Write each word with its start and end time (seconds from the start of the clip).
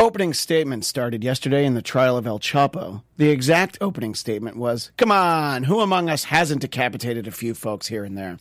opening 0.00 0.32
statement 0.32 0.82
started 0.86 1.22
yesterday 1.22 1.66
in 1.66 1.74
the 1.74 1.82
trial 1.82 2.16
of 2.16 2.26
El 2.26 2.40
Chapo. 2.40 3.02
The 3.18 3.28
exact 3.28 3.76
opening 3.82 4.14
statement 4.14 4.56
was 4.56 4.90
Come 4.96 5.12
on, 5.12 5.64
who 5.64 5.80
among 5.80 6.08
us 6.08 6.24
hasn't 6.24 6.62
decapitated 6.62 7.26
a 7.26 7.30
few 7.30 7.52
folks 7.52 7.86
here 7.88 8.02
and 8.02 8.16
there? 8.16 8.38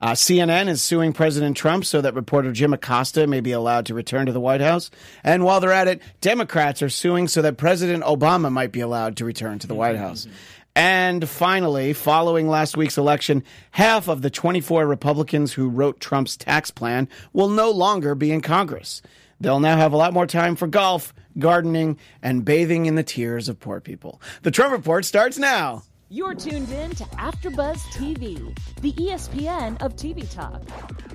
Uh, 0.00 0.12
CNN 0.12 0.68
is 0.68 0.80
suing 0.80 1.12
President 1.12 1.56
Trump 1.56 1.84
so 1.84 2.00
that 2.00 2.14
reporter 2.14 2.52
Jim 2.52 2.72
Acosta 2.72 3.26
may 3.26 3.40
be 3.40 3.50
allowed 3.50 3.86
to 3.86 3.94
return 3.94 4.26
to 4.26 4.32
the 4.32 4.40
White 4.40 4.60
House. 4.60 4.90
And 5.24 5.44
while 5.44 5.58
they're 5.58 5.72
at 5.72 5.88
it, 5.88 6.02
Democrats 6.20 6.82
are 6.82 6.88
suing 6.88 7.26
so 7.26 7.42
that 7.42 7.56
President 7.56 8.04
Obama 8.04 8.50
might 8.50 8.72
be 8.72 8.80
allowed 8.80 9.16
to 9.16 9.24
return 9.24 9.58
to 9.58 9.66
the 9.66 9.74
White 9.74 9.96
House. 9.96 10.28
And 10.74 11.28
finally, 11.28 11.92
following 11.92 12.48
last 12.48 12.76
week's 12.76 12.96
election, 12.96 13.44
half 13.72 14.08
of 14.08 14.22
the 14.22 14.30
24 14.30 14.86
Republicans 14.86 15.52
who 15.52 15.68
wrote 15.68 16.00
Trump's 16.00 16.36
tax 16.36 16.70
plan 16.70 17.08
will 17.32 17.48
no 17.48 17.70
longer 17.70 18.14
be 18.14 18.32
in 18.32 18.40
Congress. 18.40 19.02
They'll 19.42 19.58
now 19.58 19.76
have 19.76 19.92
a 19.92 19.96
lot 19.96 20.12
more 20.12 20.24
time 20.24 20.54
for 20.54 20.68
golf, 20.68 21.12
gardening, 21.36 21.98
and 22.22 22.44
bathing 22.44 22.86
in 22.86 22.94
the 22.94 23.02
tears 23.02 23.48
of 23.48 23.58
poor 23.58 23.80
people. 23.80 24.22
The 24.42 24.52
Trump 24.52 24.70
Report 24.70 25.04
starts 25.04 25.36
now. 25.36 25.82
You're 26.08 26.36
tuned 26.36 26.70
in 26.70 26.90
to 26.92 27.02
AfterBuzz 27.04 27.78
TV, 27.92 28.56
the 28.82 28.92
ESPN 28.92 29.82
of 29.82 29.96
TV 29.96 30.32
talk. 30.32 30.62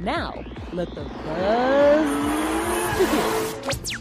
Now, 0.02 0.44
let 0.74 0.94
the 0.94 1.06
buzz 1.06 2.10
begin. 3.00 3.98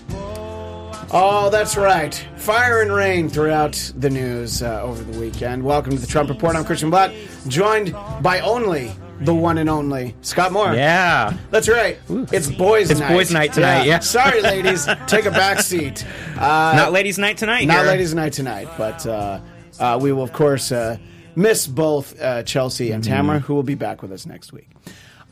Oh, 1.12 1.48
that's 1.52 1.76
right. 1.76 2.12
Fire 2.34 2.82
and 2.82 2.92
rain 2.92 3.28
throughout 3.28 3.92
the 3.94 4.10
news 4.10 4.60
uh, 4.60 4.82
over 4.82 5.04
the 5.04 5.20
weekend. 5.20 5.62
Welcome 5.62 5.92
to 5.92 5.98
the 5.98 6.06
Trump 6.08 6.30
Report. 6.30 6.56
I'm 6.56 6.64
Christian 6.64 6.90
Blatt, 6.90 7.14
joined 7.46 7.92
by 8.22 8.40
only 8.40 8.90
the 9.20 9.34
one 9.34 9.58
and 9.58 9.68
only 9.70 10.14
Scott 10.22 10.52
Moore. 10.52 10.74
Yeah. 10.74 11.36
That's 11.50 11.68
right. 11.68 11.98
It's 12.08 12.48
boys' 12.50 12.90
It's 12.90 13.00
night. 13.00 13.12
boys' 13.12 13.30
night 13.32 13.52
tonight, 13.52 13.84
yeah. 13.86 13.98
Sorry, 14.00 14.40
ladies. 14.54 14.86
Take 15.06 15.24
a 15.26 15.30
back 15.30 15.60
seat. 15.60 16.04
Uh, 16.36 16.74
Not 16.76 16.92
ladies' 16.92 17.18
night 17.18 17.36
tonight. 17.38 17.64
not 17.66 17.78
here. 17.78 17.86
ladies' 17.86 18.14
night 18.14 18.32
tonight, 18.32 18.68
but 18.76 19.06
uh, 19.06 19.40
uh, 19.80 19.98
we 20.00 20.12
will, 20.12 20.22
of 20.22 20.32
course, 20.32 20.70
uh, 20.72 20.98
miss 21.34 21.66
both 21.66 22.20
uh, 22.20 22.42
Chelsea 22.42 22.90
and 22.92 23.02
Mm-hmm. 23.02 23.12
Tamara, 23.12 23.38
who 23.40 23.54
will 23.54 23.62
be 23.62 23.74
back 23.74 24.02
with 24.02 24.12
us 24.12 24.26
next 24.26 24.52
week. 24.52 24.68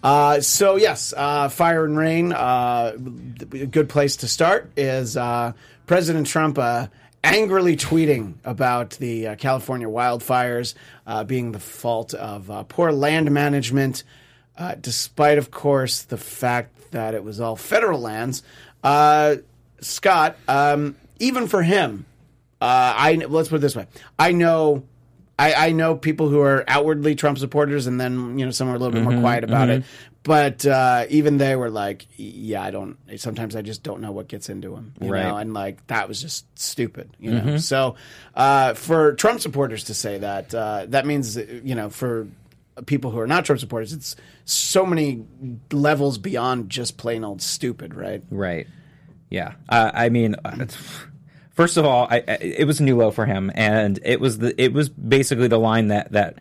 Uh, 0.02 0.40
so 0.40 0.76
yes, 0.76 1.14
uh, 1.16 1.48
fire 1.48 1.84
and 1.84 1.96
rain. 1.96 2.32
Uh, 2.32 2.92
a 3.52 3.66
good 3.66 3.88
place 3.88 4.16
to 4.16 4.28
start 4.28 4.70
is 4.76 5.16
uh, 5.16 5.52
President 5.86 6.26
Trump 6.26 6.58
uh, 6.58 6.88
angrily 7.24 7.76
tweeting 7.76 8.34
about 8.44 8.90
the 8.90 9.28
uh, 9.28 9.34
California 9.36 9.88
wildfires 9.88 10.74
uh, 11.06 11.24
being 11.24 11.50
the 11.52 11.58
fault 11.58 12.14
of 12.14 12.50
uh, 12.50 12.62
poor 12.64 12.92
land 12.92 13.30
management, 13.32 14.04
uh, 14.56 14.74
despite, 14.80 15.38
of 15.38 15.50
course, 15.50 16.02
the 16.02 16.18
fact 16.18 16.92
that 16.92 17.14
it 17.14 17.24
was 17.24 17.40
all 17.40 17.56
federal 17.56 18.00
lands. 18.00 18.42
Uh, 18.84 19.36
Scott, 19.80 20.36
um, 20.46 20.94
even 21.18 21.48
for 21.48 21.62
him, 21.62 22.04
uh, 22.60 22.94
I 22.96 23.14
let's 23.28 23.48
put 23.48 23.56
it 23.56 23.60
this 23.60 23.74
way: 23.76 23.86
I 24.18 24.32
know, 24.32 24.84
I, 25.38 25.54
I 25.68 25.72
know 25.72 25.96
people 25.96 26.28
who 26.28 26.40
are 26.40 26.64
outwardly 26.68 27.14
Trump 27.14 27.38
supporters, 27.38 27.86
and 27.86 28.00
then 28.00 28.38
you 28.38 28.44
know 28.44 28.50
some 28.52 28.68
are 28.68 28.74
a 28.74 28.78
little 28.78 28.92
bit 28.92 29.02
Mm-hmm, 29.02 29.12
more 29.14 29.20
quiet 29.20 29.44
about 29.44 29.70
it. 29.70 29.84
But 30.24 30.64
uh, 30.64 31.04
even 31.10 31.36
they 31.36 31.54
were 31.54 31.68
like, 31.70 32.06
"Yeah, 32.16 32.62
I 32.62 32.70
don't." 32.70 32.96
Sometimes 33.16 33.54
I 33.54 33.60
just 33.62 33.82
don't 33.82 34.00
know 34.00 34.10
what 34.10 34.26
gets 34.26 34.48
into 34.48 34.74
him, 34.74 34.94
you 34.98 35.10
Right. 35.10 35.22
know, 35.22 35.36
and 35.36 35.52
like 35.52 35.86
that 35.88 36.08
was 36.08 36.20
just 36.22 36.46
stupid, 36.58 37.10
you 37.20 37.30
know. 37.30 37.58
So 37.58 37.96
uh, 38.34 38.72
for 38.72 39.12
Trump 39.16 39.40
supporters 39.42 39.84
to 39.84 39.94
say 39.94 40.16
that, 40.18 40.54
uh, 40.54 40.86
that 40.88 41.04
means 41.04 41.36
you 41.36 41.74
know 41.74 41.90
for 41.90 42.26
people 42.86 43.10
who 43.10 43.20
are 43.20 43.26
not 43.26 43.44
Trump 43.44 43.60
supporters, 43.60 43.92
it's 43.92 44.16
so 44.46 44.86
many 44.86 45.24
levels 45.70 46.16
beyond 46.16 46.70
just 46.70 46.96
plain 46.96 47.22
old 47.22 47.42
stupid, 47.42 47.94
right? 47.94 48.22
Right. 48.30 48.66
Yeah. 49.28 49.52
Uh, 49.68 49.90
I 49.92 50.08
mean, 50.08 50.36
first 51.54 51.76
of 51.76 51.84
all, 51.84 52.06
I, 52.10 52.16
I, 52.26 52.32
it 52.40 52.66
was 52.66 52.80
a 52.80 52.82
new 52.82 52.96
low 52.96 53.10
for 53.10 53.26
him, 53.26 53.52
and 53.54 53.98
it 54.02 54.20
was 54.20 54.38
the 54.38 54.60
it 54.62 54.72
was 54.72 54.88
basically 54.88 55.48
the 55.48 55.58
line 55.58 55.88
that 55.88 56.12
that 56.12 56.38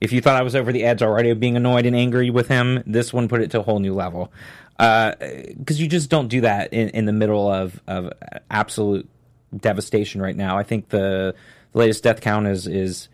if 0.00 0.12
you 0.12 0.20
thought 0.20 0.36
I 0.36 0.42
was 0.42 0.56
over 0.56 0.72
the 0.72 0.84
edge 0.84 1.02
already 1.02 1.30
of 1.30 1.40
being 1.40 1.56
annoyed 1.56 1.86
and 1.86 1.96
angry 1.96 2.30
with 2.30 2.48
him, 2.48 2.82
this 2.86 3.12
one 3.12 3.28
put 3.28 3.40
it 3.40 3.50
to 3.52 3.60
a 3.60 3.62
whole 3.62 3.78
new 3.78 3.94
level. 3.94 4.32
Uh, 4.78 5.14
because 5.56 5.80
you 5.80 5.86
just 5.86 6.10
don't 6.10 6.28
do 6.28 6.40
that 6.40 6.72
in, 6.72 6.88
in 6.90 7.04
the 7.04 7.12
middle 7.12 7.48
of 7.48 7.80
of 7.86 8.12
absolute 8.50 9.08
devastation 9.56 10.20
right 10.20 10.36
now. 10.36 10.58
I 10.58 10.64
think 10.64 10.88
the 10.88 11.34
the 11.72 11.78
latest 11.78 12.02
death 12.02 12.20
count 12.20 12.46
is 12.46 12.66
is 12.66 13.08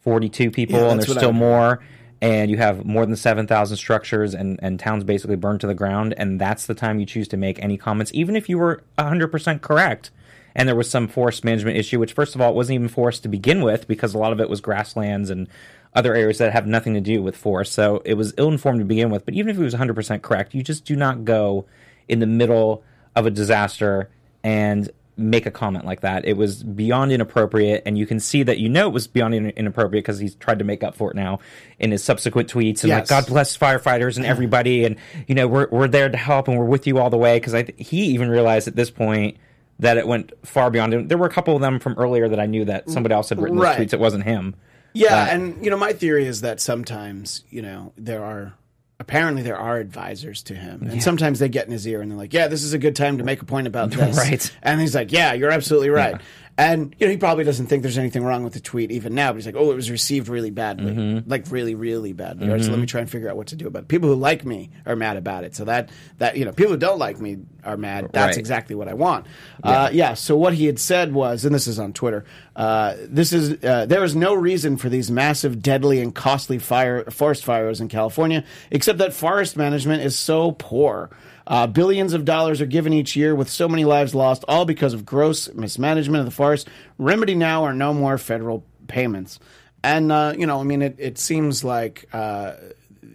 42 0.00 0.50
people, 0.50 0.78
Yeah, 0.78 0.90
and 0.90 1.00
there's 1.00 1.16
still 1.16 1.32
more. 1.32 1.80
And 2.22 2.50
you 2.50 2.58
have 2.58 2.84
more 2.84 3.06
than 3.06 3.16
7,000 3.16 3.78
structures 3.78 4.34
and, 4.34 4.60
and 4.62 4.78
towns 4.78 5.04
basically 5.04 5.36
burned 5.36 5.62
to 5.62 5.66
the 5.66 5.74
ground. 5.74 6.12
And 6.18 6.38
that's 6.38 6.66
the 6.66 6.74
time 6.74 7.00
you 7.00 7.06
choose 7.06 7.28
to 7.28 7.38
make 7.38 7.58
any 7.62 7.78
comments, 7.78 8.12
even 8.12 8.36
if 8.36 8.46
you 8.50 8.58
were 8.58 8.82
100% 8.98 9.62
correct. 9.62 10.10
And 10.54 10.68
there 10.68 10.76
was 10.76 10.90
some 10.90 11.08
forest 11.08 11.44
management 11.44 11.78
issue, 11.78 11.98
which, 11.98 12.12
first 12.12 12.34
of 12.34 12.42
all, 12.42 12.50
it 12.50 12.54
wasn't 12.54 12.74
even 12.74 12.88
forest 12.88 13.22
to 13.22 13.30
begin 13.30 13.62
with 13.62 13.88
because 13.88 14.12
a 14.12 14.18
lot 14.18 14.32
of 14.32 14.40
it 14.40 14.50
was 14.50 14.60
grasslands 14.60 15.30
and 15.30 15.48
other 15.94 16.14
areas 16.14 16.38
that 16.38 16.52
have 16.52 16.66
nothing 16.66 16.94
to 16.94 17.00
do 17.00 17.22
with 17.22 17.36
force. 17.36 17.70
So 17.70 18.02
it 18.04 18.14
was 18.14 18.32
ill 18.38 18.48
informed 18.48 18.78
to 18.78 18.84
begin 18.84 19.10
with. 19.10 19.24
But 19.24 19.34
even 19.34 19.50
if 19.50 19.58
it 19.58 19.62
was 19.62 19.74
100% 19.74 20.22
correct, 20.22 20.54
you 20.54 20.62
just 20.62 20.84
do 20.84 20.94
not 20.96 21.24
go 21.24 21.66
in 22.08 22.20
the 22.20 22.26
middle 22.26 22.82
of 23.16 23.26
a 23.26 23.30
disaster 23.30 24.08
and 24.44 24.88
make 25.16 25.44
a 25.44 25.50
comment 25.50 25.84
like 25.84 26.00
that. 26.00 26.24
It 26.24 26.36
was 26.36 26.62
beyond 26.62 27.12
inappropriate, 27.12 27.82
and 27.84 27.98
you 27.98 28.06
can 28.06 28.20
see 28.20 28.42
that 28.44 28.58
you 28.58 28.68
know 28.70 28.86
it 28.86 28.92
was 28.92 29.06
beyond 29.06 29.34
in- 29.34 29.50
inappropriate 29.50 30.02
because 30.04 30.18
he's 30.18 30.34
tried 30.36 30.60
to 30.60 30.64
make 30.64 30.82
up 30.82 30.94
for 30.94 31.10
it 31.10 31.16
now 31.16 31.40
in 31.78 31.90
his 31.90 32.02
subsequent 32.02 32.50
tweets 32.50 32.84
and 32.84 32.90
like 32.90 33.06
God 33.08 33.26
bless 33.26 33.54
firefighters 33.58 34.16
and 34.16 34.24
everybody, 34.24 34.84
and 34.84 34.96
you 35.26 35.34
know 35.34 35.46
we're 35.46 35.68
we're 35.70 35.88
there 35.88 36.08
to 36.08 36.16
help 36.16 36.48
and 36.48 36.56
we're 36.56 36.64
with 36.64 36.86
you 36.86 36.98
all 36.98 37.10
the 37.10 37.18
way. 37.18 37.36
Because 37.36 37.52
I 37.52 37.64
th- 37.64 37.86
he 37.86 38.04
even 38.06 38.30
realized 38.30 38.66
at 38.66 38.76
this 38.76 38.90
point 38.90 39.36
that 39.80 39.98
it 39.98 40.06
went 40.06 40.32
far 40.46 40.70
beyond 40.70 40.94
him. 40.94 41.08
There 41.08 41.18
were 41.18 41.26
a 41.26 41.30
couple 41.30 41.54
of 41.54 41.60
them 41.60 41.80
from 41.80 41.94
earlier 41.98 42.28
that 42.28 42.40
I 42.40 42.46
knew 42.46 42.64
that 42.66 42.88
somebody 42.88 43.14
else 43.14 43.28
had 43.28 43.42
written 43.42 43.58
Right. 43.58 43.76
those 43.76 43.88
tweets. 43.88 43.92
It 43.92 44.00
wasn't 44.00 44.24
him. 44.24 44.54
Yeah, 44.92 45.24
But- 45.26 45.34
and 45.34 45.64
you 45.64 45.70
know, 45.70 45.76
my 45.76 45.92
theory 45.92 46.26
is 46.26 46.40
that 46.40 46.60
sometimes, 46.60 47.44
you 47.50 47.62
know, 47.62 47.92
there 47.96 48.24
are 48.24 48.54
apparently 48.98 49.42
there 49.42 49.56
are 49.56 49.78
advisors 49.78 50.42
to 50.42 50.54
him, 50.54 50.86
and 50.90 51.02
sometimes 51.02 51.38
they 51.38 51.48
get 51.48 51.66
in 51.66 51.72
his 51.72 51.86
ear 51.86 52.02
and 52.02 52.10
they're 52.10 52.18
like, 52.18 52.34
"Yeah, 52.34 52.48
this 52.48 52.62
is 52.62 52.72
a 52.74 52.78
good 52.78 52.94
time 52.96 53.16
to 53.18 53.24
make 53.24 53.40
a 53.40 53.44
point 53.46 53.66
about 53.66 53.90
this," 53.92 54.16
Right. 54.16 54.50
And 54.62 54.80
he's 54.80 54.94
like, 54.94 55.10
"Yeah, 55.12 55.32
you're 55.32 55.50
absolutely 55.50 55.88
right." 55.90 56.20
And 56.58 56.94
you 56.98 57.06
know, 57.06 57.10
he 57.10 57.16
probably 57.16 57.44
doesn't 57.44 57.66
think 57.68 57.82
there's 57.82 57.96
anything 57.96 58.22
wrong 58.22 58.44
with 58.44 58.52
the 58.52 58.60
tweet 58.60 58.90
even 58.90 59.14
now, 59.14 59.30
but 59.32 59.36
he's 59.36 59.46
like, 59.46 59.54
"Oh, 59.56 59.70
it 59.70 59.74
was 59.76 59.90
received 59.90 60.28
really 60.28 60.50
badly, 60.50 60.92
Mm-hmm. 60.92 61.30
like 61.30 61.50
really, 61.50 61.74
really 61.74 62.12
badly." 62.12 62.48
All 62.48 62.52
right, 62.54 62.62
so 62.62 62.70
let 62.70 62.78
me 62.78 62.84
try 62.86 63.00
and 63.00 63.08
figure 63.08 63.30
out 63.30 63.36
what 63.36 63.46
to 63.48 63.56
do 63.56 63.66
about 63.66 63.84
it. 63.84 63.88
People 63.88 64.10
who 64.10 64.14
like 64.14 64.44
me 64.44 64.68
are 64.84 64.94
mad 64.94 65.16
about 65.16 65.44
it, 65.44 65.56
so 65.56 65.64
that 65.64 65.88
that 66.18 66.36
you 66.36 66.44
know, 66.44 66.52
people 66.52 66.72
who 66.72 66.78
don't 66.78 66.98
like 66.98 67.18
me 67.18 67.38
are 67.64 67.78
mad. 67.78 68.10
That's 68.12 68.36
Right. 68.36 68.38
exactly 68.38 68.74
what 68.76 68.88
I 68.88 68.94
want. 68.94 69.26
Yeah. 69.64 69.70
Uh, 69.84 69.90
yeah. 69.90 70.14
So 70.14 70.36
what 70.36 70.52
he 70.52 70.66
had 70.66 70.78
said 70.78 71.14
was, 71.14 71.46
and 71.46 71.54
this 71.54 71.66
is 71.66 71.78
on 71.78 71.94
Twitter. 71.94 72.24
Uh, 72.54 72.94
this 73.08 73.32
is 73.32 73.62
uh, 73.64 73.86
there 73.86 74.04
is 74.04 74.14
no 74.14 74.34
reason 74.34 74.76
for 74.76 74.90
these 74.90 75.10
massive, 75.10 75.62
deadly, 75.62 76.00
and 76.00 76.14
costly 76.14 76.58
fire 76.58 77.04
forest 77.10 77.42
fires 77.42 77.80
in 77.80 77.88
California, 77.88 78.44
except 78.70 78.98
that 78.98 79.14
forest 79.14 79.56
management 79.56 80.02
is 80.02 80.18
so 80.18 80.52
poor. 80.52 81.08
Uh, 81.50 81.66
billions 81.66 82.12
of 82.12 82.24
dollars 82.24 82.60
are 82.60 82.66
given 82.66 82.92
each 82.92 83.16
year, 83.16 83.34
with 83.34 83.50
so 83.50 83.68
many 83.68 83.84
lives 83.84 84.14
lost, 84.14 84.44
all 84.46 84.64
because 84.64 84.94
of 84.94 85.04
gross 85.04 85.52
mismanagement 85.52 86.20
of 86.20 86.24
the 86.24 86.30
forest. 86.30 86.68
Remedy 86.96 87.34
now 87.34 87.64
are 87.64 87.74
no 87.74 87.92
more 87.92 88.16
federal 88.18 88.64
payments. 88.86 89.40
And 89.82 90.12
uh, 90.12 90.34
you 90.38 90.46
know, 90.46 90.60
I 90.60 90.62
mean, 90.62 90.80
it, 90.80 90.94
it 90.98 91.18
seems 91.18 91.64
like 91.64 92.08
uh, 92.12 92.54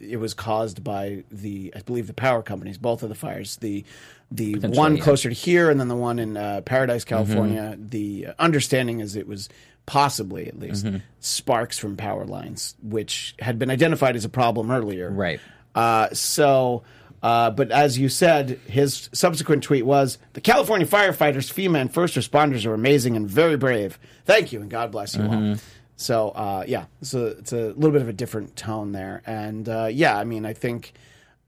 it 0.02 0.18
was 0.18 0.34
caused 0.34 0.84
by 0.84 1.24
the, 1.32 1.74
I 1.76 1.80
believe, 1.80 2.08
the 2.08 2.14
power 2.14 2.44
companies. 2.44 2.78
Both 2.78 3.04
of 3.04 3.10
the 3.10 3.16
fires, 3.16 3.56
the 3.58 3.86
the 4.32 4.56
one 4.56 4.98
yeah. 4.98 5.04
closer 5.04 5.30
to 5.30 5.36
here, 5.36 5.70
and 5.70 5.80
then 5.80 5.88
the 5.88 5.96
one 5.96 6.20
in 6.20 6.36
uh, 6.36 6.62
Paradise, 6.62 7.06
California. 7.06 7.78
The 7.80 8.28
understanding 8.38 9.00
is 9.00 9.16
it 9.16 9.28
was 9.28 9.48
possibly, 9.86 10.48
at 10.48 10.60
least, 10.60 10.86
sparks 11.20 11.78
from 11.78 11.96
power 11.96 12.26
lines, 12.26 12.76
which 12.82 13.36
had 13.40 13.60
been 13.60 13.70
identified 13.70 14.16
as 14.16 14.26
a 14.26 14.30
problem 14.30 14.72
earlier. 14.72 15.10
Right. 15.10 15.40
Uh, 15.76 16.10
so, 16.14 16.84
uh, 17.26 17.50
but 17.50 17.72
as 17.72 17.98
you 17.98 18.08
said, 18.08 18.60
his 18.68 19.10
subsequent 19.14 19.64
tweet 19.64 19.84
was 19.86 20.20
The 20.34 20.42
California 20.42 20.86
firefighters, 20.86 21.52
FEMA, 21.52 21.82
and 21.82 21.92
first 21.92 22.16
responders 22.16 22.66
are 22.68 22.74
amazing 22.76 23.16
and 23.16 23.28
very 23.28 23.58
brave. 23.58 23.98
Thank 24.26 24.52
you, 24.54 24.62
and 24.62 24.70
God 24.70 24.92
bless 24.92 25.16
you 25.16 25.24
all. 25.24 25.56
So, 25.98 26.30
uh, 26.30 26.64
yeah, 26.68 26.86
so 27.02 27.28
it's 27.40 27.52
a 27.54 27.68
little 27.74 27.92
bit 27.92 28.02
of 28.02 28.10
a 28.10 28.14
different 28.14 28.56
tone 28.56 28.92
there. 28.92 29.24
And 29.26 29.68
uh, 29.68 29.88
yeah, 29.92 30.16
I 30.18 30.24
mean, 30.24 30.46
I 30.46 30.54
think 30.54 30.94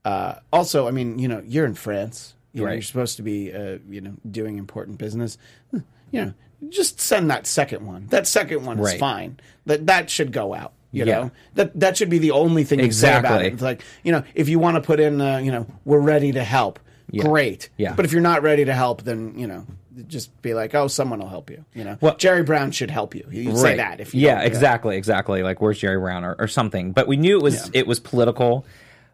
uh, 0.03 0.35
also, 0.51 0.87
I 0.87 0.91
mean, 0.91 1.19
you 1.19 1.27
know, 1.27 1.43
you're 1.45 1.65
in 1.65 1.75
France. 1.75 2.33
You 2.53 2.61
know, 2.61 2.67
Right. 2.67 2.73
you're 2.75 2.81
supposed 2.81 3.17
to 3.17 3.23
be, 3.23 3.53
uh, 3.53 3.77
you 3.87 4.01
know, 4.01 4.13
doing 4.31 4.57
important 4.57 4.97
business. 4.97 5.37
You 5.73 5.83
know, 6.11 6.33
just 6.69 6.99
send 6.99 7.29
that 7.29 7.45
second 7.45 7.85
one. 7.85 8.07
That 8.07 8.25
second 8.25 8.65
one 8.65 8.79
is 8.79 8.93
fine. 8.99 9.37
That 9.67 9.85
that 9.87 10.09
should 10.09 10.31
go 10.31 10.55
out. 10.55 10.71
You 10.91 11.05
Yeah. 11.05 11.15
know, 11.19 11.31
that 11.55 11.79
that 11.79 11.97
should 11.97 12.09
be 12.09 12.17
the 12.19 12.31
only 12.31 12.63
thing 12.63 12.79
you 12.79 12.91
say 12.91 13.09
about 13.09 13.41
Exactly. 13.41 13.47
it. 13.47 13.53
It's 13.53 13.61
like, 13.61 13.81
you 14.03 14.11
know, 14.11 14.23
if 14.35 14.47
you 14.49 14.57
want 14.59 14.75
to 14.75 14.81
put 14.81 14.99
in, 14.99 15.19
uh, 15.21 15.37
you 15.37 15.51
know, 15.51 15.65
we're 15.85 15.99
ready 15.99 16.31
to 16.31 16.43
help. 16.43 16.79
Great. 17.19 17.69
Yeah. 17.77 17.93
But 17.93 18.05
if 18.05 18.11
you're 18.11 18.21
not 18.21 18.41
ready 18.41 18.65
to 18.65 18.73
help, 18.73 19.03
then 19.03 19.33
you 19.37 19.47
know, 19.47 19.65
just 20.07 20.41
be 20.41 20.53
like, 20.53 20.75
oh, 20.75 20.87
someone 20.87 21.19
will 21.19 21.27
help 21.29 21.49
you. 21.49 21.65
You 21.73 21.83
know, 21.83 21.97
Well- 22.01 22.15
Jerry 22.17 22.43
Brown 22.43 22.71
should 22.71 22.91
help 22.91 23.15
you. 23.15 23.25
You 23.31 23.55
say 23.57 23.77
that 23.77 23.99
if 23.99 24.13
you 24.13 24.21
yeah, 24.21 24.35
do 24.35 24.41
that. 24.41 24.47
exactly, 24.47 24.95
exactly. 24.97 25.43
Like 25.43 25.59
where's 25.61 25.77
Jerry 25.79 25.99
Brown 25.99 26.23
or, 26.23 26.35
or 26.39 26.47
something. 26.47 26.91
But 26.93 27.07
we 27.07 27.17
knew 27.17 27.37
it 27.37 27.43
was 27.43 27.69
it 27.73 27.87
was 27.87 27.99
political. 27.99 28.65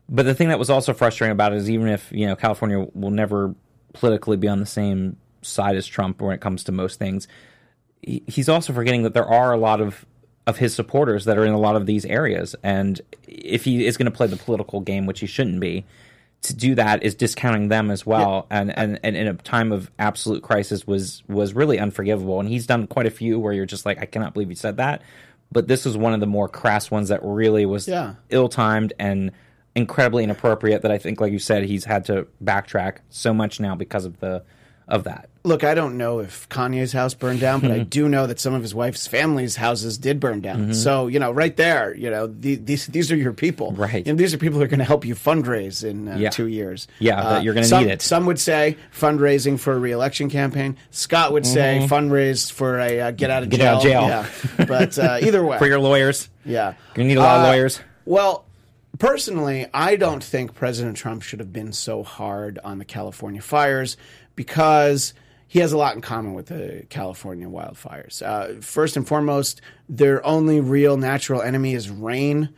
But 0.09 0.25
the 0.25 0.35
thing 0.35 0.49
that 0.49 0.59
was 0.59 0.69
also 0.69 0.93
frustrating 0.93 1.31
about 1.31 1.53
it 1.53 1.57
is 1.57 1.69
even 1.69 1.87
if 1.87 2.11
you 2.11 2.27
know 2.27 2.35
California 2.35 2.85
will 2.93 3.11
never 3.11 3.55
politically 3.93 4.37
be 4.37 4.47
on 4.47 4.59
the 4.59 4.65
same 4.65 5.17
side 5.41 5.75
as 5.75 5.85
Trump 5.87 6.21
when 6.21 6.33
it 6.33 6.41
comes 6.41 6.63
to 6.65 6.71
most 6.71 6.99
things. 6.99 7.27
He's 8.01 8.49
also 8.49 8.73
forgetting 8.73 9.03
that 9.03 9.13
there 9.13 9.25
are 9.27 9.53
a 9.53 9.57
lot 9.57 9.79
of 9.79 10.05
of 10.45 10.57
his 10.57 10.75
supporters 10.75 11.25
that 11.25 11.37
are 11.37 11.45
in 11.45 11.53
a 11.53 11.59
lot 11.59 11.75
of 11.75 11.85
these 11.85 12.05
areas, 12.05 12.55
and 12.63 13.01
if 13.27 13.63
he 13.63 13.85
is 13.85 13.97
going 13.97 14.11
to 14.11 14.15
play 14.15 14.27
the 14.27 14.35
political 14.35 14.81
game, 14.81 15.05
which 15.05 15.21
he 15.21 15.27
shouldn't 15.27 15.59
be, 15.59 15.85
to 16.41 16.53
do 16.53 16.75
that 16.75 17.03
is 17.03 17.15
discounting 17.15 17.69
them 17.69 17.89
as 17.89 18.05
well, 18.05 18.47
yeah. 18.51 18.59
and, 18.59 18.77
and 18.77 18.99
and 19.03 19.15
in 19.15 19.27
a 19.27 19.33
time 19.33 19.71
of 19.71 19.89
absolute 19.97 20.43
crisis 20.43 20.85
was 20.85 21.23
was 21.27 21.53
really 21.53 21.79
unforgivable. 21.79 22.39
And 22.39 22.49
he's 22.49 22.67
done 22.67 22.87
quite 22.87 23.05
a 23.05 23.11
few 23.11 23.39
where 23.39 23.53
you're 23.53 23.65
just 23.65 23.85
like, 23.85 23.99
I 24.01 24.05
cannot 24.05 24.33
believe 24.33 24.49
he 24.49 24.55
said 24.55 24.77
that. 24.77 25.01
But 25.51 25.67
this 25.67 25.85
was 25.85 25.95
one 25.95 26.13
of 26.13 26.19
the 26.19 26.25
more 26.25 26.49
crass 26.49 26.91
ones 26.91 27.09
that 27.09 27.21
really 27.23 27.65
was 27.65 27.87
yeah. 27.87 28.15
ill 28.29 28.49
timed 28.49 28.91
and 28.99 29.31
incredibly 29.75 30.23
inappropriate. 30.23 30.81
That 30.81 30.91
I 30.91 30.97
think, 30.97 31.21
like 31.21 31.31
you 31.31 31.39
said, 31.39 31.63
he's 31.63 31.85
had 31.85 32.05
to 32.05 32.27
backtrack 32.43 32.97
so 33.09 33.33
much 33.33 33.59
now 33.59 33.75
because 33.75 34.03
of 34.03 34.19
the 34.19 34.43
of 34.87 35.05
that. 35.05 35.29
Look, 35.45 35.65
I 35.65 35.73
don't 35.73 35.97
know 35.97 36.19
if 36.19 36.47
Kanye's 36.47 36.93
house 36.93 37.13
burned 37.13 37.41
down, 37.41 37.59
but 37.59 37.69
I 37.69 37.79
do 37.79 38.07
know 38.07 38.27
that 38.27 38.39
some 38.39 38.53
of 38.53 38.61
his 38.61 38.73
wife's 38.73 39.07
family's 39.07 39.57
houses 39.57 39.97
did 39.97 40.19
burn 40.19 40.39
down. 40.39 40.59
Mm-hmm. 40.59 40.73
So, 40.73 41.07
you 41.07 41.19
know, 41.19 41.31
right 41.31 41.55
there, 41.57 41.93
you 41.95 42.09
know, 42.09 42.27
the, 42.27 42.55
these 42.55 42.87
these 42.87 43.11
are 43.11 43.15
your 43.17 43.33
people. 43.33 43.73
Right. 43.73 44.05
You 44.07 44.13
know, 44.13 44.17
these 44.17 44.33
are 44.33 44.37
people 44.37 44.59
who 44.59 44.63
are 44.63 44.69
going 44.69 44.79
to 44.79 44.85
help 44.85 45.03
you 45.03 45.15
fundraise 45.15 45.83
in 45.83 46.07
uh, 46.07 46.15
yeah. 46.15 46.29
two 46.29 46.47
years. 46.47 46.87
Yeah, 46.99 47.21
uh, 47.21 47.41
you're 47.41 47.53
going 47.53 47.67
to 47.67 47.79
need 47.79 47.89
it. 47.89 48.01
Some 48.01 48.25
would 48.25 48.39
say 48.39 48.77
fundraising 48.97 49.59
for 49.59 49.73
a 49.73 49.79
reelection 49.79 50.29
campaign. 50.29 50.77
Scott 50.91 51.33
would 51.33 51.45
say 51.45 51.79
mm-hmm. 51.81 51.93
fundraise 51.93 52.49
for 52.49 52.79
a 52.79 53.01
uh, 53.01 53.11
get 53.11 53.29
out 53.29 53.43
of 53.43 53.49
get 53.49 53.57
jail. 53.57 53.67
Out 53.67 53.77
of 53.77 53.83
jail. 53.83 54.01
Yeah. 54.07 54.65
But 54.65 54.97
uh, 54.97 55.17
either 55.21 55.43
way. 55.43 55.57
for 55.57 55.67
your 55.67 55.79
lawyers. 55.79 56.29
Yeah. 56.45 56.67
You're 56.67 56.95
going 56.95 57.09
to 57.09 57.15
need 57.15 57.17
a 57.17 57.21
lot 57.21 57.39
of 57.39 57.45
uh, 57.45 57.47
lawyers. 57.49 57.81
Well, 58.05 58.45
personally, 58.99 59.67
I 59.73 59.95
don't 59.97 60.23
think 60.23 60.55
President 60.55 60.95
Trump 60.95 61.21
should 61.21 61.39
have 61.39 61.51
been 61.51 61.73
so 61.73 62.03
hard 62.03 62.59
on 62.63 62.77
the 62.77 62.85
California 62.85 63.41
fires 63.41 63.97
because 64.35 65.13
he 65.53 65.59
has 65.59 65.71
a 65.71 65.77
lot 65.77 65.93
in 65.93 66.01
common 66.01 66.33
with 66.33 66.47
the 66.47 66.83
California 66.89 67.47
wildfires. 67.47 68.23
Uh, 68.23 68.59
first 68.59 68.97
and 68.97 69.07
foremost, 69.07 69.61
their 69.87 70.25
only 70.25 70.59
real 70.59 70.97
natural 70.97 71.43
enemy 71.43 71.75
is 71.75 71.91
rain. 71.91 72.49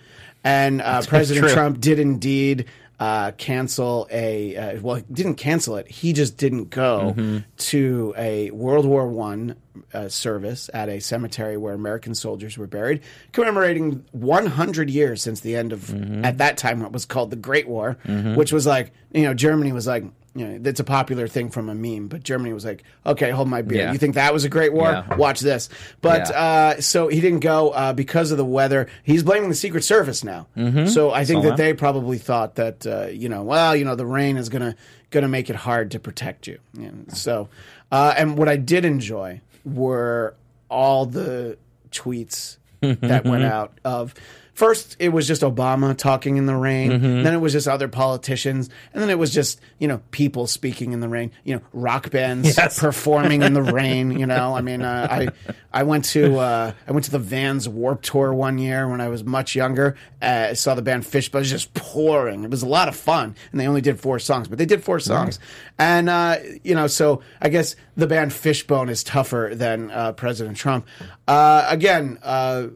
And 0.45 0.81
uh, 0.81 1.01
President 1.01 1.49
Trump 1.49 1.81
did 1.81 1.99
indeed 1.99 2.67
uh, 2.97 3.31
cancel 3.31 4.07
a 4.09 4.55
uh, 4.55 4.79
well, 4.79 5.01
didn't 5.11 5.35
cancel 5.35 5.75
it. 5.75 5.91
He 5.91 6.13
just 6.13 6.37
didn't 6.37 6.69
go 6.69 7.13
mm-hmm. 7.17 7.39
to 7.57 8.13
a 8.17 8.49
World 8.51 8.85
War 8.85 9.05
One 9.09 9.57
uh, 9.93 10.07
service 10.07 10.69
at 10.73 10.87
a 10.87 11.01
cemetery 11.01 11.57
where 11.57 11.73
American 11.73 12.15
soldiers 12.15 12.57
were 12.57 12.67
buried, 12.67 13.01
commemorating 13.33 14.05
100 14.13 14.89
years 14.89 15.21
since 15.21 15.41
the 15.41 15.57
end 15.57 15.73
of 15.73 15.81
mm-hmm. 15.81 16.23
at 16.23 16.37
that 16.37 16.55
time 16.57 16.79
what 16.79 16.93
was 16.93 17.03
called 17.03 17.29
the 17.29 17.35
Great 17.35 17.67
War, 17.67 17.97
mm-hmm. 18.05 18.35
which 18.35 18.53
was 18.53 18.65
like 18.65 18.93
you 19.13 19.23
know 19.23 19.33
Germany 19.33 19.73
was 19.73 19.85
like 19.85 20.05
you 20.35 20.45
know, 20.45 20.69
it's 20.69 20.81
a 20.81 20.83
popular 20.83 21.27
thing 21.29 21.49
from 21.49 21.69
a 21.69 21.73
meme, 21.75 22.07
but 22.09 22.21
Germany 22.21 22.51
was 22.53 22.65
like, 22.65 22.83
okay, 23.05 23.31
hold 23.31 23.47
my 23.47 23.61
beer. 23.61 23.83
Yeah. 23.83 23.91
You 23.93 23.97
think 23.97 24.15
that 24.15 24.33
was 24.33 24.43
a 24.43 24.49
great 24.49 24.73
war? 24.73 24.91
Yeah. 24.91 25.15
Watch 25.15 25.39
this. 25.39 25.69
But 26.01 26.29
Yeah. 26.29 26.39
uh, 26.75 26.81
so 26.81 27.07
he 27.07 27.21
didn't 27.21 27.39
go 27.39 27.69
uh, 27.69 27.93
because 27.93 28.31
of 28.31 28.37
the 28.37 28.43
weather. 28.45 28.87
He's 29.03 29.23
blaming 29.23 29.47
the 29.47 29.55
Secret 29.55 29.85
Service 29.85 30.25
now. 30.25 30.47
Mm-hmm. 30.57 30.87
So 30.87 31.11
I 31.11 31.23
think 31.23 31.43
Saw 31.43 31.49
that 31.51 31.57
they 31.57 31.73
probably 31.73 32.17
thought 32.17 32.55
that 32.55 32.85
uh, 32.85 33.07
you 33.07 33.29
know, 33.29 33.43
well, 33.43 33.75
you 33.75 33.85
know, 33.85 33.95
the 33.95 34.05
rain 34.05 34.35
is 34.35 34.49
gonna 34.49 34.75
gonna 35.09 35.29
make 35.29 35.49
it 35.49 35.55
hard 35.55 35.91
to 35.91 35.99
protect 35.99 36.47
you. 36.47 36.59
And 36.77 37.15
so, 37.15 37.47
uh, 37.91 38.13
and 38.17 38.37
what 38.37 38.49
I 38.49 38.57
did 38.57 38.83
enjoy 38.83 39.39
were 39.63 40.35
all 40.69 41.05
the 41.05 41.57
tweets 41.91 42.57
that 42.81 43.23
went 43.23 43.43
out 43.45 43.79
of 43.85 44.13
first 44.55 44.95
it 44.99 45.09
was 45.09 45.27
just 45.27 45.43
Obama 45.43 45.95
talking 45.95 46.37
in 46.37 46.47
the 46.47 46.55
rain, 46.55 46.91
Mm-hmm. 46.91 47.23
then 47.23 47.33
it 47.35 47.37
was 47.39 47.53
just 47.53 47.67
other 47.67 47.87
politicians, 47.87 48.69
and 48.93 49.01
then 49.03 49.09
it 49.11 49.19
was 49.19 49.31
just 49.31 49.61
you 49.77 49.87
know 49.87 50.01
people 50.11 50.47
speaking 50.47 50.91
in 50.93 50.99
the 51.01 51.07
rain, 51.07 51.31
you 51.43 51.55
know 51.55 51.61
rock 51.73 52.09
bands 52.09 52.57
Yes. 52.57 52.79
performing 52.79 53.43
in 53.43 53.53
the 53.53 53.61
rain. 53.79 54.11
You 54.17 54.25
know, 54.25 54.55
I 54.55 54.61
mean, 54.61 54.81
uh, 54.81 55.07
I 55.11 55.27
I 55.71 55.83
went 55.83 56.05
to 56.05 56.37
uh, 56.39 56.71
I 56.87 56.91
went 56.91 57.05
to 57.05 57.11
the 57.11 57.19
Vans 57.19 57.69
Warp 57.69 58.01
Tour 58.01 58.33
one 58.33 58.57
year 58.57 58.87
when 58.89 59.01
I 59.01 59.09
was 59.09 59.23
much 59.23 59.55
younger. 59.55 59.95
Uh, 60.21 60.47
I 60.49 60.53
saw 60.53 60.73
the 60.73 60.81
band 60.81 61.05
Fishbone 61.05 61.39
it 61.39 61.43
was 61.43 61.49
just 61.51 61.73
pouring. 61.73 62.43
It 62.43 62.49
was 62.49 62.63
a 62.63 62.67
lot 62.67 62.87
of 62.87 62.95
fun, 62.95 63.35
and 63.51 63.59
they 63.61 63.67
only 63.67 63.81
did 63.81 63.99
four 63.99 64.17
songs, 64.19 64.47
but 64.47 64.57
they 64.57 64.65
did 64.65 64.83
four 64.83 64.99
songs, 64.99 65.37
and 65.77 66.09
uh, 66.09 66.37
you 66.63 66.73
know, 66.73 66.87
so 66.87 67.21
I 67.41 67.49
guess 67.49 67.75
the 67.97 68.07
band 68.07 68.31
Fishbone 68.33 68.89
is 68.89 69.03
tougher 69.03 69.51
than 69.53 69.91
uh, 69.91 70.13
President 70.13 70.55
Trump. 70.57 70.87
Uh, 71.27 71.65
again, 71.69 72.17
uh, 72.23 72.67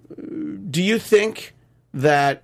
do 0.69 0.83
you 0.83 0.99
think? 0.99 1.55
That 1.93 2.43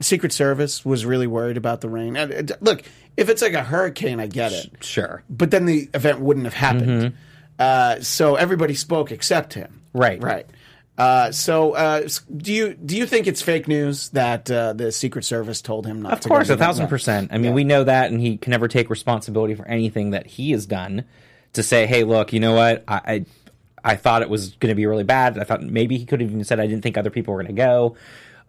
Secret 0.00 0.32
Service 0.32 0.84
was 0.84 1.04
really 1.04 1.26
worried 1.26 1.56
about 1.56 1.80
the 1.80 1.88
rain. 1.88 2.16
Uh, 2.16 2.42
Look, 2.60 2.82
if 3.16 3.28
it's 3.28 3.42
like 3.42 3.54
a 3.54 3.64
hurricane, 3.64 4.20
I 4.20 4.26
get 4.26 4.52
it. 4.52 4.70
Sure. 4.84 5.22
But 5.28 5.50
then 5.50 5.66
the 5.66 5.88
event 5.94 6.20
wouldn't 6.20 6.46
have 6.46 6.54
happened. 6.54 7.14
Uh, 7.58 8.00
so 8.00 8.36
everybody 8.36 8.74
spoke 8.74 9.10
except 9.10 9.54
him. 9.54 9.82
Right. 9.92 10.22
Right. 10.22 10.46
Uh, 10.96 11.30
so, 11.30 11.72
uh, 11.74 12.08
do 12.36 12.52
you 12.52 12.74
do 12.74 12.96
you 12.96 13.06
think 13.06 13.28
it's 13.28 13.40
fake 13.40 13.68
news 13.68 14.08
that 14.10 14.50
uh, 14.50 14.72
the 14.72 14.90
Secret 14.90 15.24
Service 15.24 15.62
told 15.62 15.86
him 15.86 16.02
not 16.02 16.12
Of 16.14 16.20
to? 16.20 16.28
course, 16.28 16.48
go 16.48 16.54
a 16.54 16.56
thousand 16.56 16.88
percent. 16.88 17.30
I 17.32 17.36
mean, 17.38 17.46
Yeah. 17.46 17.52
we 17.52 17.62
know 17.62 17.84
that, 17.84 18.10
and 18.10 18.20
he 18.20 18.36
can 18.36 18.50
never 18.50 18.66
take 18.66 18.90
responsibility 18.90 19.54
for 19.54 19.64
anything 19.66 20.10
that 20.10 20.26
he 20.26 20.50
has 20.50 20.66
done. 20.66 21.04
To 21.52 21.62
say, 21.62 21.86
"Hey, 21.86 22.02
look, 22.02 22.32
you 22.32 22.40
know 22.40 22.52
what? 22.54 22.82
I 22.88 23.00
I, 23.84 23.92
I 23.92 23.96
thought 23.96 24.22
it 24.22 24.28
was 24.28 24.50
going 24.56 24.70
to 24.70 24.74
be 24.74 24.86
really 24.86 25.04
bad. 25.04 25.38
I 25.38 25.44
thought 25.44 25.62
maybe 25.62 25.98
he 25.98 26.04
could 26.04 26.20
have 26.20 26.30
even 26.30 26.42
said 26.42 26.58
I 26.58 26.66
didn't 26.66 26.82
think 26.82 26.98
other 26.98 27.10
people 27.10 27.32
were 27.32 27.42
going 27.42 27.54
to 27.54 27.60
go 27.62 27.96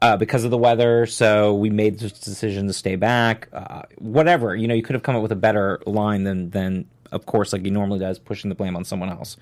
uh, 0.01 0.17
because 0.17 0.43
of 0.45 0.51
the 0.51 0.57
weather, 0.57 1.05
so 1.05 1.53
we 1.55 1.69
made 1.69 1.99
this 1.99 2.11
decision 2.13 2.67
to 2.67 2.73
stay 2.73 2.95
back. 2.95 3.47
Uh, 3.51 3.81
whatever, 3.97 4.55
you 4.55 4.67
know, 4.67 4.73
you 4.73 4.83
could 4.83 4.93
have 4.93 5.03
come 5.03 5.15
up 5.15 5.21
with 5.21 5.31
a 5.31 5.35
better 5.37 5.81
line 5.85 6.23
than 6.23 6.49
than, 6.51 6.85
of 7.11 7.25
course, 7.25 7.51
like 7.53 7.63
he 7.63 7.69
normally 7.69 7.99
does, 7.99 8.19
pushing 8.19 8.49
the 8.49 8.55
blame 8.55 8.75
on 8.75 8.85
someone 8.85 9.09
else. 9.09 9.35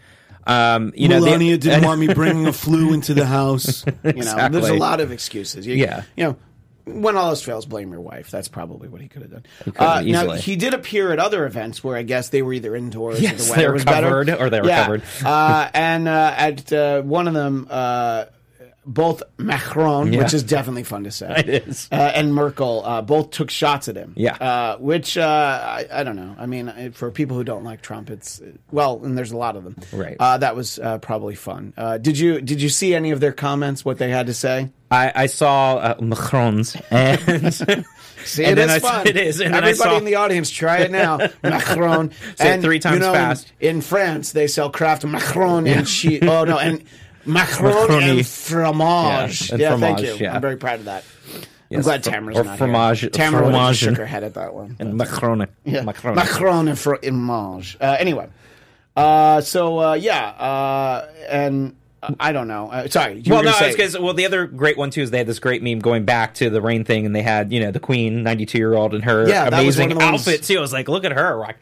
Um, 0.45 0.94
you 0.95 1.09
know, 1.09 1.19
the- 1.19 1.25
Melania 1.25 1.57
didn't 1.59 1.83
want 1.83 2.00
me 2.00 2.07
bringing 2.13 2.48
a 2.48 2.54
flu 2.54 2.94
into 2.94 3.13
the 3.13 3.25
house. 3.25 3.83
You 4.04 4.13
know, 4.24 4.48
there's 4.50 4.69
a 4.69 4.75
lot 4.75 5.01
of 5.01 5.12
excuses. 5.12 5.68
You, 5.68 5.75
Yeah. 5.75 6.04
You 6.15 6.24
know, 6.24 6.38
when 6.86 7.18
all 7.18 7.27
else 7.27 7.42
fails, 7.42 7.65
blame 7.65 7.92
your 7.92 8.00
wife. 8.00 8.31
That's 8.31 8.48
probably 8.48 8.88
what 8.88 9.01
he 9.01 9.09
could 9.09 9.24
have 9.24 9.31
done. 9.31 9.44
could 9.65 9.75
have, 9.75 10.06
now, 10.06 10.31
he 10.36 10.56
did 10.56 10.74
appear 10.74 11.12
at 11.12 11.19
other 11.19 11.45
events 11.45 11.83
where 11.83 11.98
I 11.98 12.04
guess 12.04 12.30
they 12.30 12.42
were 12.42 12.54
either 12.54 12.77
indoors 12.77 13.19
or 13.19 13.24
Yes, 13.24 13.50
the 13.50 13.56
they 13.56 13.57
weather 13.57 13.68
were 13.68 13.74
was 13.74 13.83
better. 13.86 14.07
covered, 14.07 14.30
or 14.30 14.50
they 14.50 14.62
were 14.62 14.68
yeah. 14.68 14.83
covered. 14.86 15.01
uh, 15.25 15.69
and 15.74 16.07
uh, 16.07 16.33
at 16.38 16.71
uh, 16.71 17.01
one 17.01 17.27
of 17.27 17.33
them, 17.33 17.68
uh, 17.69 18.25
both 18.88 19.22
Macron, 19.38 20.13
Yeah. 20.13 20.19
which 20.24 20.34
is 20.34 20.44
definitely 20.44 20.84
fun 20.84 21.04
to 21.04 21.12
say, 21.12 21.31
It 21.38 21.50
is. 21.68 21.89
uh, 21.92 21.95
and 22.16 22.34
Merkel 22.34 22.84
uh, 22.86 23.01
both 23.01 23.31
took 23.31 23.50
shots 23.51 23.88
at 23.88 23.95
him. 23.95 24.13
Yeah. 24.16 24.36
Uh, 24.36 24.78
which 24.78 25.18
uh, 25.18 25.22
I, 25.63 25.86
I 25.92 26.04
don't 26.04 26.16
know. 26.16 26.36
I 26.39 26.45
mean, 26.45 26.69
uh, 26.69 26.89
for 26.94 27.12
people 27.12 27.36
who 27.38 27.44
don't 27.44 27.63
like 27.63 27.81
Trump, 27.81 28.10
it's 28.10 28.42
well, 28.72 29.00
and 29.04 29.18
there's 29.18 29.31
a 29.31 29.38
lot 29.38 29.56
of 29.56 29.63
them. 29.66 29.75
Right. 29.92 30.16
Uh, 30.19 30.38
that 30.39 30.56
was 30.56 30.80
uh, 30.80 30.98
probably 31.00 31.36
fun. 31.36 31.73
Uh, 31.78 31.97
did 31.97 32.18
you 32.18 32.42
did 32.42 32.62
you 32.62 32.69
see 32.69 32.95
any 32.95 33.12
of 33.12 33.19
their 33.19 33.33
comments? 33.33 33.83
What 33.85 33.97
they 33.97 34.09
had 34.09 34.28
to 34.28 34.33
say? 34.33 34.71
I, 34.90 35.12
I 35.14 35.26
saw 35.26 35.76
uh, 35.76 35.95
Macron's 36.00 36.78
and 36.90 37.54
See, 38.23 38.44
And 38.45 38.57
it 38.57 38.64
is 38.69 38.71
I- 38.71 38.80
fun. 38.80 39.07
it 39.07 39.16
is, 39.18 39.40
and 39.42 39.54
Everybody 39.54 39.73
saw- 39.76 39.97
in 39.97 40.06
the 40.06 40.16
audience, 40.16 40.50
try 40.50 40.78
it 40.80 40.92
now. 40.92 41.18
Macron. 41.44 42.12
Say 42.35 42.50
it 42.50 42.54
and, 42.54 42.62
three 42.62 42.80
times 42.80 42.95
you 42.95 43.00
know, 43.02 43.14
fast. 43.14 43.52
In, 43.59 43.76
in 43.78 43.81
France, 43.81 44.31
they 44.31 44.47
sell 44.47 44.69
Kraft 44.69 45.06
Macron 45.06 45.68
and 45.68 45.85
cheese. 45.88 46.23
Oh 46.23 46.44
no, 46.45 46.57
and 46.57 46.83
Macron 47.28 47.74
Macaroni. 47.74 48.10
and 48.19 48.28
fromage. 48.28 49.50
Yeah, 49.52 49.74
and 49.74 49.81
thank 49.81 49.98
fromage, 50.00 50.19
you. 50.19 50.26
yeah. 50.26 50.36
I'm 50.36 50.42
very 50.42 50.57
proud 50.57 50.80
of 50.80 50.86
that. 50.86 51.04
I'm 51.72 51.81
glad 51.81 52.04
Tamara's 52.04 52.38
or 52.38 52.44
not 52.46 52.57
fromage- 52.57 53.02
here. 53.02 53.10
Tamara 53.10 53.44
fromage 53.52 53.78
shook 53.78 53.98
her 53.98 54.06
head 54.06 54.24
at 54.24 54.36
that 54.36 54.54
one. 54.54 54.78
and 54.80 54.96
Macron. 54.96 55.46
Yeah. 55.66 55.81
Macron. 55.81 56.16
Macron 56.16 56.68
and 56.69 56.80
fromage. 56.80 57.78
Uh, 57.81 57.98
anyway, 58.00 58.28
uh, 58.96 59.42
so 59.42 59.80
uh, 59.80 59.94
yeah, 59.94 60.28
uh, 60.30 61.10
and 61.30 61.76
uh, 62.02 62.14
I 62.19 62.31
don't 62.31 62.48
know. 62.48 62.69
Uh, 62.72 62.88
sorry. 62.88 63.19
You 63.19 63.34
Well, 63.34 63.44
no, 63.44 63.54
because 63.68 64.00
well, 64.00 64.14
the 64.14 64.26
other 64.26 64.46
great 64.48 64.78
one 64.78 64.92
too 64.92 65.02
is 65.02 65.12
they 65.12 65.18
had 65.18 65.28
this 65.28 65.40
great 65.40 65.62
meme 65.62 65.80
going 65.80 66.06
back 66.06 66.36
to 66.36 66.50
the 66.50 66.62
rain 66.62 66.86
thing, 66.86 67.06
and 67.06 67.14
they 67.14 67.22
had 67.24 67.52
you 67.52 67.60
know 67.60 67.72
the 67.72 67.80
Queen, 67.81 68.24
ninety 68.24 68.46
two 68.46 68.60
year 68.60 68.74
old, 68.74 68.94
and 68.94 69.04
her 69.04 69.28
Yeah, 69.28 69.50
that 69.50 69.66
was 69.66 69.78
one 69.78 69.92
amazing 69.92 70.02
outfit 70.07 70.44
too. 70.44 70.57
I 70.57 70.62
was 70.62 70.72
like, 70.72 70.88
look 70.88 71.04
at 71.04 71.12
her, 71.12 71.38
rock, 71.38 71.57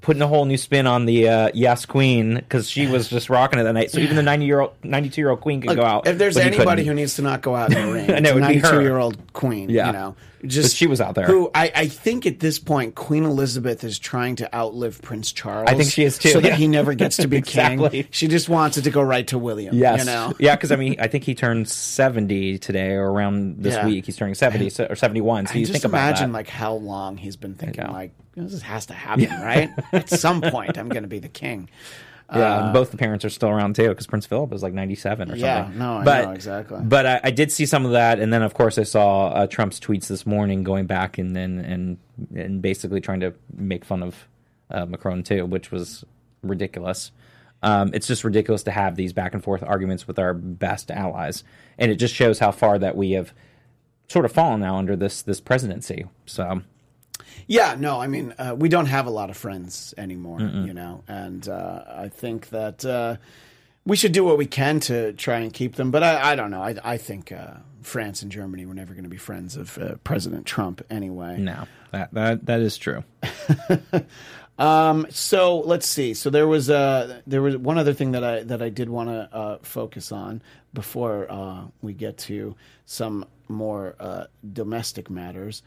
putting 0.00 0.22
a 0.22 0.26
whole 0.26 0.44
new 0.44 0.56
spin 0.56 0.86
on 0.86 1.06
the 1.06 1.28
uh, 1.28 1.50
Yes 1.54 1.86
Queen 1.86 2.34
because 2.34 2.68
she 2.68 2.86
was 2.86 3.08
just 3.08 3.28
rocking 3.30 3.58
it 3.58 3.64
that 3.64 3.72
night. 3.72 3.90
So 3.90 3.98
even 3.98 4.16
the 4.16 4.22
ninety 4.30 4.46
year 4.46 4.60
old, 4.60 4.72
ninety 4.82 5.10
two 5.10 5.20
year 5.20 5.30
old 5.30 5.40
Queen 5.40 5.60
could 5.60 5.68
Look, 5.70 5.78
go 5.78 5.84
out. 5.84 6.06
If 6.06 6.18
there's 6.18 6.34
but 6.34 6.44
he 6.44 6.56
anybody 6.56 6.84
who 6.84 6.94
needs 6.94 7.16
to 7.16 7.22
not 7.22 7.42
go 7.42 7.54
out 7.54 7.72
in 7.72 7.86
the 7.86 7.92
rain, 7.92 8.10
I 8.10 8.18
know, 8.20 8.36
it's 8.36 8.38
a 8.38 8.42
it'd 8.42 8.48
be 8.48 8.58
her. 8.58 8.72
92 8.72 8.82
year 8.82 8.98
old 8.98 9.32
queen. 9.32 9.70
Yeah. 9.70 9.86
You 9.86 9.92
know, 9.92 10.16
just 10.46 10.70
But 10.70 10.76
she 10.76 10.86
was 10.86 11.00
out 11.00 11.14
there. 11.14 11.26
Who 11.26 11.50
I, 11.54 11.70
I 11.74 11.88
think 11.88 12.26
at 12.26 12.40
this 12.40 12.58
point, 12.58 12.94
Queen 12.94 13.24
Elizabeth 13.24 13.84
is 13.84 13.98
trying 13.98 14.36
to 14.36 14.54
outlive 14.54 15.00
Prince 15.02 15.32
Charles. 15.32 15.68
I 15.68 15.74
think 15.74 15.90
she 15.90 16.04
is 16.04 16.18
too, 16.18 16.30
so 16.30 16.40
that 16.40 16.54
he 16.54 16.66
never 16.66 16.94
gets 16.94 17.16
to 17.18 17.28
be 17.28 17.36
Exactly. 17.38 17.90
king. 17.90 18.06
She 18.10 18.28
just 18.28 18.48
wants 18.48 18.76
it 18.78 18.82
to 18.82 18.90
go 18.90 19.02
right 19.02 19.26
to 19.28 19.38
William. 19.38 19.74
Yes, 19.74 20.00
you 20.00 20.04
know. 20.06 20.32
yeah, 20.38 20.56
because 20.56 20.72
I 20.72 20.76
mean, 20.76 20.96
I 20.98 21.08
think 21.08 21.24
he 21.24 21.34
turned 21.34 21.68
seventy 21.68 22.58
today, 22.58 22.92
or 22.92 23.10
around 23.10 23.62
this 23.62 23.74
Yeah. 23.74 23.86
week. 23.86 24.06
He's 24.06 24.16
turning 24.16 24.34
seventy 24.34 24.70
so, 24.70 24.86
or 24.88 24.96
seventy 24.96 25.20
one. 25.20 25.46
So 25.46 25.54
I 25.54 25.56
you 25.58 25.66
just 25.66 25.72
think 25.72 25.84
about 25.84 25.98
imagine 26.08 26.32
that. 26.32 26.38
like 26.38 26.48
how 26.48 26.74
long 26.74 27.16
he's 27.16 27.36
been 27.36 27.54
thinking 27.54 27.86
like 27.90 28.12
this 28.36 28.62
has 28.62 28.86
to 28.86 28.94
happen, 28.94 29.28
right? 29.30 29.70
At 29.92 30.08
some 30.08 30.40
point, 30.40 30.78
I'm 30.78 30.88
going 30.88 31.02
to 31.02 31.08
be 31.08 31.18
the 31.18 31.28
king. 31.28 31.68
Yeah, 32.32 32.64
and 32.64 32.72
both 32.72 32.90
the 32.90 32.96
parents 32.96 33.24
are 33.24 33.30
still 33.30 33.48
around 33.48 33.74
too 33.76 33.88
because 33.88 34.06
Prince 34.06 34.26
Philip 34.26 34.52
is 34.52 34.62
like 34.62 34.72
ninety 34.72 34.94
seven 34.94 35.30
or 35.30 35.36
Yeah, 35.36 35.64
something. 35.64 35.78
no, 35.78 35.96
I 35.98 36.04
but, 36.04 36.24
know, 36.26 36.30
exactly. 36.32 36.80
But 36.82 37.06
I, 37.06 37.20
I 37.24 37.30
did 37.30 37.50
see 37.50 37.66
some 37.66 37.84
of 37.84 37.92
that, 37.92 38.20
and 38.20 38.32
then 38.32 38.42
of 38.42 38.54
course 38.54 38.78
I 38.78 38.84
saw 38.84 39.28
uh, 39.28 39.46
Trump's 39.46 39.80
tweets 39.80 40.06
this 40.06 40.24
morning 40.26 40.62
going 40.62 40.86
back 40.86 41.18
and 41.18 41.34
then 41.34 41.58
and 41.58 41.98
and 42.34 42.62
basically 42.62 43.00
trying 43.00 43.20
to 43.20 43.34
make 43.54 43.84
fun 43.84 44.02
of 44.02 44.28
uh, 44.70 44.86
Macron 44.86 45.22
too, 45.22 45.44
which 45.46 45.70
was 45.72 46.04
ridiculous. 46.42 47.10
Um, 47.62 47.90
it's 47.92 48.06
just 48.06 48.24
ridiculous 48.24 48.62
to 48.62 48.70
have 48.70 48.96
these 48.96 49.12
back 49.12 49.34
and 49.34 49.42
forth 49.44 49.62
arguments 49.62 50.06
with 50.06 50.18
our 50.18 50.32
best 50.32 50.90
allies, 50.90 51.44
and 51.78 51.90
it 51.90 51.96
just 51.96 52.14
shows 52.14 52.38
how 52.38 52.52
far 52.52 52.78
that 52.78 52.96
we 52.96 53.10
have 53.12 53.34
sort 54.08 54.24
of 54.24 54.32
fallen 54.32 54.60
now 54.60 54.76
under 54.76 54.96
this 54.96 55.22
this 55.22 55.40
presidency. 55.40 56.06
So 56.26 56.62
Yeah, 57.46 57.76
no, 57.78 58.00
I 58.00 58.06
mean, 58.06 58.34
uh, 58.38 58.54
we 58.58 58.68
don't 58.68 58.86
have 58.86 59.06
a 59.06 59.10
lot 59.10 59.30
of 59.30 59.36
friends 59.36 59.94
anymore, 59.98 60.40
you 60.40 60.72
know, 60.74 61.02
and 61.08 61.48
uh, 61.48 61.84
I 61.88 62.08
think 62.08 62.50
that 62.50 62.84
uh, 62.84 63.16
we 63.84 63.96
should 63.96 64.12
do 64.12 64.24
what 64.24 64.38
we 64.38 64.46
can 64.46 64.80
to 64.80 65.12
try 65.14 65.38
and 65.40 65.52
keep 65.52 65.74
them. 65.76 65.90
But 65.90 66.02
I, 66.02 66.32
I 66.32 66.36
don't 66.36 66.50
know. 66.50 66.62
I, 66.62 66.76
I 66.84 66.96
think 66.96 67.32
uh, 67.32 67.54
France 67.82 68.22
and 68.22 68.30
Germany 68.30 68.66
were 68.66 68.74
never 68.74 68.92
going 68.94 69.04
to 69.04 69.10
be 69.10 69.16
friends 69.16 69.56
of 69.56 69.78
uh, 69.78 69.94
President 70.04 70.46
Trump 70.46 70.82
anyway. 70.90 71.38
no, 71.38 71.66
that 71.90 72.12
that 72.14 72.46
that 72.46 72.60
is 72.60 72.78
true. 72.78 73.04
Um, 74.60 75.06
so 75.08 75.60
let's 75.60 75.86
see. 75.86 76.12
So 76.12 76.28
there 76.28 76.46
was 76.46 76.68
uh, 76.68 77.22
there 77.26 77.40
was 77.40 77.56
one 77.56 77.78
other 77.78 77.94
thing 77.94 78.12
that 78.12 78.22
I 78.22 78.42
that 78.42 78.60
I 78.60 78.68
did 78.68 78.90
want 78.90 79.08
to 79.08 79.34
uh, 79.34 79.58
focus 79.62 80.12
on 80.12 80.42
before 80.74 81.26
uh, 81.32 81.62
we 81.80 81.94
get 81.94 82.18
to 82.18 82.54
some 82.84 83.24
more 83.48 83.96
uh, 83.98 84.24
domestic 84.52 85.08
matters. 85.08 85.62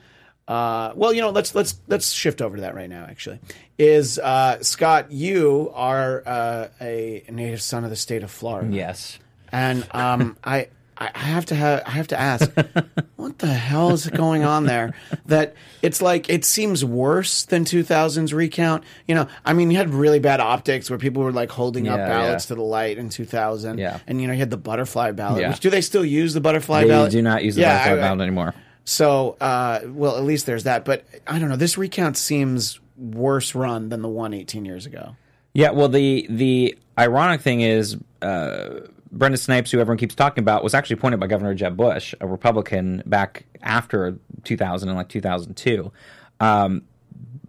Uh, 0.48 0.92
well, 0.96 1.14
you 1.14 1.22
know, 1.22 1.30
let's 1.30 1.56
let's 1.56 1.80
let's 1.88 2.12
shift 2.12 2.42
over 2.42 2.58
to 2.58 2.62
that 2.62 2.76
right 2.76 2.90
now. 2.90 3.06
Actually, 3.10 3.40
is 3.78 4.20
uh, 4.20 4.62
Scott? 4.62 5.12
You 5.12 5.72
are 5.74 6.22
uh, 6.26 6.68
a 6.82 7.24
native 7.30 7.62
son 7.62 7.84
of 7.84 7.90
the 7.90 7.96
state 7.96 8.24
of 8.24 8.32
Florida. 8.32 8.74
Yes. 8.76 9.20
And 9.52 9.88
um, 9.92 10.36
I 10.44 10.68
I 10.98 11.18
have 11.18 11.46
to 11.48 11.56
have 11.56 11.84
I 11.86 11.92
have 11.92 12.08
to 12.08 12.20
ask, 12.20 12.52
what 13.16 13.40
the 13.40 13.48
hell 13.48 13.92
is 13.92 14.08
going 14.10 14.44
on 14.44 14.66
there? 14.66 14.94
That 15.26 15.56
it's 15.82 16.02
like 16.02 16.30
it 16.30 16.46
seems 16.46 16.84
worse 16.86 17.46
than 17.46 17.66
2000's 17.66 18.34
recount. 18.34 18.84
You 19.08 19.16
know, 19.16 19.28
I 19.46 19.54
mean, 19.54 19.72
you 19.72 19.78
had 19.78 19.94
really 19.94 20.20
bad 20.20 20.40
optics 20.40 20.90
where 20.90 21.00
people 21.00 21.24
were 21.24 21.32
like 21.32 21.50
holding 21.52 21.88
up 21.88 21.98
ballots 21.98 22.46
yeah. 22.46 22.48
to 22.50 22.56
the 22.56 22.62
light 22.64 22.98
in 22.98 23.10
2000. 23.10 23.78
Yeah. 23.80 24.00
and 24.08 24.22
you 24.22 24.28
know, 24.28 24.34
you 24.34 24.40
had 24.40 24.50
the 24.52 24.58
butterfly 24.58 25.12
ballot. 25.12 25.42
Yeah. 25.42 25.50
Which 25.50 25.62
do 25.62 25.70
they 25.70 25.82
still 25.82 26.06
use 26.06 26.34
the 26.34 26.42
butterfly 26.42 26.84
They 26.84 26.90
ballot? 26.90 27.12
do 27.12 27.22
not 27.22 27.44
use 27.44 27.56
the 27.56 27.62
Yeah, 27.62 27.78
butterfly 27.78 27.98
I- 27.98 28.08
ballot 28.08 28.22
anymore. 28.22 28.54
So, 28.86 29.38
uh, 29.40 29.82
well, 29.86 30.18
at 30.18 30.24
least 30.24 30.46
there's 30.46 30.64
that. 30.64 30.86
But 30.86 31.06
I 31.26 31.40
don't 31.40 31.50
know. 31.50 31.56
This 31.56 31.78
recount 31.78 32.18
seems 32.18 32.80
worse 32.98 33.56
run 33.56 33.90
than 33.90 34.02
the 34.02 34.10
one 34.10 34.34
18 34.34 34.66
years 34.66 34.86
ago. 34.86 35.16
Yeah, 35.54 35.72
well, 35.72 35.88
the 35.88 36.26
the 36.30 36.78
ironic 36.98 37.42
thing 37.42 37.62
is, 37.62 37.98
uh, 38.22 38.82
Brenda 39.12 39.38
Snipes, 39.38 39.72
who 39.72 39.80
everyone 39.80 39.98
keeps 40.00 40.16
talking 40.16 40.42
about, 40.42 40.64
was 40.64 40.74
actually 40.74 40.96
appointed 40.96 41.20
by 41.20 41.28
Governor 41.28 41.54
Jeb 41.54 41.78
Bush, 41.78 42.16
a 42.20 42.28
Republican, 42.28 43.04
back 43.06 43.46
after 43.62 44.18
2000 44.44 44.90
and 44.90 44.98
like 44.98 45.10
2002. 45.10 45.92
Um, 46.40 46.84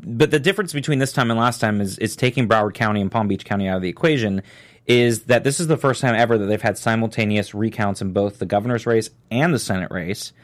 but 0.07 0.31
the 0.31 0.39
difference 0.39 0.73
between 0.73 0.99
this 0.99 1.13
time 1.13 1.31
and 1.31 1.41
last 1.41 1.61
time 1.61 1.81
is 1.81 1.99
is 1.99 2.15
taking 2.15 2.47
Broward 2.47 2.75
County 2.75 3.01
and 3.01 3.11
Palm 3.11 3.27
Beach 3.27 3.45
County 3.45 3.69
out 3.69 3.77
of 3.77 3.83
the 3.83 3.89
equation. 3.89 4.43
Is 4.87 5.25
that 5.25 5.45
this 5.45 5.61
is 5.61 5.67
the 5.67 5.79
first 5.79 6.03
time 6.03 6.15
ever 6.15 6.37
that 6.37 6.45
they've 6.45 6.61
had 6.61 6.77
simultaneous 6.77 7.55
recounts 7.55 8.03
in 8.03 8.13
both 8.13 8.39
the 8.39 8.45
governor's 8.45 8.85
race 8.85 9.09
and 9.31 9.55
the 9.55 9.59
Senate 9.59 9.91
race, 9.91 10.35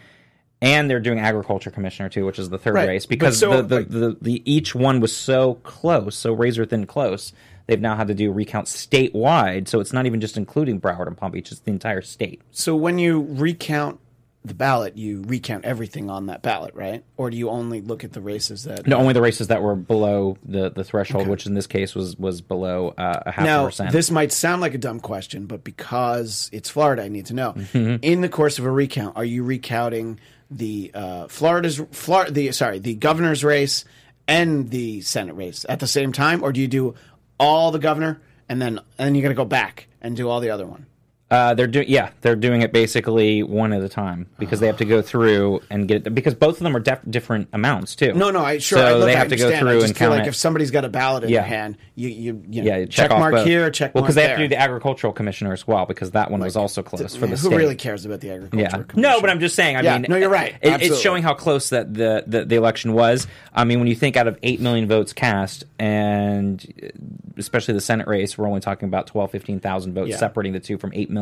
and 0.63 0.91
they're 0.91 1.01
doing 1.01 1.19
agriculture 1.19 1.71
commissioner 1.71 2.09
too, 2.09 2.27
which 2.27 2.39
is 2.39 2.51
the 2.51 2.59
third 2.59 2.75
Right. 2.75 2.89
race 2.89 3.07
because 3.07 3.39
so, 3.39 3.63
the, 3.63 3.63
the, 3.63 3.75
like- 3.77 3.89
the, 3.89 4.17
the 4.21 4.43
each 4.53 4.75
one 4.75 5.01
was 5.01 5.15
so 5.17 5.55
close, 5.63 6.17
so 6.17 6.33
razor 6.33 6.65
thin 6.67 6.87
close. 6.87 7.33
They've 7.67 7.81
now 7.81 7.95
had 7.95 8.09
to 8.09 8.15
do 8.15 8.33
recounts 8.33 8.75
statewide, 8.87 9.69
so 9.69 9.79
it's 9.81 9.93
not 9.93 10.05
even 10.07 10.21
just 10.21 10.37
including 10.37 10.81
Broward 10.81 11.07
and 11.07 11.17
Palm 11.17 11.31
Beach; 11.33 11.53
it's 11.53 11.61
the 11.61 11.71
entire 11.71 12.03
state. 12.03 12.43
So 12.51 12.75
when 12.75 12.99
you 12.99 13.27
recount 13.31 14.01
the 14.45 14.55
ballot, 14.55 14.97
you 14.97 15.23
recount 15.27 15.65
everything 15.67 16.09
on 16.11 16.27
that 16.27 16.43
ballot, 16.43 16.75
right? 16.75 17.05
Or 17.17 17.31
do 17.31 17.37
you 17.37 17.49
only 17.51 17.81
look 17.81 18.03
at 18.03 18.13
the 18.13 18.21
races 18.21 18.65
that? 18.65 18.87
No, 18.89 18.97
only 18.97 19.13
the 19.13 19.21
races 19.21 19.49
that 19.49 19.63
were 19.63 19.77
below 19.77 20.37
the, 20.45 20.71
the 20.71 20.83
threshold, 20.83 21.29
which 21.29 21.47
in 21.47 21.55
this 21.55 21.69
case 21.69 21.95
was 21.95 22.17
was 22.17 22.41
below 22.41 22.93
uh, 22.99 23.23
a 23.27 23.31
half 23.31 23.45
Now, 23.45 23.67
percent. 23.67 23.93
this 23.93 24.11
might 24.11 24.33
sound 24.33 24.61
like 24.63 24.75
a 24.75 24.79
dumb 24.79 24.99
question, 24.99 25.47
but 25.47 25.63
because 25.63 26.51
it's 26.53 26.71
Florida, 26.71 27.03
I 27.05 27.09
need 27.09 27.27
to 27.27 27.35
know. 27.35 27.53
Mm-hmm. 27.53 27.97
In 28.03 28.21
the 28.23 28.29
course 28.29 28.59
of 28.59 28.65
a 28.65 28.71
recount, 28.71 29.17
are 29.17 29.25
you 29.25 29.45
recounting 29.45 30.19
the 30.51 30.91
uh, 30.95 31.29
Florida's 31.29 31.81
Florida, 31.93 32.33
the 32.33 32.53
sorry, 32.53 32.79
the 32.79 32.95
governor's 32.95 33.45
race 33.45 33.85
and 34.27 34.71
the 34.71 35.01
Senate 35.01 35.35
race 35.35 35.65
at 35.69 35.81
the 35.81 35.87
same 35.87 36.13
time, 36.13 36.43
or 36.43 36.53
do 36.53 36.61
you 36.61 36.69
do 36.69 36.95
all 37.39 37.71
the 37.71 37.79
governor 37.79 38.21
and 38.49 38.61
then 38.61 38.79
and 38.99 39.07
then 39.07 39.15
you're 39.15 39.23
going 39.23 39.35
to 39.35 39.41
go 39.41 39.45
back 39.45 39.89
and 40.01 40.17
do 40.17 40.29
all 40.29 40.41
the 40.41 40.51
other 40.51 40.67
one? 40.67 40.87
Uh, 41.31 41.55
they're 41.55 41.69
doing 41.69 41.87
yeah, 41.89 42.11
they're 42.23 42.35
doing 42.35 42.63
it 42.63 42.73
basically 42.73 43.43
one 43.45 43.73
at 43.73 43.81
a 43.83 43.89
time 43.89 44.27
because 44.41 44.59
they 44.59 44.67
have 44.67 44.79
to 44.79 44.85
go 44.85 45.01
through 45.01 45.61
and 45.71 45.87
get 45.87 46.05
it 46.05 46.11
because 46.13 46.35
both 46.35 46.57
of 46.57 46.65
them 46.65 46.75
are 46.75 46.81
def- 46.81 46.99
different 47.09 47.49
amounts 47.53 47.95
too. 47.95 48.13
No, 48.15 48.31
no, 48.33 48.45
I 48.45 48.59
sure. 48.59 48.79
So 48.79 48.85
I, 48.85 48.93
look, 48.95 49.07
they 49.07 49.15
I 49.15 49.19
have 49.19 49.29
to 49.29 49.37
go 49.37 49.45
understand. 49.45 49.69
I 49.69 49.71
through 49.73 49.81
just 49.81 49.91
and 49.91 49.97
feel 49.99 50.09
count 50.09 50.19
like 50.19 50.27
it. 50.27 50.31
if 50.31 50.35
somebody's 50.35 50.73
got 50.73 50.85
a 50.85 50.89
ballot 50.89 51.23
in 51.23 51.31
Yeah. 51.31 51.43
their 51.43 51.49
hand, 51.49 51.77
you 51.95 52.09
you, 52.09 52.43
you 52.51 52.63
know, 52.65 52.77
yeah, 52.79 52.85
check, 52.87 53.13
off 53.13 53.21
mark 53.21 53.33
both. 53.35 53.47
here, 53.47 53.71
check 53.71 53.95
well 53.95 54.03
mark 54.03 54.09
because 54.09 54.17
they 54.17 54.27
have 54.27 54.39
to 54.39 54.43
do 54.45 54.49
the 54.49 54.61
agricultural 54.61 55.13
commissioner 55.13 55.53
as 55.53 55.67
well 55.69 55.87
because 55.87 56.11
that 56.11 56.33
one 56.33 56.41
was 56.41 56.57
also 56.57 56.83
close 56.83 57.15
for 57.15 57.27
the 57.29 57.37
who 57.37 57.37
state. 57.37 57.57
really 57.57 57.77
cares 57.77 58.05
about 58.05 58.19
the 58.21 58.31
agriculture? 58.33 58.63
Yeah. 58.63 58.69
commission? 58.83 59.01
No, 59.01 59.21
but 59.21 59.31
I'm 59.31 59.39
just 59.39 59.55
saying. 59.55 59.77
I 59.77 59.83
Yeah, 59.83 59.99
mean, 59.99 60.07
no, 60.09 60.17
you're 60.17 60.29
right. 60.31 60.55
it- 60.55 60.59
it's 60.63 60.73
Absolutely. 60.75 61.03
showing 61.03 61.23
how 61.23 61.35
close 61.35 61.69
that 61.69 61.95
the, 61.95 62.25
the 62.27 62.45
the 62.45 62.57
election 62.57 62.93
was. 62.93 63.29
I 63.55 63.63
mean, 63.65 63.79
when 63.79 63.87
you 63.87 63.95
think 63.95 64.17
out 64.17 64.27
of 64.27 64.37
eight 64.43 64.61
million 64.61 64.89
votes 64.89 65.13
cast, 65.13 65.63
and 65.79 66.67
uh, 66.83 66.89
especially 67.37 67.75
the 67.75 67.81
Senate 67.81 68.09
race, 68.09 68.37
we're 68.37 68.49
only 68.49 68.61
talking 68.61 68.89
about 68.89 69.07
12, 69.07 69.31
15,000 69.31 69.95
votes 69.95 70.11
Yeah. 70.11 70.17
separating 70.17 70.55
the 70.55 70.61
two 70.61 70.77
from 70.77 70.91
eight 70.93 71.09
million. 71.09 71.20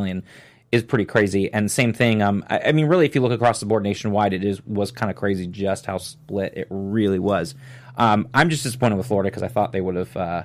Is 0.71 0.83
pretty 0.83 1.07
crazy, 1.07 1.51
and 1.51 1.71
same 1.71 1.95
thing. 1.95 2.21
Um, 2.21 2.45
I, 2.51 2.61
I 2.67 2.73
mean, 2.73 2.87
really, 2.89 3.07
if 3.07 3.15
you 3.15 3.23
look 3.23 3.33
across 3.33 3.59
the 3.59 3.65
board 3.65 3.83
nationwide, 3.83 4.35
it 4.35 4.45
is 4.45 4.63
was 4.67 4.91
kind 4.91 5.11
of 5.11 5.17
crazy 5.17 5.47
just 5.47 5.87
how 5.87 5.97
split 5.97 6.53
it 6.59 6.67
really 6.69 7.19
was. 7.19 7.55
Um, 7.97 8.29
I'm 8.35 8.51
just 8.51 8.65
disappointed 8.65 8.97
with 8.97 9.07
Florida 9.07 9.31
because 9.31 9.43
I 9.43 9.49
thought 9.49 9.73
they 9.73 9.81
would 9.81 9.97
have 9.97 10.15
uh, 10.15 10.43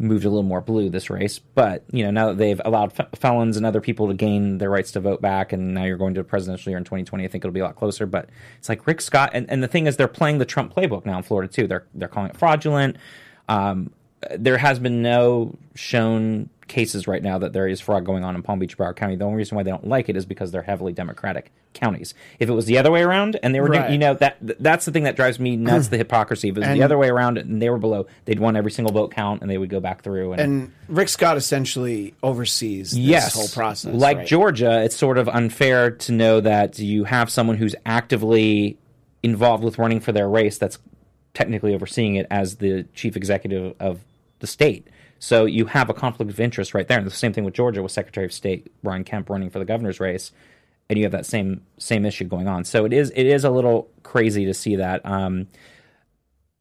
moved 0.00 0.24
a 0.24 0.28
little 0.28 0.42
more 0.42 0.60
blue 0.60 0.88
this 0.88 1.10
race. 1.10 1.38
But 1.38 1.84
you 1.92 2.04
know, 2.04 2.10
now 2.10 2.28
that 2.28 2.38
they've 2.38 2.60
allowed 2.64 2.92
fe- 2.92 3.08
felons 3.14 3.56
and 3.56 3.66
other 3.66 3.80
people 3.80 4.08
to 4.08 4.14
gain 4.14 4.58
their 4.58 4.70
rights 4.70 4.92
to 4.92 5.00
vote 5.00 5.20
back, 5.20 5.52
and 5.52 5.74
now 5.74 5.84
you're 5.84 5.98
going 5.98 6.14
to 6.14 6.20
a 6.20 6.24
presidential 6.24 6.70
year 6.70 6.78
in 6.78 6.84
2020, 6.84 7.24
I 7.24 7.28
think 7.28 7.44
it'll 7.44 7.52
be 7.52 7.60
a 7.60 7.64
lot 7.64 7.76
closer. 7.76 8.06
But 8.06 8.28
it's 8.58 8.68
like 8.68 8.86
Rick 8.86 9.00
Scott, 9.00 9.30
and, 9.34 9.50
and 9.50 9.62
the 9.62 9.68
thing 9.68 9.86
is, 9.86 9.96
they're 9.96 10.08
playing 10.08 10.38
the 10.38 10.46
Trump 10.46 10.74
playbook 10.74 11.04
now 11.04 11.18
in 11.18 11.22
Florida 11.22 11.52
too. 11.52 11.66
They're 11.66 11.86
they're 11.94 12.08
calling 12.08 12.30
it 12.30 12.36
fraudulent. 12.36 12.96
Um, 13.48 13.92
there 14.30 14.58
has 14.58 14.78
been 14.78 15.02
no 15.02 15.56
shown 15.74 16.50
cases 16.70 17.06
right 17.06 17.22
now 17.22 17.36
that 17.38 17.52
there 17.52 17.68
is 17.68 17.80
fraud 17.80 18.04
going 18.06 18.24
on 18.24 18.34
in 18.34 18.42
Palm 18.42 18.58
Beach, 18.58 18.78
Broward 18.78 18.96
County. 18.96 19.16
The 19.16 19.24
only 19.26 19.36
reason 19.36 19.56
why 19.56 19.62
they 19.64 19.70
don't 19.70 19.86
like 19.86 20.08
it 20.08 20.16
is 20.16 20.24
because 20.24 20.50
they're 20.52 20.62
heavily 20.62 20.92
Democratic 20.94 21.52
counties. 21.74 22.14
If 22.38 22.48
it 22.48 22.52
was 22.52 22.64
the 22.66 22.78
other 22.78 22.90
way 22.90 23.02
around, 23.02 23.38
and 23.42 23.54
they 23.54 23.60
were, 23.60 23.68
doing- 23.68 23.80
Right. 23.80 23.90
you 23.90 23.98
know, 23.98 24.14
that 24.14 24.36
that's 24.40 24.84
the 24.86 24.92
thing 24.92 25.02
that 25.04 25.16
drives 25.16 25.38
me 25.38 25.56
nuts. 25.56 25.88
the 25.88 25.98
hypocrisy. 25.98 26.48
If 26.48 26.56
it 26.56 26.60
was 26.60 26.68
And- 26.68 26.78
the 26.80 26.82
other 26.84 26.96
way 26.96 27.08
around, 27.10 27.38
and 27.38 27.60
they 27.60 27.68
were 27.70 27.78
below, 27.78 28.06
they'd 28.24 28.38
won 28.38 28.56
every 28.56 28.70
single 28.70 28.92
vote 28.94 29.10
count, 29.12 29.42
and 29.42 29.50
they 29.50 29.58
would 29.58 29.68
go 29.68 29.80
back 29.80 30.02
through. 30.02 30.32
And, 30.32 30.40
And 30.40 30.72
Rick 30.88 31.08
Scott 31.10 31.36
essentially 31.36 32.14
oversees 32.22 32.92
this 32.92 32.98
yes, 32.98 33.34
whole 33.34 33.48
process. 33.48 33.92
Like 33.94 34.18
right? 34.18 34.26
Georgia, 34.26 34.82
it's 34.82 34.96
sort 34.96 35.18
of 35.18 35.28
unfair 35.28 35.90
to 35.90 36.12
know 36.12 36.40
that 36.40 36.78
you 36.78 37.04
have 37.04 37.28
someone 37.30 37.56
who's 37.56 37.74
actively 37.84 38.78
involved 39.22 39.62
with 39.64 39.78
running 39.78 40.00
for 40.00 40.12
their 40.12 40.28
race 40.28 40.56
that's 40.56 40.78
technically 41.34 41.74
overseeing 41.74 42.14
it 42.16 42.26
as 42.30 42.56
the 42.56 42.84
chief 42.94 43.16
executive 43.16 43.74
of 43.78 44.00
the 44.40 44.46
state. 44.46 44.86
So 45.20 45.44
you 45.44 45.66
have 45.66 45.90
a 45.90 45.94
conflict 45.94 46.32
of 46.32 46.40
interest 46.40 46.72
right 46.72 46.88
there. 46.88 46.98
And 46.98 47.06
the 47.06 47.10
same 47.10 47.34
thing 47.34 47.44
with 47.44 47.54
Georgia 47.54 47.82
with 47.82 47.92
Secretary 47.92 48.24
of 48.24 48.32
State 48.32 48.72
Brian 48.82 49.04
Kemp 49.04 49.28
running 49.28 49.50
for 49.50 49.58
the 49.58 49.66
governor's 49.66 50.00
race, 50.00 50.32
and 50.88 50.98
you 50.98 51.04
have 51.04 51.12
that 51.12 51.26
same 51.26 51.60
same 51.78 52.06
issue 52.06 52.24
going 52.24 52.48
on. 52.48 52.64
So 52.64 52.86
it 52.86 52.92
is 52.92 53.12
it 53.14 53.26
is 53.26 53.44
a 53.44 53.50
little 53.50 53.88
crazy 54.02 54.46
to 54.46 54.54
see 54.54 54.76
that. 54.76 55.04
Um, 55.04 55.46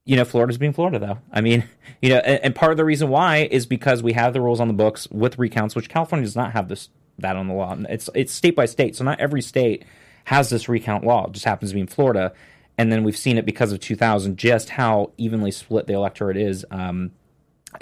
you 0.04 0.18
know, 0.18 0.26
Florida's 0.26 0.58
being 0.58 0.74
Florida, 0.74 1.00
though. 1.00 1.20
I 1.32 1.40
mean, 1.40 1.64
you 2.02 2.10
know, 2.10 2.18
and, 2.18 2.44
and 2.44 2.56
part 2.56 2.72
of 2.72 2.78
the 2.78 2.86
reason 2.86 3.10
why 3.10 3.48
is 3.50 3.66
because 3.66 4.04
we 4.04 4.14
have 4.14 4.34
the 4.34 4.42
rules 4.42 4.60
on 4.60 4.68
the 4.68 4.74
books 4.74 5.08
with 5.10 5.40
recounts, 5.40 5.74
which 5.74 5.88
California 5.88 6.26
does 6.26 6.36
not 6.36 6.52
have 6.52 6.68
this 6.68 6.90
that 7.18 7.38
on 7.38 7.48
the 7.48 7.54
law. 7.54 7.78
It's 7.88 8.10
it's 8.14 8.34
state 8.34 8.56
by 8.58 8.66
state, 8.66 8.96
so 8.98 9.06
not 9.06 9.22
every 9.22 9.42
state 9.42 9.86
has 10.26 10.50
this 10.50 10.68
recount 10.68 11.06
law. 11.06 11.28
It 11.28 11.32
just 11.32 11.46
happens 11.46 11.72
to 11.72 11.76
be 11.76 11.82
in 11.82 11.88
Florida, 11.88 12.34
and 12.78 12.92
then 12.92 13.06
we've 13.06 13.18
seen 13.18 13.38
it 13.38 13.46
because 13.46 13.72
of 13.72 13.80
2000, 13.80 14.38
just 14.38 14.70
how 14.72 15.12
evenly 15.18 15.52
split 15.52 15.88
the 15.88 15.94
electorate 15.94 16.38
is. 16.38 16.66
Um, 16.72 17.12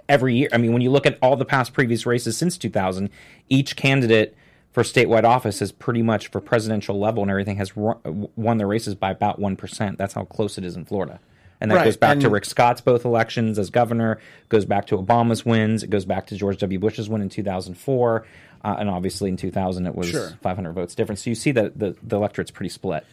every 0.10 0.36
year, 0.36 0.50
I 0.52 0.58
mean, 0.58 0.74
when 0.74 0.82
you 0.82 0.92
look 0.92 1.06
at 1.06 1.18
all 1.22 1.36
the 1.36 1.46
past 1.46 1.74
previous 1.74 2.06
races 2.06 2.38
since 2.38 2.58
2000, 2.58 3.10
each 3.50 3.76
candidate 3.76 4.36
for 4.72 4.84
statewide 4.84 5.24
office 5.24 5.60
has 5.60 5.72
pretty 5.72 6.02
much 6.04 6.28
for 6.30 6.40
presidential 6.40 7.00
level 7.00 7.24
and 7.24 7.32
everything 7.32 7.58
has 7.58 7.76
won 7.76 8.58
their 8.58 8.68
races 8.68 8.96
by 8.96 9.12
about 9.12 9.40
one 9.40 9.56
percent. 9.56 9.98
That's 9.98 10.14
how 10.14 10.26
close 10.26 10.58
it 10.58 10.64
is 10.66 10.76
in 10.76 10.86
Florida. 10.86 11.20
And 11.60 11.72
that 11.72 11.76
Right, 11.78 11.86
goes 11.86 11.98
back 11.98 12.20
to 12.20 12.30
Rick 12.30 12.46
Scott's 12.46 12.82
both 12.82 13.04
elections 13.04 13.58
as 13.58 13.72
governor, 13.72 14.20
goes 14.50 14.66
back 14.66 14.86
to 14.88 14.98
Obama's 14.98 15.44
wins, 15.44 15.82
it 15.82 15.90
goes 15.90 16.06
back 16.06 16.28
to 16.28 16.36
George 16.36 16.60
W. 16.60 16.78
Bush's 16.78 17.10
win 17.10 17.24
in 17.24 17.30
2004, 17.30 18.28
uh, 18.64 18.76
and 18.78 18.88
obviously 18.90 19.30
in 19.30 19.38
2000 19.38 19.88
it 19.88 19.96
was 19.96 20.08
Sure. 20.10 20.38
500 20.44 20.74
votes 20.74 20.94
difference. 20.94 21.24
So 21.24 21.32
you 21.32 21.36
see 21.36 21.52
that 21.54 21.80
the, 21.80 21.96
the 22.04 22.16
electorate's 22.16 22.52
pretty 22.52 22.70
split. 22.70 23.04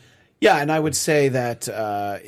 Yeah, 0.42 0.58
and 0.58 0.70
I 0.70 0.78
would 0.78 0.94
say 0.94 1.30
that 1.30 1.66
uh, 1.70 2.18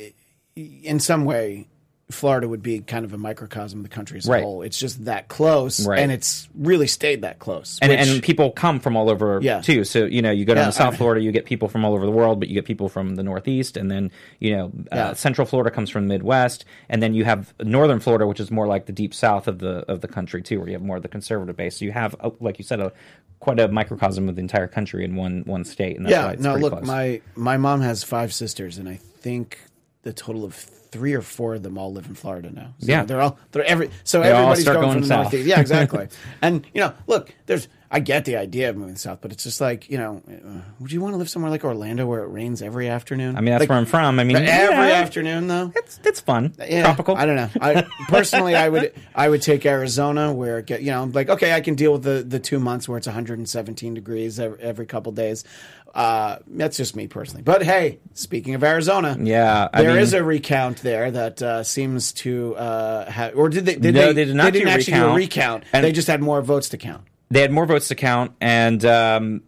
in 0.55 0.99
some 0.99 1.25
way, 1.25 1.67
Florida 2.09 2.47
would 2.47 2.63
be 2.63 2.79
kind 2.79 3.03
of 3.03 3.11
a 3.11 3.17
microcosm 3.17 3.79
of 3.79 3.83
the 3.83 3.89
country 3.89 4.17
as 4.17 4.27
a 4.27 4.31
Right. 4.31 4.41
whole. 4.43 4.61
It's 4.61 4.79
just 4.79 5.03
that 5.05 5.27
close, 5.27 5.85
Right. 5.85 5.99
and 5.99 6.09
it's 6.09 6.47
really 6.55 6.87
stayed 6.87 7.23
that 7.23 7.37
close. 7.39 7.77
and, 7.81 7.89
which- 7.91 7.99
and 7.99 8.23
people 8.23 8.51
come 8.51 8.79
from 8.79 8.95
all 8.95 9.09
over 9.09 9.39
Yeah. 9.43 9.59
too. 9.59 9.83
So 9.83 10.05
you 10.05 10.21
know, 10.21 10.31
you 10.31 10.45
go 10.45 10.53
down 10.53 10.61
Yeah, 10.67 10.71
to 10.71 10.71
South 10.71 10.93
I- 10.93 10.97
Florida, 10.97 11.21
you 11.21 11.33
get 11.33 11.43
people 11.45 11.67
from 11.67 11.83
all 11.83 11.93
over 11.93 12.05
the 12.05 12.11
world, 12.11 12.39
but 12.39 12.47
you 12.47 12.53
get 12.55 12.63
people 12.63 12.87
from 12.87 13.15
the 13.15 13.23
Northeast, 13.23 13.75
and 13.75 13.91
then 13.91 14.09
you 14.39 14.55
know, 14.55 14.71
Yeah. 14.93 15.07
uh, 15.09 15.13
Central 15.15 15.45
Florida 15.45 15.69
comes 15.69 15.89
from 15.89 16.07
the 16.07 16.13
Midwest, 16.13 16.63
and 16.87 17.03
then 17.03 17.13
you 17.13 17.25
have 17.25 17.53
Northern 17.61 17.99
Florida, 17.99 18.25
which 18.25 18.39
is 18.39 18.49
more 18.51 18.67
like 18.67 18.85
the 18.85 18.93
deep 18.93 19.13
South 19.13 19.47
of 19.49 19.59
the 19.59 19.79
of 19.91 19.99
the 19.99 20.07
country 20.07 20.41
too, 20.41 20.59
where 20.59 20.67
you 20.69 20.75
have 20.75 20.81
more 20.83 20.95
of 20.97 21.03
the 21.03 21.09
conservative 21.09 21.57
base. 21.57 21.75
So 21.77 21.83
you 21.85 21.91
have, 21.91 22.15
uh, 22.21 22.29
like 22.39 22.57
you 22.57 22.63
said, 22.63 22.79
a 22.79 22.93
quite 23.41 23.59
a 23.59 23.67
microcosm 23.67 24.29
of 24.29 24.35
the 24.35 24.41
entire 24.41 24.67
country 24.67 25.03
in 25.03 25.15
one 25.17 25.43
one 25.45 25.65
state, 25.65 25.97
and 25.97 26.05
that's 26.05 26.15
why 26.15 26.21
yeah, 26.27 26.31
it's 26.31 26.41
no, 26.41 26.55
look, 26.55 26.71
close. 26.71 26.85
my 26.85 27.19
my 27.35 27.57
mom 27.57 27.81
has 27.81 28.01
five 28.05 28.31
sisters, 28.33 28.77
and 28.77 28.87
I 28.87 28.95
think 28.95 29.59
the 30.03 30.13
total 30.13 30.45
of 30.45 30.53
three 30.97 31.13
or 31.13 31.21
four 31.21 31.55
of 31.55 31.63
them 31.63 31.77
all 31.77 31.93
live 31.93 32.07
in 32.07 32.15
Florida 32.15 32.49
now. 32.51 32.73
So 32.79 32.87
Yeah. 32.91 33.03
they're 33.05 33.21
all 33.21 33.37
they're 33.51 33.63
every 33.63 33.89
so 34.03 34.21
They 34.21 34.31
everybody's 34.31 34.65
going, 34.65 34.81
going 34.81 34.91
from 34.93 35.01
the 35.01 35.07
south. 35.07 35.23
northeast. 35.25 35.47
Yeah, 35.47 35.59
exactly. 35.65 36.07
and 36.41 36.65
you 36.73 36.81
know, 36.81 36.93
look, 37.07 37.33
there's 37.45 37.67
I 37.89 38.01
get 38.01 38.25
the 38.25 38.35
idea 38.35 38.69
of 38.69 38.75
moving 38.75 38.97
south, 38.97 39.19
but 39.21 39.31
it's 39.31 39.43
just 39.45 39.61
like 39.61 39.89
you 39.89 39.97
know, 39.97 40.21
uh, 40.29 40.59
would 40.81 40.91
you 40.91 40.99
want 40.99 41.13
to 41.13 41.17
live 41.17 41.29
somewhere 41.29 41.49
like 41.49 41.63
Orlando 41.63 42.05
where 42.05 42.21
it 42.23 42.27
rains 42.27 42.61
every 42.61 42.89
afternoon? 42.89 43.37
I 43.37 43.39
mean, 43.39 43.51
that's 43.51 43.61
Like, 43.61 43.69
where 43.69 43.77
I'm 43.77 43.85
from. 43.85 44.19
I 44.19 44.25
mean, 44.25 44.35
every 44.35 44.87
yeah, 44.89 44.95
afternoon 44.95 45.47
though. 45.47 45.71
it's 45.75 45.97
it's 46.03 46.19
fun, 46.19 46.53
Yeah, 46.59 46.81
tropical. 46.83 47.15
I 47.15 47.25
don't 47.25 47.37
know. 47.37 47.49
I 47.61 47.85
personally, 48.09 48.55
I 48.55 48.67
would 48.67 48.91
I 49.15 49.29
would 49.29 49.41
take 49.41 49.65
Arizona, 49.65 50.33
where 50.33 50.59
it 50.59 50.65
get 50.65 50.81
you 50.81 50.91
know, 50.91 51.05
like 51.13 51.29
okay, 51.29 51.53
I 51.53 51.61
can 51.61 51.75
deal 51.75 51.93
with 51.93 52.03
the 52.03 52.25
the 52.27 52.39
two 52.39 52.59
months 52.59 52.89
where 52.89 52.97
it's 52.97 53.07
117 53.07 53.93
degrees 53.93 54.37
every, 54.39 54.59
every 54.59 54.85
couple 54.85 55.11
days. 55.13 55.45
Uh, 55.93 56.37
that's 56.47 56.77
just 56.77 56.95
me 56.95 57.07
personally. 57.07 57.41
But 57.43 57.63
hey, 57.63 57.99
speaking 58.13 58.53
of 58.55 58.63
Arizona, 58.63 59.17
Yeah, 59.19 59.67
I 59.73 59.81
there 59.81 59.97
is 59.97 60.13
mean- 60.13 60.21
a 60.21 60.25
recount 60.25 60.77
there 60.83 61.09
that 61.11 61.41
uh, 61.41 61.63
seems 61.63 62.13
to 62.13 62.55
uh, 62.55 63.09
have, 63.09 63.35
or 63.35 63.49
did 63.49 63.65
they? 63.65 63.75
Did 63.75 63.95
No, 63.95 64.07
they, 64.07 64.13
they 64.13 64.25
did 64.25 64.35
not 64.35 64.53
didn't 64.53 64.65
do 64.67 64.69
a 64.71 64.73
actually 64.73 64.93
do 64.93 64.99
a 65.05 65.13
recount. 65.13 65.17
recount. 65.17 65.63
And- 65.73 65.83
they 65.83 65.91
just 65.91 66.07
had 66.07 66.21
more 66.21 66.41
votes 66.41 66.69
to 66.69 66.77
count. 66.77 67.03
they 67.31 67.41
had 67.41 67.51
more 67.51 67.65
votes 67.65 67.87
to 67.89 67.95
count, 67.95 68.33
and 68.39 68.83
um, 68.85 69.41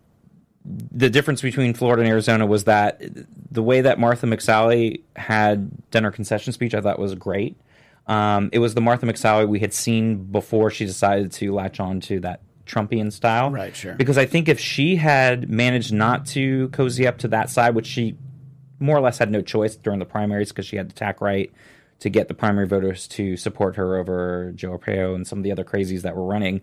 the 0.65 1.09
difference 1.09 1.41
between 1.41 1.73
Florida 1.73 2.01
and 2.01 2.09
Arizona 2.09 2.45
was 2.45 2.65
that 2.65 3.01
the 3.51 3.63
way 3.63 3.81
that 3.81 3.99
Martha 3.99 4.27
McSally 4.27 5.01
had 5.15 5.69
done 5.91 6.03
her 6.03 6.11
concession 6.11 6.53
speech, 6.53 6.73
I 6.73 6.81
thought 6.81 6.99
was 6.99 7.15
great. 7.15 7.57
Um, 8.07 8.49
it 8.53 8.59
was 8.59 8.73
the 8.73 8.81
Martha 8.81 9.05
McSally 9.05 9.47
we 9.47 9.59
had 9.59 9.73
seen 9.73 10.23
before 10.31 10.71
she 10.71 10.85
decided 10.85 11.31
to 11.33 11.53
latch 11.53 11.79
on 11.79 11.99
to 12.01 12.19
that 12.21 12.41
Trumpian 12.69 13.11
style. 13.11 13.49
Right, 13.49 13.75
sure. 13.75 13.95
Because 13.95 14.17
I 14.17 14.25
think 14.25 14.47
if 14.47 14.59
she 14.59 14.95
had 14.95 15.49
managed 15.49 15.91
not 15.91 16.25
to 16.27 16.69
cozy 16.69 17.07
up 17.07 17.17
to 17.19 17.27
that 17.29 17.49
side, 17.49 17.75
which 17.75 17.87
she 17.87 18.15
more 18.79 18.95
or 18.95 19.01
less 19.01 19.17
had 19.17 19.31
no 19.31 19.41
choice 19.41 19.75
during 19.75 19.99
the 19.99 20.05
primaries 20.05 20.49
because 20.49 20.65
she 20.65 20.77
had 20.77 20.89
to 20.89 20.95
tack 20.95 21.19
right 21.19 21.51
to 21.99 22.09
get 22.09 22.29
the 22.29 22.33
primary 22.33 22.67
voters 22.67 23.07
to 23.09 23.35
support 23.35 23.75
her 23.75 23.97
over 23.97 24.53
Joe 24.55 24.77
Arpaio 24.77 25.15
and 25.15 25.27
some 25.27 25.39
of 25.39 25.43
the 25.43 25.51
other 25.51 25.65
crazies 25.65 26.03
that 26.03 26.15
were 26.15 26.25
running. 26.25 26.61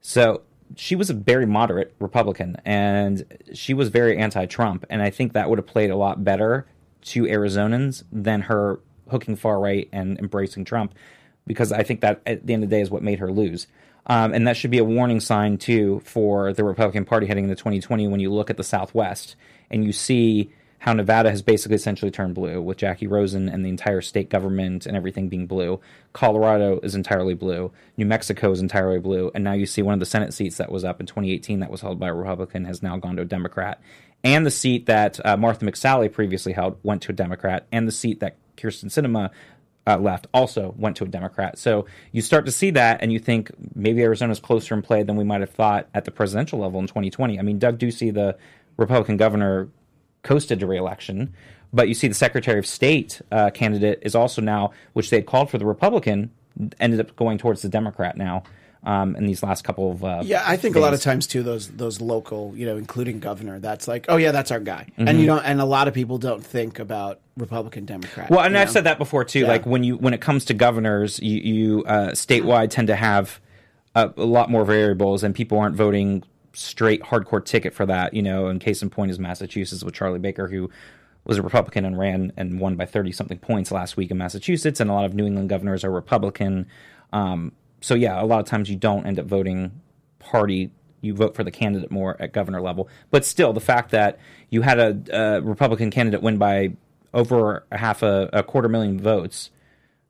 So 0.00 0.42
she 0.76 0.96
was 0.96 1.10
a 1.10 1.14
very 1.14 1.46
moderate 1.46 1.94
Republican 1.98 2.56
and 2.64 3.24
she 3.52 3.74
was 3.74 3.88
very 3.88 4.16
anti 4.16 4.46
Trump. 4.46 4.86
And 4.88 5.02
I 5.02 5.10
think 5.10 5.34
that 5.34 5.50
would 5.50 5.58
have 5.58 5.66
played 5.66 5.90
a 5.90 5.96
lot 5.96 6.24
better 6.24 6.66
to 7.02 7.24
Arizonans 7.24 8.04
than 8.10 8.42
her 8.42 8.80
hooking 9.10 9.36
far 9.36 9.58
right 9.58 9.88
and 9.92 10.18
embracing 10.18 10.64
Trump 10.64 10.94
because 11.46 11.72
I 11.72 11.82
think 11.82 12.00
that 12.00 12.22
at 12.26 12.46
the 12.46 12.54
end 12.54 12.62
of 12.62 12.70
the 12.70 12.76
day 12.76 12.80
is 12.80 12.90
what 12.90 13.02
made 13.02 13.18
her 13.18 13.30
lose. 13.30 13.66
Um, 14.10 14.34
and 14.34 14.44
that 14.48 14.56
should 14.56 14.72
be 14.72 14.78
a 14.78 14.84
warning 14.84 15.20
sign, 15.20 15.56
too, 15.56 16.02
for 16.04 16.52
the 16.52 16.64
Republican 16.64 17.04
Party 17.04 17.28
heading 17.28 17.44
into 17.44 17.54
2020 17.54 18.08
when 18.08 18.18
you 18.18 18.32
look 18.32 18.50
at 18.50 18.56
the 18.56 18.64
Southwest 18.64 19.36
and 19.70 19.84
you 19.84 19.92
see 19.92 20.50
how 20.80 20.92
Nevada 20.92 21.30
has 21.30 21.42
basically 21.42 21.76
essentially 21.76 22.10
turned 22.10 22.34
blue 22.34 22.60
with 22.60 22.76
Jacky 22.76 23.06
Rosen 23.06 23.48
and 23.48 23.64
the 23.64 23.68
entire 23.68 24.00
state 24.00 24.28
government 24.28 24.84
and 24.84 24.96
everything 24.96 25.28
being 25.28 25.46
blue. 25.46 25.78
Colorado 26.12 26.80
is 26.82 26.96
entirely 26.96 27.34
blue. 27.34 27.70
New 27.96 28.04
Mexico 28.04 28.50
is 28.50 28.60
entirely 28.60 28.98
blue. 28.98 29.30
And 29.32 29.44
now 29.44 29.52
you 29.52 29.64
see 29.64 29.80
one 29.80 29.94
of 29.94 30.00
the 30.00 30.06
Senate 30.06 30.34
seats 30.34 30.56
that 30.56 30.72
was 30.72 30.82
up 30.82 30.98
in 30.98 31.06
2018 31.06 31.60
that 31.60 31.70
was 31.70 31.80
held 31.80 32.00
by 32.00 32.08
a 32.08 32.14
Republican 32.14 32.64
has 32.64 32.82
now 32.82 32.96
gone 32.96 33.14
to 33.14 33.22
a 33.22 33.26
Democrat. 33.26 33.80
And 34.24 34.44
the 34.44 34.50
seat 34.50 34.86
that 34.86 35.24
uh, 35.24 35.36
Martha 35.36 35.64
McSally 35.64 36.10
previously 36.10 36.52
held 36.52 36.78
went 36.82 37.02
to 37.02 37.12
a 37.12 37.14
Democrat. 37.14 37.68
And 37.70 37.86
the 37.86 37.92
seat 37.92 38.18
that 38.18 38.38
Kyrsten 38.56 38.86
Sinema 38.86 39.30
uh, 39.90 39.98
left 39.98 40.26
also 40.32 40.74
went 40.78 40.96
to 40.96 41.04
a 41.04 41.08
Democrat. 41.08 41.58
So 41.58 41.86
you 42.12 42.22
start 42.22 42.46
to 42.46 42.52
see 42.52 42.70
that, 42.70 43.02
and 43.02 43.12
you 43.12 43.18
think 43.18 43.50
maybe 43.74 44.02
Arizona's 44.02 44.40
closer 44.40 44.74
in 44.74 44.82
play 44.82 45.02
than 45.02 45.16
we 45.16 45.24
might 45.24 45.40
have 45.40 45.50
thought 45.50 45.88
at 45.94 46.04
the 46.04 46.10
presidential 46.10 46.58
level 46.58 46.80
in 46.80 46.86
2020. 46.86 47.38
I 47.38 47.42
mean, 47.42 47.58
Doug 47.58 47.78
Ducey, 47.78 48.12
the 48.12 48.36
Republican 48.76 49.16
governor, 49.16 49.68
coasted 50.22 50.60
to 50.60 50.66
reelection, 50.66 51.32
but 51.72 51.88
you 51.88 51.94
see 51.94 52.08
the 52.08 52.14
Secretary 52.14 52.58
of 52.58 52.66
State 52.66 53.20
uh, 53.32 53.50
candidate 53.50 54.00
is 54.02 54.14
also 54.14 54.42
now, 54.42 54.72
which 54.92 55.10
they 55.10 55.16
had 55.16 55.26
called 55.26 55.50
for 55.50 55.58
the 55.58 55.66
Republican, 55.66 56.30
ended 56.78 57.00
up 57.00 57.14
going 57.16 57.38
towards 57.38 57.62
the 57.62 57.68
Democrat 57.68 58.16
now. 58.16 58.42
Um, 58.82 59.14
in 59.16 59.26
these 59.26 59.42
last 59.42 59.62
couple 59.62 59.90
of 59.92 60.02
uh, 60.02 60.22
Yeah, 60.24 60.42
I 60.46 60.56
think 60.56 60.74
a 60.74 60.80
lot 60.80 60.94
of 60.94 61.02
times 61.02 61.26
too 61.26 61.42
those 61.42 61.68
those 61.68 62.00
local, 62.00 62.54
you 62.56 62.64
know, 62.64 62.78
including 62.78 63.20
governor, 63.20 63.58
that's 63.58 63.86
like, 63.86 64.06
oh 64.08 64.16
yeah, 64.16 64.32
that's 64.32 64.50
our 64.50 64.58
guy, 64.58 64.86
Mm-hmm. 64.92 65.06
and 65.06 65.20
you 65.20 65.26
don't, 65.26 65.44
and 65.44 65.60
a 65.60 65.66
lot 65.66 65.86
of 65.86 65.92
people 65.92 66.16
don't 66.16 66.42
think 66.42 66.78
about 66.78 67.20
Republican 67.36 67.84
Democrat. 67.84 68.30
Well, 68.30 68.40
and 68.40 68.56
I've 68.56 68.68
know? 68.68 68.72
said 68.72 68.84
that 68.84 68.96
before 68.96 69.22
too. 69.24 69.40
Yeah. 69.40 69.48
Like 69.48 69.66
when 69.66 69.84
you 69.84 69.98
when 69.98 70.14
it 70.14 70.22
comes 70.22 70.46
to 70.46 70.54
governors, 70.54 71.20
you, 71.20 71.40
you 71.40 71.84
uh, 71.84 72.12
statewide 72.12 72.70
tend 72.70 72.88
to 72.88 72.96
have 72.96 73.38
a, 73.94 74.10
a 74.16 74.24
lot 74.24 74.50
more 74.50 74.64
variables, 74.64 75.22
and 75.24 75.34
people 75.34 75.58
aren't 75.58 75.76
voting 75.76 76.22
straight 76.54 77.02
hardcore 77.02 77.44
ticket 77.44 77.74
for 77.74 77.84
that. 77.84 78.14
You 78.14 78.22
know, 78.22 78.46
and 78.46 78.62
case 78.62 78.80
in 78.80 78.88
point 78.88 79.10
is 79.10 79.18
Massachusetts 79.18 79.84
with 79.84 79.92
Charlie 79.92 80.18
Baker, 80.18 80.48
who 80.48 80.70
was 81.26 81.36
a 81.36 81.42
Republican 81.42 81.84
and 81.84 81.98
ran 81.98 82.32
and 82.38 82.58
won 82.58 82.76
by 82.76 82.86
thirty 82.86 83.12
something 83.12 83.38
points 83.38 83.70
last 83.70 83.98
week 83.98 84.10
in 84.10 84.16
Massachusetts, 84.16 84.80
and 84.80 84.88
a 84.88 84.94
lot 84.94 85.04
of 85.04 85.12
New 85.12 85.26
England 85.26 85.50
governors 85.50 85.84
are 85.84 85.90
Republican. 85.90 86.66
Um, 87.12 87.52
so 87.80 87.94
yeah, 87.94 88.22
a 88.22 88.24
lot 88.24 88.40
of 88.40 88.46
times 88.46 88.70
you 88.70 88.76
don't 88.76 89.06
end 89.06 89.18
up 89.18 89.26
voting 89.26 89.80
party. 90.18 90.70
You 91.00 91.14
vote 91.14 91.34
for 91.34 91.44
the 91.44 91.50
candidate 91.50 91.90
more 91.90 92.16
at 92.20 92.32
governor 92.32 92.60
level, 92.60 92.88
but 93.10 93.24
still, 93.24 93.52
the 93.52 93.60
fact 93.60 93.90
that 93.92 94.18
you 94.50 94.62
had 94.62 94.78
a, 94.78 95.38
a 95.38 95.40
Republican 95.40 95.90
candidate 95.90 96.22
win 96.22 96.36
by 96.36 96.74
over 97.14 97.64
a 97.70 97.78
half 97.78 98.02
a, 98.02 98.28
a 98.32 98.42
quarter 98.42 98.68
million 98.68 99.00
votes 99.00 99.50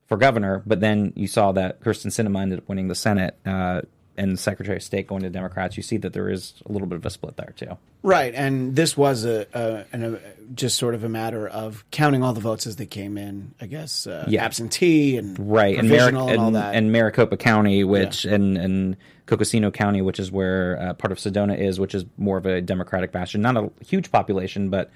for 0.07 0.17
governor, 0.17 0.61
but 0.65 0.81
then 0.81 1.13
you 1.15 1.27
saw 1.27 1.53
that 1.53 1.79
Kyrsten 1.79 2.07
Sinema 2.07 2.41
ended 2.41 2.59
up 2.59 2.67
winning 2.67 2.89
the 2.89 2.95
Senate 2.95 3.37
uh, 3.45 3.81
and 4.17 4.37
Secretary 4.37 4.77
of 4.77 4.83
State 4.83 5.07
going 5.07 5.21
to 5.23 5.29
Democrats. 5.29 5.77
You 5.77 5.83
see 5.83 5.97
that 5.97 6.13
there 6.13 6.29
is 6.29 6.53
a 6.65 6.71
little 6.71 6.87
bit 6.87 6.97
of 6.97 7.05
a 7.05 7.09
split 7.09 7.37
there 7.37 7.53
too. 7.55 7.77
Right, 8.03 8.33
and 8.35 8.75
this 8.75 8.97
was 8.97 9.25
a, 9.25 9.45
a, 9.53 9.85
an, 9.93 10.15
a 10.15 10.19
just 10.53 10.77
sort 10.77 10.95
of 10.95 11.03
a 11.03 11.09
matter 11.09 11.47
of 11.47 11.85
counting 11.91 12.23
all 12.23 12.33
the 12.33 12.41
votes 12.41 12.65
as 12.67 12.75
they 12.75 12.85
came 12.87 13.17
in. 13.17 13.53
I 13.61 13.67
guess 13.67 14.07
uh, 14.07 14.25
Yeah. 14.27 14.43
absentee 14.43 15.17
and 15.17 15.37
right 15.51 15.77
and, 15.77 15.87
Mari- 15.87 15.99
provisional 15.99 16.29
and, 16.29 16.39
all 16.39 16.51
that. 16.51 16.75
and 16.75 16.91
Maricopa 16.91 17.37
County, 17.37 17.83
which 17.83 18.25
and 18.25 18.57
and 18.57 18.97
Coconino 19.27 19.71
County, 19.71 20.01
which 20.01 20.19
is 20.19 20.31
where 20.31 20.77
uh, 20.81 20.93
part 20.95 21.11
of 21.11 21.17
Sedona 21.19 21.57
is, 21.57 21.79
which 21.79 21.95
is 21.95 22.03
more 22.17 22.37
of 22.37 22.45
a 22.45 22.59
Democratic 22.61 23.11
bastion. 23.11 23.41
Not 23.41 23.55
a 23.55 23.69
huge 23.85 24.11
population, 24.11 24.69
but 24.69 24.91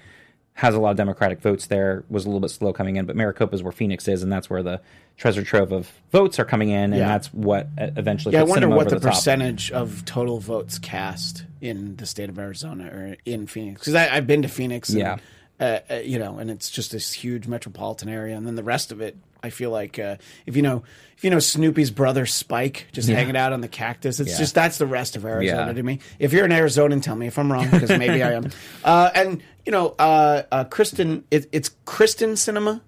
has 0.56 0.74
a 0.74 0.80
lot 0.80 0.90
of 0.90 0.96
Democratic 0.96 1.40
votes 1.40 1.66
there. 1.66 2.02
Was 2.08 2.24
a 2.24 2.28
little 2.28 2.40
bit 2.40 2.50
slow 2.50 2.72
coming 2.72 2.96
in, 2.96 3.04
but 3.06 3.14
Maricopa 3.14 3.54
is 3.54 3.62
where 3.62 3.72
Phoenix 3.72 4.08
is, 4.08 4.22
and 4.22 4.32
that's 4.32 4.48
where 4.50 4.62
the 4.62 4.80
treasure 5.18 5.42
trove 5.42 5.70
of 5.72 5.90
votes 6.12 6.38
are 6.38 6.44
coming 6.44 6.70
in, 6.70 6.92
and 6.92 6.96
Yeah. 6.96 7.08
that's 7.08 7.28
what 7.32 7.68
uh, 7.78 7.88
eventually. 7.96 8.34
yeah, 8.34 8.40
I 8.40 8.44
wonder 8.44 8.68
what 8.68 8.88
the, 8.88 8.98
top. 8.98 9.12
percentage 9.12 9.70
of 9.70 10.04
total 10.04 10.38
votes 10.40 10.78
cast 10.78 11.44
in 11.60 11.96
the 11.96 12.06
state 12.06 12.28
of 12.28 12.38
Arizona 12.38 12.86
or 12.86 13.16
in 13.24 13.46
Phoenix. 13.46 13.80
Because 13.82 13.94
I've 13.94 14.26
been 14.26 14.42
to 14.42 14.48
Phoenix, 14.48 14.88
and, 14.90 14.98
Yeah. 14.98 15.16
Uh, 15.58 15.78
uh, 15.90 15.94
you 15.96 16.18
know, 16.18 16.38
and 16.38 16.50
it's 16.50 16.68
just 16.70 16.92
this 16.92 17.12
huge 17.12 17.46
metropolitan 17.46 18.08
area, 18.10 18.36
and 18.36 18.46
then 18.46 18.56
the 18.56 18.62
rest 18.62 18.92
of 18.92 19.00
it. 19.00 19.16
I 19.42 19.50
feel 19.50 19.70
like 19.70 19.98
uh, 19.98 20.16
if 20.44 20.56
you 20.56 20.62
know 20.62 20.82
if 21.16 21.22
you 21.24 21.30
know 21.30 21.38
Snoopy's 21.38 21.90
brother 21.90 22.26
Spike 22.26 22.88
just 22.92 23.08
hanging 23.08 23.36
out 23.36 23.52
on 23.52 23.60
the 23.60 23.68
cactus, 23.68 24.18
it's 24.20 24.32
Yeah. 24.32 24.38
just 24.38 24.54
that's 24.54 24.76
the 24.78 24.86
rest 24.86 25.14
of 25.16 25.24
Arizona 25.24 25.66
Yeah. 25.68 25.72
to 25.72 25.82
me. 25.82 26.00
If 26.18 26.32
you're 26.32 26.44
an 26.44 26.50
Arizonan, 26.50 27.00
tell 27.00 27.14
me 27.16 27.26
if 27.28 27.38
I'm 27.38 27.50
wrong 27.52 27.70
because 27.70 27.90
maybe 27.90 28.22
I 28.22 28.32
am. 28.32 28.50
Uh, 28.84 29.10
and 29.14 29.42
you 29.64 29.72
know, 29.72 29.94
uh, 29.98 30.42
uh, 30.52 30.64
Kristen, 30.64 31.24
it, 31.30 31.48
it's 31.52 31.70
Kristen 31.84 32.30
Sinema. 32.32 32.80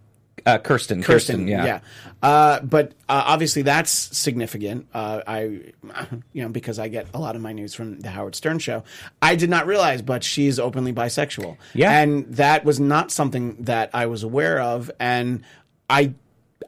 Uh, 0.46 0.58
Kirsten, 0.58 1.02
Kirsten, 1.02 1.44
Kirsten, 1.44 1.48
yeah. 1.48 1.64
yeah. 1.64 1.80
Uh, 2.22 2.60
but 2.60 2.92
uh, 3.08 3.22
obviously 3.26 3.62
that's 3.62 3.90
significant. 3.90 4.86
Uh, 4.92 5.20
I, 5.26 5.40
you 6.32 6.42
know, 6.42 6.48
because 6.48 6.78
I 6.78 6.88
get 6.88 7.06
a 7.14 7.18
lot 7.18 7.36
of 7.36 7.42
my 7.42 7.52
news 7.52 7.74
from 7.74 8.00
the 8.00 8.10
Howard 8.10 8.34
Stern 8.34 8.58
show. 8.58 8.84
I 9.22 9.36
did 9.36 9.50
not 9.50 9.66
realize, 9.66 10.02
but 10.02 10.24
she's 10.24 10.58
openly 10.58 10.92
bisexual. 10.92 11.56
Yeah. 11.74 12.00
and 12.00 12.26
that 12.34 12.64
was 12.64 12.80
not 12.80 13.10
something 13.10 13.56
that 13.64 13.90
I 13.94 14.06
was 14.06 14.22
aware 14.22 14.60
of, 14.60 14.90
and 14.98 15.42
I, 15.88 16.14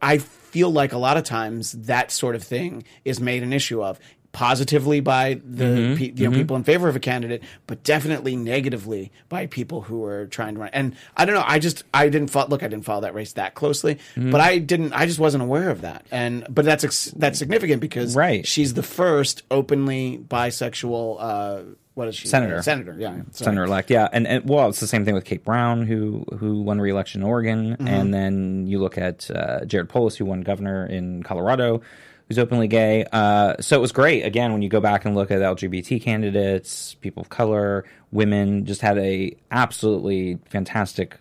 I 0.01 0.19
feel 0.19 0.71
like 0.71 0.93
a 0.93 0.99
lot 0.99 1.17
of 1.17 1.25
times 1.25 1.73
that 1.73 2.11
sort 2.11 2.35
of 2.35 2.43
thing 2.43 2.85
is 3.05 3.21
made 3.21 3.43
an 3.43 3.53
issue 3.53 3.83
of 3.83 4.01
positively 4.33 5.01
by 5.01 5.35
the 5.45 5.65
Mm-hmm. 5.65 5.95
pe- 5.97 6.13
you 6.15 6.29
know 6.31 6.37
people 6.37 6.57
in 6.57 6.63
favor 6.65 6.89
of 6.89 6.97
a 6.97 7.01
candidate, 7.01 7.43
but 7.67 7.83
definitely 7.83 8.37
negatively 8.37 9.11
by 9.29 9.47
people 9.47 9.83
who 9.83 10.05
are 10.05 10.27
trying 10.27 10.55
to 10.55 10.61
run. 10.61 10.71
And 10.73 10.95
I 11.17 11.25
don't 11.25 11.35
know. 11.35 11.45
I 11.47 11.59
just 11.59 11.83
I 11.93 12.09
didn't 12.09 12.29
follow, 12.29 12.49
look. 12.49 12.63
I 12.63 12.69
didn't 12.69 12.85
follow 12.85 13.01
that 13.03 13.15
race 13.15 13.33
that 13.35 13.55
closely, 13.55 13.97
Mm-hmm. 14.15 14.31
but 14.31 14.41
I 14.41 14.59
didn't. 14.59 14.93
I 14.93 15.07
just 15.07 15.19
wasn't 15.19 15.43
aware 15.43 15.71
of 15.71 15.81
that. 15.81 16.07
And 16.11 16.47
but 16.49 16.65
that's 16.65 16.85
ex- 16.85 17.13
that's 17.17 17.39
significant 17.39 17.81
because 17.81 18.15
Right. 18.15 18.47
she's 18.47 18.75
the 18.75 18.83
first 18.85 19.43
openly 19.51 20.21
bisexual. 20.29 21.17
Uh, 21.19 21.63
what 21.95 22.07
is 22.09 22.15
she? 22.15 22.29
Senator. 22.29 22.63
Senator, 22.63 22.95
yeah. 22.99 23.21
Senator 23.33 23.65
elect, 23.65 23.91
yeah, 23.91 24.09
and, 24.13 24.27
and 24.27 24.49
well, 24.49 24.69
it's 24.69 24.81
the 24.81 24.87
same 24.87 25.05
thing 25.05 25.15
with 25.15 25.25
Kate 25.25 25.45
Brown, 25.45 25.83
who 25.83 26.25
who 26.39 26.63
won 26.63 26.81
re-election 26.81 27.21
in 27.23 27.27
Oregon, 27.27 27.73
Mm-hmm. 27.73 27.89
and 27.89 28.15
then 28.15 28.67
you 28.69 28.79
look 28.79 28.97
at 28.97 29.29
uh, 29.31 29.65
Jared 29.65 29.89
Polis, 29.89 30.17
who 30.17 30.25
won 30.25 30.41
governor 30.43 30.87
in 30.87 31.23
Colorado, 31.25 31.83
who's 32.31 32.39
openly 32.39 32.69
gay. 32.69 33.05
Uh, 33.11 33.57
so 33.61 33.77
it 33.77 33.81
was 33.81 33.91
great. 33.91 34.25
Again, 34.25 34.53
when 34.53 34.63
you 34.63 34.69
go 34.69 34.81
back 34.81 35.05
and 35.05 35.17
look 35.17 35.33
at 35.33 35.41
LGBT 35.41 36.01
candidates, 36.01 36.95
people 36.95 37.23
of 37.23 37.29
color, 37.29 37.85
women, 38.13 38.65
just 38.65 38.83
had 38.83 38.97
a 38.99 39.37
absolutely 39.51 40.39
fantastic 40.45 41.19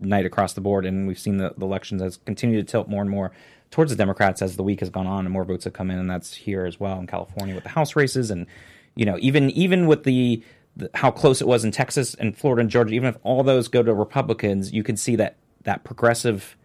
night 0.00 0.24
across 0.24 0.54
the 0.54 0.62
board, 0.62 0.86
and 0.86 1.06
we've 1.06 1.18
seen 1.18 1.36
the, 1.36 1.52
the 1.58 1.66
elections 1.66 2.00
as 2.00 2.16
continue 2.24 2.56
to 2.56 2.64
tilt 2.64 2.88
more 2.88 3.02
and 3.02 3.10
more 3.10 3.32
towards 3.70 3.90
the 3.90 3.96
Democrats 3.98 4.40
as 4.40 4.56
the 4.56 4.62
week 4.62 4.80
has 4.80 4.88
gone 4.88 5.06
on, 5.06 5.26
and 5.26 5.30
more 5.30 5.44
votes 5.44 5.64
have 5.64 5.74
come 5.74 5.90
in, 5.90 5.98
and 5.98 6.08
that's 6.08 6.32
here 6.32 6.64
as 6.64 6.80
well 6.80 6.98
in 6.98 7.06
California 7.06 7.54
with 7.54 7.64
the 7.64 7.70
House 7.70 7.94
races, 7.94 8.30
and 8.30 8.46
you 8.94 9.04
know 9.04 9.18
even 9.20 9.50
even 9.50 9.86
with 9.86 10.04
the, 10.04 10.42
the 10.74 10.88
how 10.94 11.10
close 11.10 11.42
it 11.42 11.46
was 11.46 11.66
in 11.66 11.70
Texas 11.70 12.14
and 12.14 12.34
Florida 12.34 12.62
and 12.62 12.70
Georgia, 12.70 12.94
even 12.94 13.10
if 13.10 13.18
all 13.24 13.42
those 13.42 13.68
go 13.68 13.82
to 13.82 13.92
Republicans, 13.92 14.72
you 14.72 14.82
can 14.82 14.96
see 14.96 15.16
that 15.16 15.36
that 15.64 15.84
progressive 15.84 16.56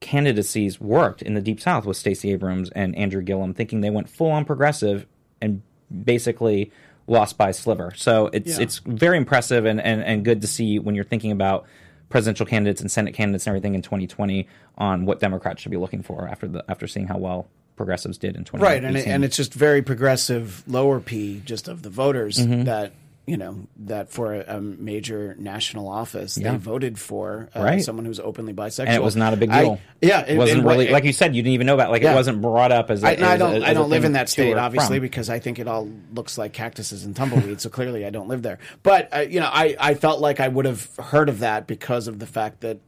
candidacies 0.00 0.80
worked 0.80 1.22
in 1.22 1.34
the 1.34 1.40
Deep 1.40 1.60
South 1.60 1.84
with 1.84 1.96
Stacey 1.96 2.32
Abrams 2.32 2.70
and 2.70 2.94
Andrew 2.96 3.22
Gillum, 3.22 3.54
thinking 3.54 3.80
they 3.80 3.90
went 3.90 4.08
full 4.08 4.30
on 4.30 4.44
progressive 4.44 5.06
and 5.40 5.62
basically 6.04 6.70
lost 7.06 7.38
by 7.38 7.48
a 7.50 7.52
sliver. 7.52 7.92
So 7.96 8.28
it's 8.32 8.56
Yeah. 8.58 8.62
it's 8.62 8.78
very 8.78 9.16
impressive 9.16 9.64
and, 9.64 9.80
and, 9.80 10.02
and 10.02 10.24
good 10.24 10.40
to 10.42 10.46
see 10.46 10.78
when 10.78 10.94
you're 10.94 11.04
thinking 11.04 11.32
about 11.32 11.64
presidential 12.10 12.46
candidates 12.46 12.80
and 12.80 12.90
Senate 12.90 13.14
candidates 13.14 13.46
and 13.46 13.50
everything 13.52 13.74
in 13.74 13.82
2020 13.82 14.46
on 14.78 15.04
what 15.04 15.20
Democrats 15.20 15.60
should 15.62 15.70
be 15.70 15.76
looking 15.76 16.02
for 16.02 16.28
after 16.28 16.46
the 16.48 16.64
after 16.68 16.86
seeing 16.86 17.06
how 17.06 17.18
well 17.18 17.48
progressives 17.76 18.18
did 18.18 18.34
in 18.36 18.44
2018. 18.44 18.60
right 18.62 18.84
and, 18.84 18.96
it, 18.96 19.06
and 19.06 19.24
it's 19.24 19.36
just 19.36 19.54
very 19.54 19.82
progressive 19.82 20.64
lower 20.66 20.98
p 21.00 21.40
just 21.44 21.68
of 21.68 21.82
the 21.82 21.90
voters 21.90 22.38
Mm-hmm. 22.38 22.64
that 22.64 22.92
you 23.28 23.36
know 23.36 23.66
that 23.76 24.10
for 24.10 24.34
a, 24.34 24.56
a 24.56 24.60
major 24.60 25.36
national 25.38 25.86
office 25.88 26.38
Yeah. 26.38 26.52
they 26.52 26.56
voted 26.56 26.98
for 26.98 27.48
uh, 27.54 27.62
Right. 27.62 27.82
someone 27.82 28.04
who's 28.06 28.18
openly 28.20 28.54
bisexual 28.54 28.86
and 28.86 28.94
it 28.94 29.02
was 29.02 29.16
not 29.16 29.34
a 29.34 29.36
big 29.36 29.50
I- 29.50 29.62
deal. 29.64 29.80
yeah 30.00 30.24
it 30.26 30.38
wasn't 30.38 30.64
wa- 30.64 30.72
really 30.72 30.88
like 30.88 31.04
you 31.04 31.12
said. 31.12 31.36
You 31.36 31.42
didn't 31.42 31.54
even 31.54 31.66
know 31.66 31.74
about. 31.74 31.90
Like 31.90 32.02
Yeah. 32.02 32.12
it 32.12 32.14
wasn't 32.14 32.40
brought 32.40 32.72
up 32.72 32.90
as. 32.90 33.02
a- 33.04 33.06
I, 33.06 33.10
I 33.10 33.12
as 33.14 33.20
a- 33.34 33.38
don't. 33.38 33.54
as 33.56 33.62
I 33.64 33.74
don't 33.74 33.90
live 33.90 34.04
in 34.04 34.12
that 34.12 34.28
state, 34.28 34.56
obviously, 34.56 34.96
from. 34.98 35.02
because 35.02 35.28
I 35.28 35.38
think 35.40 35.58
it 35.58 35.68
all 35.68 35.88
looks 36.14 36.38
like 36.38 36.52
cactuses 36.54 37.04
and 37.04 37.14
tumbleweeds. 37.14 37.62
so 37.62 37.68
clearly, 37.70 38.06
I 38.06 38.10
don't 38.10 38.28
live 38.28 38.42
there. 38.42 38.58
But 38.82 39.14
uh, 39.14 39.18
you 39.20 39.40
know, 39.40 39.50
I, 39.52 39.76
I 39.78 39.94
felt 39.94 40.20
like 40.20 40.40
I 40.40 40.48
would 40.48 40.64
have 40.64 40.88
heard 40.96 41.28
of 41.28 41.40
that 41.40 41.66
because 41.66 42.08
of 42.08 42.18
the 42.20 42.26
fact 42.26 42.60
that 42.62 42.78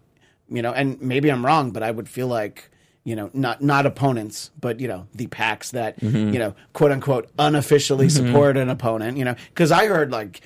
you 0.49 0.63
know, 0.63 0.73
and 0.73 1.01
maybe 1.03 1.31
I'm 1.31 1.45
wrong, 1.45 1.71
but 1.73 1.83
I 1.83 1.91
would 1.91 2.09
feel 2.09 2.27
like 2.27 2.70
you 3.05 3.17
know, 3.17 3.31
not 3.33 3.63
not 3.63 3.87
opponents, 3.87 4.51
but 4.61 4.79
you 4.81 4.89
know, 4.89 5.07
the 5.15 5.27
PACs 5.27 5.71
that 5.73 5.99
Mm-hmm. 6.01 6.33
you 6.35 6.39
know, 6.39 6.55
quote 6.73 6.93
unquote, 6.93 7.31
unofficially 7.39 8.09
support 8.09 8.57
an 8.57 8.69
opponent. 8.69 9.17
You 9.17 9.25
know, 9.25 9.35
because 9.49 9.73
I 9.73 9.87
heard 9.87 10.11
like 10.13 10.43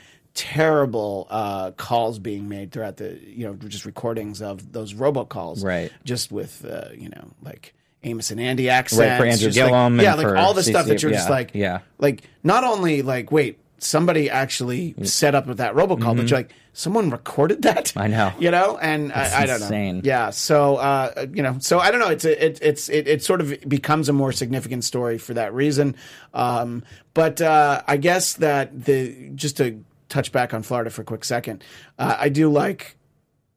terrible 0.48 1.26
uh, 1.30 1.70
calls 1.72 2.18
being 2.18 2.48
made 2.48 2.72
throughout 2.72 2.96
the 2.96 3.18
you 3.24 3.46
know 3.46 3.54
just 3.54 3.84
recordings 3.86 4.42
of 4.42 4.72
those 4.72 4.92
robocalls 4.94 5.64
Right. 5.64 5.90
just 6.04 6.30
with 6.32 6.64
uh, 6.64 6.88
you 6.94 7.08
know 7.08 7.30
like 7.42 7.72
Amos 8.02 8.30
and 8.30 8.40
Andy 8.40 8.68
accents 8.68 9.00
Right, 9.00 9.16
for 9.16 9.24
Andrew 9.24 9.46
just 9.50 9.58
like- 9.58 9.68
Gillum 9.68 10.00
yeah 10.00 10.14
and 10.14 10.22
like 10.22 10.36
all 10.36 10.52
the 10.52 10.62
stuff 10.62 10.86
that 10.86 11.02
you're 11.02 11.12
just 11.12 11.30
like 11.30 11.52
yeah. 11.54 11.80
like 11.98 12.22
not 12.42 12.64
only 12.64 13.02
like 13.02 13.30
wait 13.32 13.58
somebody 13.84 14.30
actually 14.30 14.94
set 15.04 15.34
up 15.34 15.46
with 15.46 15.58
that 15.58 15.74
robocall 15.74 16.16
but 16.16 16.28
you're 16.30 16.38
like 16.38 16.52
someone 16.72 17.10
recorded 17.10 17.62
that 17.62 17.84
Mm-hmm. 17.86 17.98
I 17.98 18.06
know. 18.08 18.32
you 18.38 18.50
know 18.50 18.78
and 18.78 19.12
I, 19.12 19.42
I 19.42 19.46
don't 19.46 19.60
insane. 19.62 19.96
know 19.96 20.02
yeah 20.04 20.30
so 20.30 20.76
uh, 20.76 21.26
you 21.32 21.42
know 21.42 21.56
so 21.60 21.78
I 21.78 21.90
don't 21.90 22.00
know 22.00 22.08
it's 22.08 22.24
a, 22.24 22.44
it, 22.46 22.58
it's 22.62 22.88
it, 22.88 23.06
it 23.06 23.22
sort 23.22 23.40
of 23.40 23.54
becomes 23.68 24.08
a 24.08 24.12
more 24.12 24.32
significant 24.32 24.84
story 24.84 25.18
for 25.18 25.34
that 25.34 25.52
reason 25.54 25.96
um, 26.32 26.82
but 27.12 27.40
uh, 27.40 27.82
I 27.86 27.96
guess 27.98 28.34
that 28.34 28.84
the 28.84 29.30
just 29.34 29.58
to 29.58 29.84
touch 30.08 30.32
back 30.32 30.54
on 30.54 30.62
Florida 30.62 30.90
for 30.90 31.02
a 31.02 31.04
quick 31.04 31.24
second 31.24 31.62
uh, 31.98 32.16
I 32.18 32.28
do 32.28 32.50
like 32.50 32.96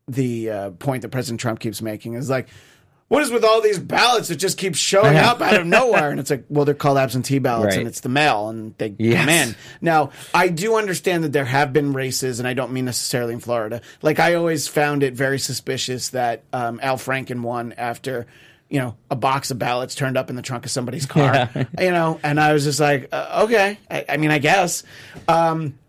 the 0.08 0.50
uh, 0.50 0.70
point 0.72 1.02
that 1.02 1.10
President 1.10 1.40
Trump 1.40 1.60
keeps 1.60 1.82
making 1.82 2.14
is 2.14 2.30
like, 2.30 2.48
what 3.10 3.22
is 3.24 3.32
with 3.32 3.44
all 3.44 3.62
these 3.62 3.80
ballots 3.80 4.28
that 4.28 4.36
just 4.36 4.58
keep 4.58 4.76
showing 4.76 5.16
up 5.16 5.42
out 5.42 5.60
of 5.60 5.66
nowhere? 5.66 6.10
And 6.12 6.20
it's 6.20 6.30
like, 6.30 6.46
well, 6.50 6.66
they're 6.66 6.74
called 6.76 6.98
absentee 6.98 7.40
ballots 7.40 7.72
Right. 7.76 7.80
and 7.80 7.88
it's 7.88 8.02
the 8.02 8.10
mail 8.10 8.50
and 8.50 8.74
they 8.78 8.94
Yes. 8.98 9.20
come 9.20 9.30
in. 9.30 9.56
Now, 9.82 10.12
I 10.34 10.50
do 10.50 10.76
understand 10.76 11.24
that 11.24 11.32
there 11.32 11.46
have 11.46 11.72
been 11.72 11.94
races, 11.94 12.40
and 12.40 12.48
I 12.48 12.54
don't 12.54 12.72
mean 12.74 12.86
necessarily 12.86 13.34
in 13.34 13.40
Florida. 13.40 13.82
Like, 14.02 14.20
I 14.20 14.34
always 14.36 14.68
found 14.68 15.04
it 15.04 15.14
very 15.14 15.40
suspicious 15.40 16.10
that 16.10 16.44
um, 16.52 16.80
Al 16.84 16.98
Franken 16.98 17.42
won 17.42 17.74
after. 17.78 18.26
You 18.70 18.80
know, 18.82 18.98
a 19.10 19.16
box 19.16 19.50
of 19.50 19.58
ballots 19.58 19.96
turned 19.96 20.18
up 20.18 20.30
in 20.30 20.36
the 20.36 20.42
trunk 20.42 20.66
of 20.66 20.72
somebody's 20.72 21.06
car. 21.16 21.50
You 21.80 21.92
know, 21.92 22.20
and 22.22 22.38
I 22.38 22.52
was 22.52 22.66
just 22.66 22.82
like, 22.82 23.08
uh, 23.14 23.44
okay. 23.46 23.80
I, 23.90 24.04
I 24.10 24.18
mean, 24.18 24.30
I 24.30 24.40
guess. 24.40 24.84
Um, 25.26 25.80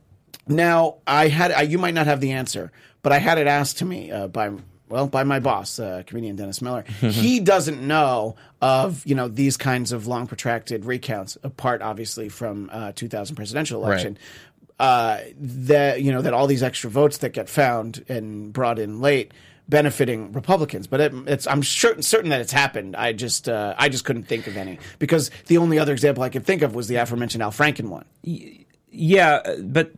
now, 0.47 0.99
I 1.05 1.27
had 1.27 1.51
I, 1.51 1.63
you 1.63 1.77
might 1.79 1.95
not 1.95 2.07
have 2.07 2.21
the 2.21 2.31
answer, 2.31 2.71
but 3.03 3.11
I 3.13 3.19
had 3.19 3.37
it 3.39 3.49
asked 3.49 3.79
to 3.79 3.85
me 3.85 4.13
uh, 4.13 4.29
by 4.29 4.53
well 4.88 5.07
by 5.07 5.24
my 5.24 5.40
boss, 5.40 5.79
uh, 5.79 6.03
comedian 6.07 6.37
Dennis 6.37 6.62
Miller. 6.62 6.83
he 7.01 7.40
doesn't 7.40 7.87
know 7.87 8.37
of 8.61 9.05
you 9.07 9.14
know 9.14 9.29
these 9.29 9.57
kinds 9.57 9.92
of 9.92 10.07
long 10.07 10.27
protracted 10.27 10.85
recounts, 10.85 11.37
apart 11.42 11.83
obviously 11.83 12.29
from 12.29 12.70
uh, 12.72 12.92
2000 12.92 13.37
presidential 13.37 13.85
election. 13.85 14.18
Uh, 14.79 15.18
that 15.40 16.03
you 16.03 16.12
know 16.12 16.22
that 16.22 16.33
all 16.33 16.46
these 16.46 16.62
extra 16.62 16.88
votes 16.88 17.18
that 17.18 17.33
get 17.33 17.48
found 17.48 18.05
and 18.09 18.53
brought 18.53 18.79
in 18.79 19.01
late 19.01 19.33
benefiting 19.68 20.33
Republicans, 20.33 20.87
but 20.87 21.01
it, 21.01 21.12
it's 21.27 21.46
I'm 21.46 21.62
sure, 21.62 22.01
certain 22.01 22.31
that 22.31 22.40
it's 22.40 22.53
happened. 22.53 22.96
I 22.96 23.12
just 23.12 23.48
uh, 23.48 23.74
I 23.77 23.88
just 23.88 24.05
couldn't 24.05 24.24
think 24.24 24.46
of 24.46 24.57
any 24.57 24.79
because 24.98 25.31
the 25.46 25.59
only 25.59 25.79
other 25.79 25.92
example 25.92 26.22
I 26.22 26.29
could 26.29 26.46
think 26.46 26.62
of 26.62 26.74
was 26.74 26.88
the 26.88 26.96
aforementioned 26.96 27.42
Al 27.42 27.51
Franken 27.51 27.88
one. 27.88 28.05
Yeah, 28.22 29.57
but 29.61 29.92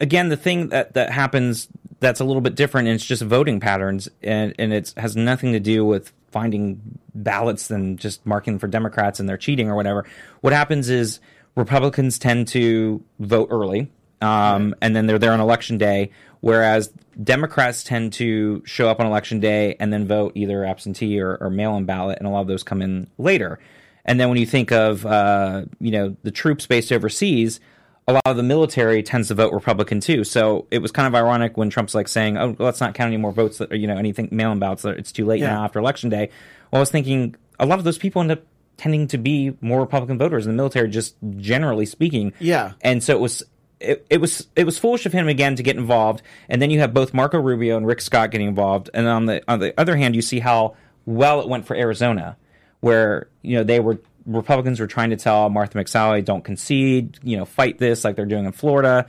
again, 0.00 0.28
the 0.28 0.36
thing 0.36 0.68
that 0.68 0.94
that 0.94 1.10
happens 1.10 1.68
that's 2.04 2.20
a 2.20 2.24
little 2.24 2.42
bit 2.42 2.54
different, 2.54 2.86
and 2.88 2.94
it's 2.94 3.04
just 3.04 3.22
voting 3.22 3.58
patterns, 3.60 4.08
and 4.22 4.54
and 4.58 4.72
it 4.72 4.94
has 4.96 5.16
nothing 5.16 5.52
to 5.52 5.60
do 5.60 5.84
with 5.84 6.12
finding 6.30 6.98
ballots 7.14 7.70
and 7.70 7.98
just 7.98 8.26
marking 8.26 8.58
for 8.58 8.66
Democrats 8.66 9.20
and 9.20 9.28
they're 9.28 9.36
cheating 9.36 9.70
or 9.70 9.76
whatever. 9.76 10.04
What 10.40 10.52
happens 10.52 10.90
is 10.90 11.20
Republicans 11.54 12.18
tend 12.18 12.48
to 12.48 13.02
vote 13.20 13.48
early, 13.50 13.90
um, 14.20 14.74
and 14.82 14.94
then 14.94 15.06
they're 15.06 15.18
there 15.18 15.32
on 15.32 15.40
election 15.40 15.78
day, 15.78 16.10
whereas 16.40 16.92
Democrats 17.22 17.84
tend 17.84 18.12
to 18.14 18.62
show 18.66 18.88
up 18.88 18.98
on 18.98 19.06
election 19.06 19.38
day 19.38 19.76
and 19.78 19.92
then 19.92 20.06
vote 20.08 20.32
either 20.34 20.64
absentee 20.64 21.20
or, 21.20 21.36
or 21.36 21.50
mail-in 21.50 21.84
ballot, 21.84 22.18
and 22.18 22.26
a 22.26 22.30
lot 22.30 22.40
of 22.40 22.48
those 22.48 22.64
come 22.64 22.82
in 22.82 23.08
later. 23.16 23.60
And 24.04 24.18
then 24.18 24.28
when 24.28 24.36
you 24.36 24.46
think 24.46 24.72
of 24.72 25.06
uh, 25.06 25.64
you 25.80 25.92
know 25.92 26.16
the 26.24 26.30
troops 26.30 26.66
based 26.66 26.92
overseas, 26.92 27.60
a 28.06 28.12
lot 28.12 28.22
of 28.26 28.36
the 28.36 28.42
military 28.42 29.02
tends 29.02 29.28
to 29.28 29.34
vote 29.34 29.52
Republican 29.52 30.00
too. 30.00 30.24
So 30.24 30.66
it 30.70 30.78
was 30.80 30.92
kind 30.92 31.06
of 31.06 31.14
ironic 31.14 31.56
when 31.56 31.70
Trump's 31.70 31.94
like 31.94 32.08
saying, 32.08 32.36
"Oh, 32.36 32.54
let's 32.58 32.80
not 32.80 32.94
count 32.94 33.08
any 33.08 33.16
more 33.16 33.32
votes 33.32 33.58
that 33.58 33.72
or, 33.72 33.76
you 33.76 33.86
know 33.86 33.96
anything 33.96 34.28
mail-in 34.30 34.58
ballots. 34.58 34.82
That 34.82 34.98
it's 34.98 35.12
too 35.12 35.24
late 35.24 35.40
Yeah. 35.40 35.50
now 35.54 35.64
after 35.64 35.78
election 35.78 36.10
day." 36.10 36.28
Well, 36.70 36.78
I 36.78 36.80
was 36.80 36.90
thinking 36.90 37.34
a 37.58 37.66
lot 37.66 37.78
of 37.78 37.84
those 37.84 37.98
people 37.98 38.20
end 38.20 38.30
up 38.32 38.42
tending 38.76 39.06
to 39.08 39.18
be 39.18 39.56
more 39.60 39.80
Republican 39.80 40.18
voters 40.18 40.44
in 40.46 40.52
the 40.52 40.56
military, 40.56 40.88
just 40.88 41.14
generally 41.38 41.86
speaking. 41.86 42.32
Yeah. 42.40 42.72
and 42.82 43.02
so 43.02 43.14
it 43.14 43.20
was. 43.20 43.42
It, 43.80 44.06
it 44.08 44.18
was 44.20 44.46
it 44.56 44.64
was 44.64 44.78
foolish 44.78 45.04
of 45.04 45.12
him 45.12 45.28
again 45.28 45.56
to 45.56 45.62
get 45.62 45.76
involved, 45.76 46.22
and 46.48 46.62
then 46.62 46.70
you 46.70 46.78
have 46.80 46.94
both 46.94 47.12
Marco 47.12 47.38
Rubio 47.38 47.76
and 47.76 47.86
Rick 47.86 48.00
Scott 48.00 48.30
getting 48.30 48.48
involved, 48.48 48.88
and 48.94 49.06
on 49.06 49.26
the 49.26 49.42
on 49.46 49.58
the 49.58 49.78
other 49.78 49.94
hand, 49.96 50.14
you 50.16 50.22
see 50.22 50.38
how 50.40 50.74
well 51.04 51.40
it 51.40 51.48
went 51.48 51.66
for 51.66 51.74
Arizona, 51.76 52.36
where 52.80 53.28
you 53.42 53.56
know 53.56 53.64
they 53.64 53.80
were 53.80 53.98
Republicans 54.26 54.80
were 54.80 54.86
trying 54.86 55.10
to 55.10 55.16
tell 55.16 55.48
Martha 55.50 55.78
McSally, 55.78 56.24
don't 56.24 56.44
concede, 56.44 57.18
you 57.22 57.36
know, 57.36 57.44
fight 57.44 57.78
this 57.78 58.04
like 58.04 58.16
they're 58.16 58.26
doing 58.26 58.46
in 58.46 58.52
Florida. 58.52 59.06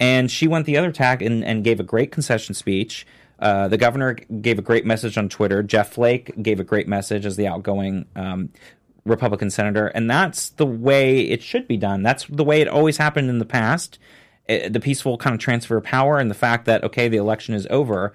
And 0.00 0.30
she 0.30 0.48
went 0.48 0.66
the 0.66 0.76
other 0.76 0.92
tack 0.92 1.22
and, 1.22 1.44
and 1.44 1.62
gave 1.62 1.80
a 1.80 1.84
great 1.84 2.12
concession 2.12 2.54
speech. 2.54 3.06
Uh, 3.38 3.68
the 3.68 3.76
governor 3.76 4.14
gave 4.14 4.58
a 4.58 4.62
great 4.62 4.86
message 4.86 5.18
on 5.18 5.28
Twitter. 5.28 5.62
Jeff 5.62 5.92
Flake 5.92 6.42
gave 6.42 6.60
a 6.60 6.64
great 6.64 6.88
message 6.88 7.26
as 7.26 7.36
the 7.36 7.46
outgoing 7.46 8.06
um, 8.16 8.50
Republican 9.04 9.50
senator. 9.50 9.88
And 9.88 10.10
that's 10.10 10.50
the 10.50 10.66
way 10.66 11.20
it 11.20 11.42
should 11.42 11.68
be 11.68 11.76
done. 11.76 12.02
That's 12.02 12.24
the 12.26 12.44
way 12.44 12.60
it 12.60 12.68
always 12.68 12.96
happened 12.96 13.28
in 13.28 13.38
the 13.38 13.44
past. 13.44 13.98
Eh, 14.48 14.68
the 14.68 14.80
peaceful 14.80 15.18
kind 15.18 15.34
of 15.34 15.40
transfer 15.40 15.76
of 15.76 15.84
power 15.84 16.18
and 16.18 16.30
the 16.30 16.34
fact 16.34 16.64
that, 16.66 16.84
okay, 16.84 17.08
the 17.08 17.16
election 17.16 17.54
is 17.54 17.66
over 17.70 18.12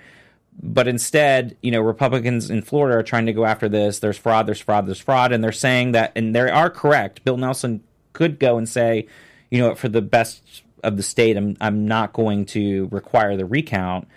but 0.62 0.88
instead, 0.88 1.58
you 1.62 1.72
know, 1.72 1.82
Republicans 1.82 2.50
in 2.50 2.62
Florida 2.62 2.98
are 2.98 3.04
trying 3.04 3.26
to 3.28 3.34
go 3.34 3.45
after 3.45 3.69
this. 3.69 4.00
There's 4.00 4.17
fraud, 4.17 4.45
there's 4.45 4.60
fraud, 4.60 4.88
there's 4.88 5.00
fraud, 5.00 5.32
and 5.32 5.43
they're 5.43 5.52
saying 5.52 5.93
that, 5.93 6.12
and 6.15 6.36
they 6.36 6.50
are 6.50 6.69
correct. 6.69 7.24
Bill 7.24 7.38
Nelson 7.38 7.82
could 8.13 8.39
go 8.39 8.58
and 8.58 8.67
say, 8.67 9.08
you 9.50 9.60
know, 9.60 9.74
for 9.76 9.88
the 9.88 10.02
best 10.02 10.63
of 10.84 10.98
the 10.98 11.04
state, 11.04 11.38
I'm 11.38 11.56
I'm 11.62 11.88
not 11.88 12.13
going 12.13 12.45
to 12.48 12.89
require 12.91 13.38
the 13.38 13.45
recount. 13.45 14.08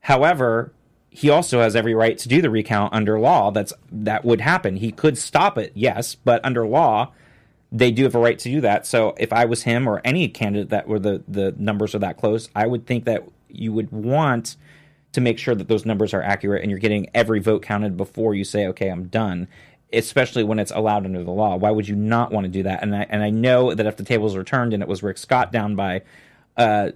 However, 0.00 0.72
he 1.10 1.28
also 1.28 1.60
has 1.60 1.76
every 1.76 1.94
right 1.94 2.16
to 2.18 2.28
do 2.28 2.40
the 2.40 2.50
recount 2.50 2.94
under 2.94 3.18
law. 3.18 3.50
That's 3.50 3.72
that 3.92 4.24
would 4.24 4.40
happen. 4.40 4.76
He 4.76 4.92
could 4.92 5.18
stop 5.18 5.58
it, 5.58 5.72
yes, 5.74 6.14
but 6.14 6.42
under 6.44 6.66
law, 6.66 7.12
they 7.70 7.90
do 7.90 8.04
have 8.04 8.14
a 8.14 8.18
right 8.18 8.38
to 8.38 8.48
do 8.48 8.60
that. 8.62 8.86
So 8.86 9.14
if 9.18 9.32
I 9.32 9.44
was 9.44 9.64
him 9.64 9.86
or 9.86 10.00
any 10.04 10.28
candidate 10.28 10.70
that 10.70 10.88
were 10.88 10.98
the 10.98 11.22
the 11.28 11.54
numbers 11.58 11.94
are 11.94 11.98
that 11.98 12.16
close, 12.16 12.48
I 12.54 12.66
would 12.66 12.86
think 12.86 13.04
that 13.04 13.28
you 13.48 13.72
would 13.72 13.92
want 13.92 14.56
to 15.12 15.20
make 15.20 15.38
sure 15.38 15.54
that 15.54 15.68
those 15.68 15.84
numbers 15.84 16.14
are 16.14 16.22
accurate 16.22 16.62
and 16.62 16.70
you're 16.70 16.80
getting 16.80 17.08
every 17.14 17.40
vote 17.40 17.62
counted 17.62 17.96
before 17.96 18.34
you 18.34 18.44
say, 18.44 18.66
okay, 18.68 18.88
I'm 18.88 19.08
done. 19.08 19.48
Especially 19.92 20.44
when 20.44 20.60
it's 20.60 20.70
allowed 20.70 21.04
under 21.04 21.24
the 21.24 21.32
law. 21.32 21.56
Why 21.56 21.72
would 21.72 21.88
you 21.88 21.96
not 21.96 22.30
want 22.30 22.44
to 22.44 22.48
do 22.48 22.62
that? 22.62 22.84
And 22.84 22.94
I 22.94 23.06
and 23.10 23.24
I 23.24 23.30
know 23.30 23.74
that 23.74 23.86
if 23.86 23.96
the 23.96 24.04
tables 24.04 24.36
were 24.36 24.44
turned 24.44 24.72
and 24.72 24.84
it 24.84 24.88
was 24.88 25.02
Rick 25.02 25.18
Scott 25.18 25.50
down 25.50 25.74
by 25.74 26.02
uh, 26.56 26.90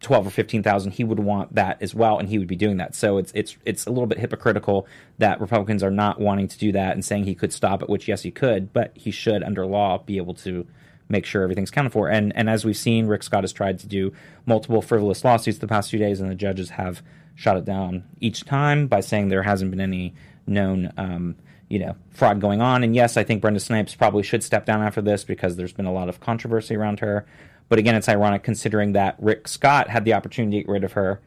twelve 0.00 0.26
or 0.26 0.30
fifteen 0.30 0.62
thousand, 0.62 0.92
he 0.92 1.04
would 1.04 1.18
want 1.18 1.56
that 1.56 1.82
as 1.82 1.94
well, 1.94 2.18
and 2.18 2.26
he 2.26 2.38
would 2.38 2.48
be 2.48 2.56
doing 2.56 2.78
that. 2.78 2.94
So 2.94 3.18
it's 3.18 3.32
it's 3.34 3.58
it's 3.66 3.84
a 3.84 3.90
little 3.90 4.06
bit 4.06 4.18
hypocritical 4.18 4.86
that 5.18 5.42
Republicans 5.42 5.82
are 5.82 5.90
not 5.90 6.20
wanting 6.20 6.48
to 6.48 6.56
do 6.56 6.72
that 6.72 6.92
and 6.94 7.04
saying 7.04 7.24
he 7.24 7.34
could 7.34 7.52
stop 7.52 7.82
it, 7.82 7.88
which 7.90 8.08
yes, 8.08 8.22
he 8.22 8.30
could, 8.30 8.72
but 8.72 8.92
he 8.94 9.10
should 9.10 9.42
under 9.42 9.66
law 9.66 9.98
be 9.98 10.16
able 10.16 10.32
to 10.32 10.66
make 11.10 11.26
sure 11.26 11.42
everything's 11.42 11.70
counted 11.70 11.92
for. 11.92 12.08
And 12.08 12.34
and 12.34 12.48
as 12.48 12.64
we've 12.64 12.78
seen, 12.78 13.08
Rick 13.08 13.24
Scott 13.24 13.42
has 13.42 13.52
tried 13.52 13.78
to 13.80 13.86
do 13.86 14.14
multiple 14.46 14.80
frivolous 14.80 15.22
lawsuits 15.22 15.58
the 15.58 15.68
past 15.68 15.90
few 15.90 15.98
days, 15.98 16.18
and 16.18 16.30
the 16.30 16.34
judges 16.34 16.70
have 16.70 17.02
shot 17.38 17.56
it 17.56 17.64
down 17.64 18.02
each 18.20 18.44
time 18.44 18.88
by 18.88 18.98
saying 18.98 19.28
there 19.28 19.44
hasn't 19.44 19.70
been 19.70 19.80
any 19.80 20.12
known. 20.46 20.92
Um, 20.96 21.36
you 21.68 21.78
know, 21.78 21.94
fraud 22.10 22.40
going 22.40 22.62
on. 22.62 22.82
And 22.82 22.96
yes, 22.96 23.16
I 23.18 23.24
think 23.24 23.42
Brenda 23.42 23.60
Snipes 23.60 23.94
probably 23.94 24.22
should 24.22 24.42
step 24.42 24.64
down 24.64 24.82
after 24.82 25.02
this 25.02 25.22
because 25.22 25.56
there's 25.56 25.72
been 25.74 25.86
a 25.86 25.92
lot 25.92 26.08
of 26.08 26.18
controversy 26.18 26.74
around 26.74 27.00
her. 27.00 27.26
But 27.68 27.78
again, 27.78 27.94
it's 27.94 28.08
ironic 28.08 28.42
considering 28.42 28.92
that 28.92 29.16
Rick 29.18 29.46
Scott 29.46 29.90
had 29.90 30.06
the 30.06 30.14
opportunity 30.14 30.56
to 30.56 30.62
get 30.62 30.72
rid 30.72 30.82
of 30.82 30.92
her 30.92 31.20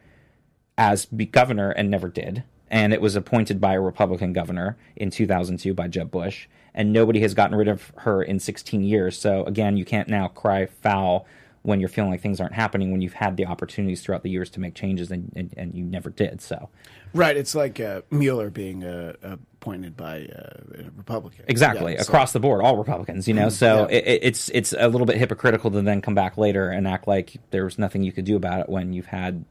as 0.76 1.06
governor 1.06 1.70
and 1.70 1.90
never 1.90 2.08
did. 2.08 2.42
And 2.68 2.92
it 2.92 3.00
was 3.00 3.14
appointed 3.14 3.60
by 3.60 3.74
a 3.74 3.80
Republican 3.80 4.32
governor 4.32 4.76
in 4.96 5.10
2002 5.10 5.74
by 5.74 5.86
Jeb 5.86 6.10
Bush. 6.10 6.48
And 6.74 6.92
nobody 6.92 7.20
has 7.20 7.34
gotten 7.34 7.56
rid 7.56 7.68
of 7.68 7.92
her 7.98 8.20
in 8.22 8.40
16 8.40 8.82
years. 8.82 9.16
So 9.16 9.44
again, 9.44 9.76
you 9.76 9.84
can't 9.84 10.08
now 10.08 10.26
cry 10.26 10.66
foul 10.66 11.26
when 11.62 11.80
you're 11.80 11.88
feeling 11.88 12.10
like 12.10 12.20
things 12.20 12.40
aren't 12.40 12.54
happening 12.54 12.90
when 12.90 13.00
you've 13.00 13.12
had 13.14 13.36
the 13.36 13.46
opportunities 13.46 14.02
throughout 14.02 14.22
the 14.22 14.30
years 14.30 14.50
to 14.50 14.60
make 14.60 14.74
changes 14.74 15.10
and, 15.10 15.32
and, 15.36 15.54
and 15.56 15.74
you 15.74 15.84
never 15.84 16.10
did. 16.10 16.40
So 16.40 16.68
Right. 17.14 17.36
It's 17.36 17.54
like 17.54 17.78
uh, 17.78 18.02
Mueller 18.10 18.50
being 18.50 18.84
uh, 18.84 19.36
appointed 19.62 19.96
by 19.96 20.22
uh, 20.24 20.82
a 20.84 20.90
Republican. 20.96 21.44
Exactly, 21.46 21.92
Yeah, 21.94 22.02
so- 22.02 22.10
across 22.12 22.32
the 22.32 22.40
board, 22.40 22.62
all 22.64 22.76
Republicans. 22.76 23.28
You 23.28 23.34
know, 23.34 23.48
so 23.48 23.86
Yeah. 23.88 23.96
it, 23.96 24.06
it- 24.06 24.20
it's 24.24 24.48
it's 24.50 24.74
a 24.76 24.88
little 24.88 25.06
bit 25.06 25.16
hypocritical 25.16 25.70
to 25.70 25.82
then 25.82 26.00
come 26.02 26.14
back 26.14 26.36
later 26.36 26.68
and 26.68 26.86
act 26.88 27.06
like 27.06 27.36
there 27.50 27.64
was 27.64 27.78
nothing 27.78 28.02
you 28.02 28.12
could 28.12 28.24
do 28.24 28.36
about 28.36 28.60
it 28.60 28.68
when 28.68 28.92
you've 28.92 29.06
had 29.06 29.44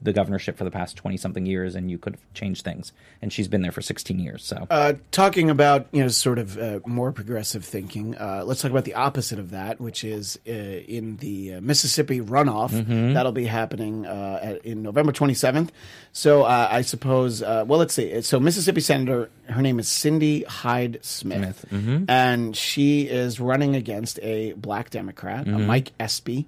the 0.00 0.12
governorship 0.12 0.56
for 0.58 0.64
the 0.64 0.70
past 0.70 0.96
twenty 0.96 1.16
something 1.16 1.46
years 1.46 1.76
and 1.76 1.88
you 1.90 1.96
could 1.98 2.14
have 2.14 2.34
changed 2.34 2.64
things. 2.64 2.92
And 3.20 3.32
she's 3.32 3.46
been 3.46 3.62
there 3.62 3.70
for 3.72 3.82
sixteen 3.82 4.18
years. 4.18 4.42
So 4.42 4.66
Uh, 4.70 4.94
talking 5.12 5.50
about 5.50 5.86
you 5.92 6.02
know 6.02 6.08
sort 6.08 6.38
of 6.38 6.58
uh, 6.58 6.80
more 6.86 7.12
progressive 7.12 7.64
thinking, 7.64 8.16
uh, 8.16 8.42
let's 8.44 8.62
talk 8.62 8.70
about 8.70 8.84
the 8.84 8.94
opposite 8.94 9.38
of 9.38 9.50
that, 9.50 9.80
which 9.80 10.02
is 10.02 10.38
uh, 10.48 10.50
in 10.52 11.18
the 11.18 11.54
uh, 11.54 11.60
Mississippi 11.60 12.20
runoff 12.20 12.70
Mm-hmm. 12.72 13.12
that'll 13.12 13.32
be 13.32 13.44
happening 13.46 14.06
uh, 14.06 14.38
at, 14.42 14.64
in 14.64 14.82
November 14.82 15.12
27th. 15.12 15.68
So 16.12 16.42
uh, 16.42 16.68
I 16.70 16.82
suppose, 16.82 17.42
uh, 17.42 17.64
well, 17.66 17.78
let's 17.78 17.94
see. 17.94 18.20
So 18.22 18.38
Mississippi 18.40 18.80
Senator, 18.80 19.30
her 19.52 19.62
name 19.62 19.78
is 19.78 19.88
Cindy 19.88 20.42
Hyde 20.44 20.98
Smith, 21.02 21.64
Mm-hmm. 21.70 22.04
and 22.08 22.56
she 22.56 23.02
is 23.02 23.38
running 23.40 23.76
against 23.76 24.18
a 24.22 24.52
black 24.54 24.90
Democrat, 24.90 25.46
Mm-hmm. 25.46 25.54
uh, 25.56 25.58
Mike 25.60 25.92
Espy, 26.00 26.46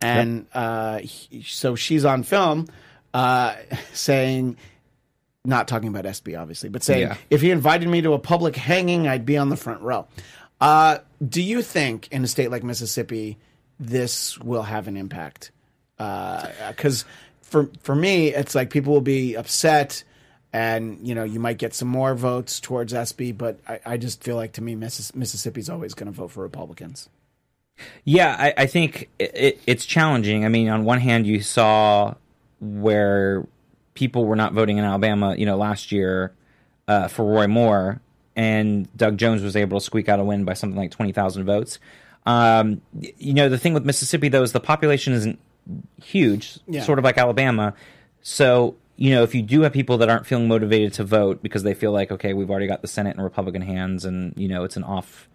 and 0.00 0.46
uh, 0.54 0.98
he- 0.98 1.42
so 1.42 1.74
she's 1.74 2.04
on 2.04 2.22
film 2.22 2.66
uh, 3.14 3.54
saying 3.92 4.56
not 5.44 5.66
talking 5.68 5.88
about 5.88 6.04
Espy, 6.04 6.36
obviously, 6.36 6.68
but 6.68 6.82
saying 6.82 7.02
Yeah. 7.08 7.16
if 7.30 7.40
he 7.40 7.50
invited 7.50 7.88
me 7.88 8.02
to 8.02 8.12
a 8.12 8.18
public 8.18 8.54
hanging, 8.56 9.08
I'd 9.08 9.24
be 9.24 9.38
on 9.38 9.48
the 9.48 9.56
front 9.56 9.80
row. 9.82 10.06
Uh, 10.60 10.98
do 11.26 11.40
you 11.40 11.62
think 11.62 12.08
in 12.10 12.22
a 12.24 12.26
state 12.26 12.50
like 12.50 12.62
Mississippi, 12.64 13.38
this 13.80 14.36
will 14.38 14.64
have 14.64 14.88
an 14.88 14.96
impact? 14.96 15.52
Because 15.96 17.04
for 17.42 17.70
for 17.82 17.94
me, 17.94 18.28
it's 18.34 18.54
like 18.54 18.70
people 18.70 18.92
will 18.92 19.00
be 19.00 19.36
upset, 19.36 20.04
and 20.52 21.06
you 21.06 21.14
know 21.14 21.24
you 21.24 21.40
might 21.40 21.58
get 21.58 21.74
some 21.74 21.88
more 21.88 22.14
votes 22.14 22.60
towards 22.60 22.92
Espy, 22.94 23.32
but 23.32 23.58
I, 23.68 23.80
I 23.84 23.96
just 23.96 24.22
feel 24.22 24.36
like 24.36 24.52
to 24.54 24.62
me, 24.62 24.74
Missis- 24.74 25.14
Mississippi's 25.14 25.68
always 25.68 25.94
going 25.94 26.06
to 26.06 26.12
vote 26.12 26.30
for 26.30 26.42
Republicans. 26.42 27.08
Yeah, 28.04 28.34
I, 28.38 28.54
I 28.56 28.66
think 28.66 29.08
it, 29.18 29.30
it, 29.36 29.60
it's 29.66 29.86
challenging. 29.86 30.44
I 30.44 30.48
mean, 30.48 30.68
on 30.68 30.84
one 30.84 30.98
hand, 31.00 31.26
you 31.26 31.40
saw 31.42 32.14
where 32.60 33.46
people 33.94 34.24
were 34.24 34.36
not 34.36 34.52
voting 34.52 34.78
in 34.78 34.84
Alabama, 34.84 35.34
you 35.36 35.46
know, 35.46 35.56
last 35.56 35.92
year 35.92 36.32
uh, 36.88 37.06
for 37.08 37.24
Roy 37.24 37.46
Moore, 37.46 38.00
and 38.34 38.88
Doug 38.96 39.16
Jones 39.16 39.42
was 39.42 39.54
able 39.54 39.78
to 39.78 39.84
squeak 39.84 40.08
out 40.08 40.18
a 40.18 40.24
win 40.24 40.44
by 40.44 40.54
something 40.54 40.76
like 40.78 40.90
twenty 40.90 41.12
thousand 41.12 41.44
votes. 41.44 41.78
Um, 42.26 42.80
you 43.18 43.32
know, 43.32 43.48
the 43.48 43.58
thing 43.58 43.74
with 43.74 43.84
Mississippi 43.86 44.28
though 44.28 44.42
is 44.42 44.52
the 44.52 44.60
population 44.60 45.12
isn't 45.12 45.38
huge, 46.02 46.58
Yeah. 46.66 46.82
sort 46.82 46.98
of 46.98 47.04
like 47.04 47.16
Alabama. 47.16 47.74
So 48.22 48.74
you 49.00 49.14
know, 49.14 49.22
if 49.22 49.34
you 49.34 49.42
do 49.42 49.62
have 49.62 49.72
people 49.72 49.96
that 49.98 50.10
aren't 50.10 50.26
feeling 50.26 50.48
motivated 50.48 50.92
to 50.94 51.04
vote 51.04 51.40
because 51.42 51.62
they 51.62 51.72
feel 51.72 51.92
like, 51.92 52.10
okay, 52.10 52.34
we've 52.34 52.50
already 52.50 52.66
got 52.66 52.82
the 52.82 52.88
Senate 52.88 53.16
in 53.16 53.22
Republican 53.22 53.62
hands, 53.62 54.04
and 54.04 54.34
you 54.36 54.48
know, 54.48 54.64
it's 54.64 54.76
an 54.76 54.84
off 54.84 55.28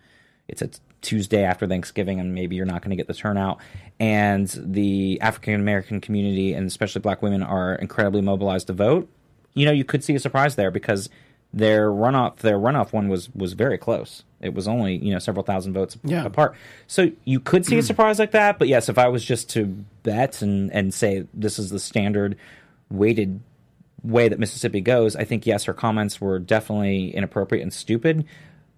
it's 0.50 0.62
a 0.62 0.70
Tuesday 1.02 1.44
after 1.44 1.66
Thanksgiving, 1.66 2.20
and 2.20 2.36
maybe 2.36 2.58
you're 2.58 2.66
not 2.66 2.82
going 2.82 2.90
to 2.90 2.98
get 2.98 3.08
the 3.08 3.14
turnout. 3.14 3.60
And 4.00 4.48
the 4.62 5.20
African 5.22 5.56
American 5.56 6.02
community, 6.02 6.54
and 6.54 6.68
especially 6.68 7.00
Black 7.02 7.22
women, 7.22 7.42
are 7.42 7.76
incredibly 7.76 8.22
mobilized 8.22 8.68
to 8.68 8.74
vote. 8.74 9.10
You 9.54 9.66
know, 9.66 9.72
you 9.72 9.86
could 9.86 10.04
see 10.04 10.14
a 10.16 10.20
surprise 10.20 10.56
there 10.56 10.70
because 10.70 11.10
their 11.54 11.90
runoff, 11.90 12.38
their 12.38 12.58
runoff 12.58 12.92
one 12.92 13.08
was 13.08 13.30
was 13.34 13.54
very 13.54 13.78
close. 13.78 14.24
It 14.42 14.54
was 14.54 14.68
only 14.68 14.98
you 14.98 15.14
know 15.14 15.20
several 15.20 15.46
thousand 15.46 15.72
votes 15.74 15.98
Yeah. 16.04 16.26
apart. 16.26 16.56
So 16.88 17.12
you 17.24 17.40
could 17.40 17.66
see 17.66 17.78
a 17.78 17.84
surprise 17.84 18.20
like 18.20 18.32
that. 18.32 18.60
But 18.60 18.68
yes, 18.68 18.90
if 18.90 18.98
I 18.98 19.08
was 19.08 19.24
just 19.24 19.50
to 19.52 19.66
bet 20.04 20.42
and 20.42 20.70
and 20.74 20.94
say 20.94 21.26
this 21.34 21.58
is 21.58 21.70
the 21.70 21.80
standard 21.80 22.36
weighted 22.90 23.40
way 24.04 24.28
that 24.30 24.40
Mississippi 24.40 24.82
goes, 24.82 25.16
I 25.16 25.24
think 25.24 25.46
yes, 25.46 25.64
her 25.66 25.74
comments 25.74 26.20
were 26.20 26.40
definitely 26.40 27.16
inappropriate 27.16 27.64
and 27.64 27.74
stupid. 27.74 28.26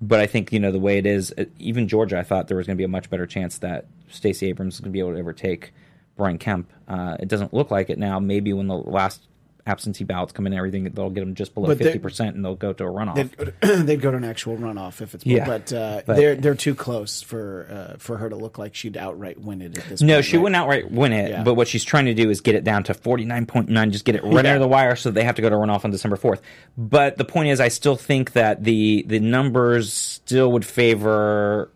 But 0.01 0.19
I 0.19 0.27
think 0.27 0.51
you 0.51 0.59
know 0.59 0.71
the 0.71 0.79
way 0.79 0.97
it 0.97 1.05
is. 1.05 1.33
uh, 1.37 1.45
Even 1.57 1.87
Georgia, 1.87 2.19
I 2.19 2.23
thought 2.23 2.47
there 2.47 2.57
was 2.57 2.67
going 2.67 2.75
to 2.75 2.79
be 2.79 2.83
a 2.83 2.89
much 2.89 3.09
better 3.09 3.25
chance 3.25 3.59
that 3.59 3.85
Stacey 4.09 4.47
Abrams 4.49 4.75
is 4.75 4.79
going 4.81 4.91
to 4.91 4.93
be 4.93 4.99
able 4.99 5.13
to 5.13 5.19
overtake 5.19 5.73
Brian 6.17 6.37
Kemp. 6.37 6.69
Uh, 6.87 7.15
it 7.19 7.27
doesn't 7.29 7.53
look 7.53 7.71
like 7.71 7.89
it 7.89 7.97
now. 7.97 8.19
Maybe 8.19 8.51
when 8.53 8.67
the 8.67 8.75
last 8.75 9.21
absentee 9.67 10.03
ballots 10.03 10.31
come 10.31 10.45
in, 10.45 10.53
and 10.53 10.57
everything 10.59 10.83
they'll 10.93 11.09
get 11.09 11.21
them 11.21 11.33
just 11.33 11.53
below 11.53 11.67
But 11.67 11.79
fifty 11.79 11.97
percent, 11.99 12.35
and 12.35 12.45
they'll 12.45 12.55
go 12.55 12.71
to 12.73 12.83
a 12.83 12.87
runoff. 12.87 13.15
They'd, 13.61 13.85
they'd 13.87 14.01
go 14.01 14.11
to 14.11 14.17
an 14.17 14.23
actual 14.23 14.57
runoff 14.57 15.01
if 15.01 15.15
it's 15.15 15.25
Yeah. 15.25 15.45
but, 15.45 15.73
uh, 15.73 16.01
But- 16.05 16.17
they're 16.17 16.35
they're 16.35 16.55
too 16.55 16.75
close 16.75 17.21
for 17.21 17.67
uh, 17.71 17.97
for 17.97 18.17
her 18.17 18.29
to 18.29 18.35
look 18.35 18.57
like 18.57 18.75
she'd 18.75 18.95
outright 18.97 19.39
win 19.41 19.61
it 19.61 19.77
at 19.77 19.85
this 19.89 20.01
No, 20.01 20.15
point. 20.15 20.25
she 20.25 20.37
right? 20.37 20.43
wouldn't 20.43 20.55
outright 20.55 20.91
win 20.91 21.13
it. 21.13 21.31
Yeah. 21.31 21.43
But 21.43 21.55
what 21.55 21.67
she's 21.67 21.83
trying 21.83 22.05
to 22.05 22.13
do 22.13 22.29
is 22.29 22.41
get 22.41 22.55
it 22.55 22.63
down 22.63 22.83
to 22.83 22.93
forty 22.93 23.25
nine 23.25 23.45
point 23.45 23.69
nine, 23.69 23.91
just 23.91 24.05
get 24.05 24.15
it 24.15 24.23
right 24.23 24.45
Yeah. 24.45 24.51
under 24.53 24.59
the 24.59 24.67
wire, 24.67 24.95
so 24.95 25.09
they 25.11 25.23
have 25.23 25.35
to 25.35 25.41
go 25.41 25.49
to 25.49 25.55
runoff 25.55 25.83
on 25.83 25.91
December 25.91 26.15
fourth. 26.15 26.41
But 26.77 27.17
the 27.17 27.25
point 27.25 27.49
is, 27.49 27.59
I 27.59 27.69
still 27.69 27.95
think 27.95 28.33
that 28.33 28.63
the 28.63 29.03
the 29.07 29.19
numbers 29.19 29.91
still 29.91 30.51
would 30.51 30.65
favor 30.65 31.71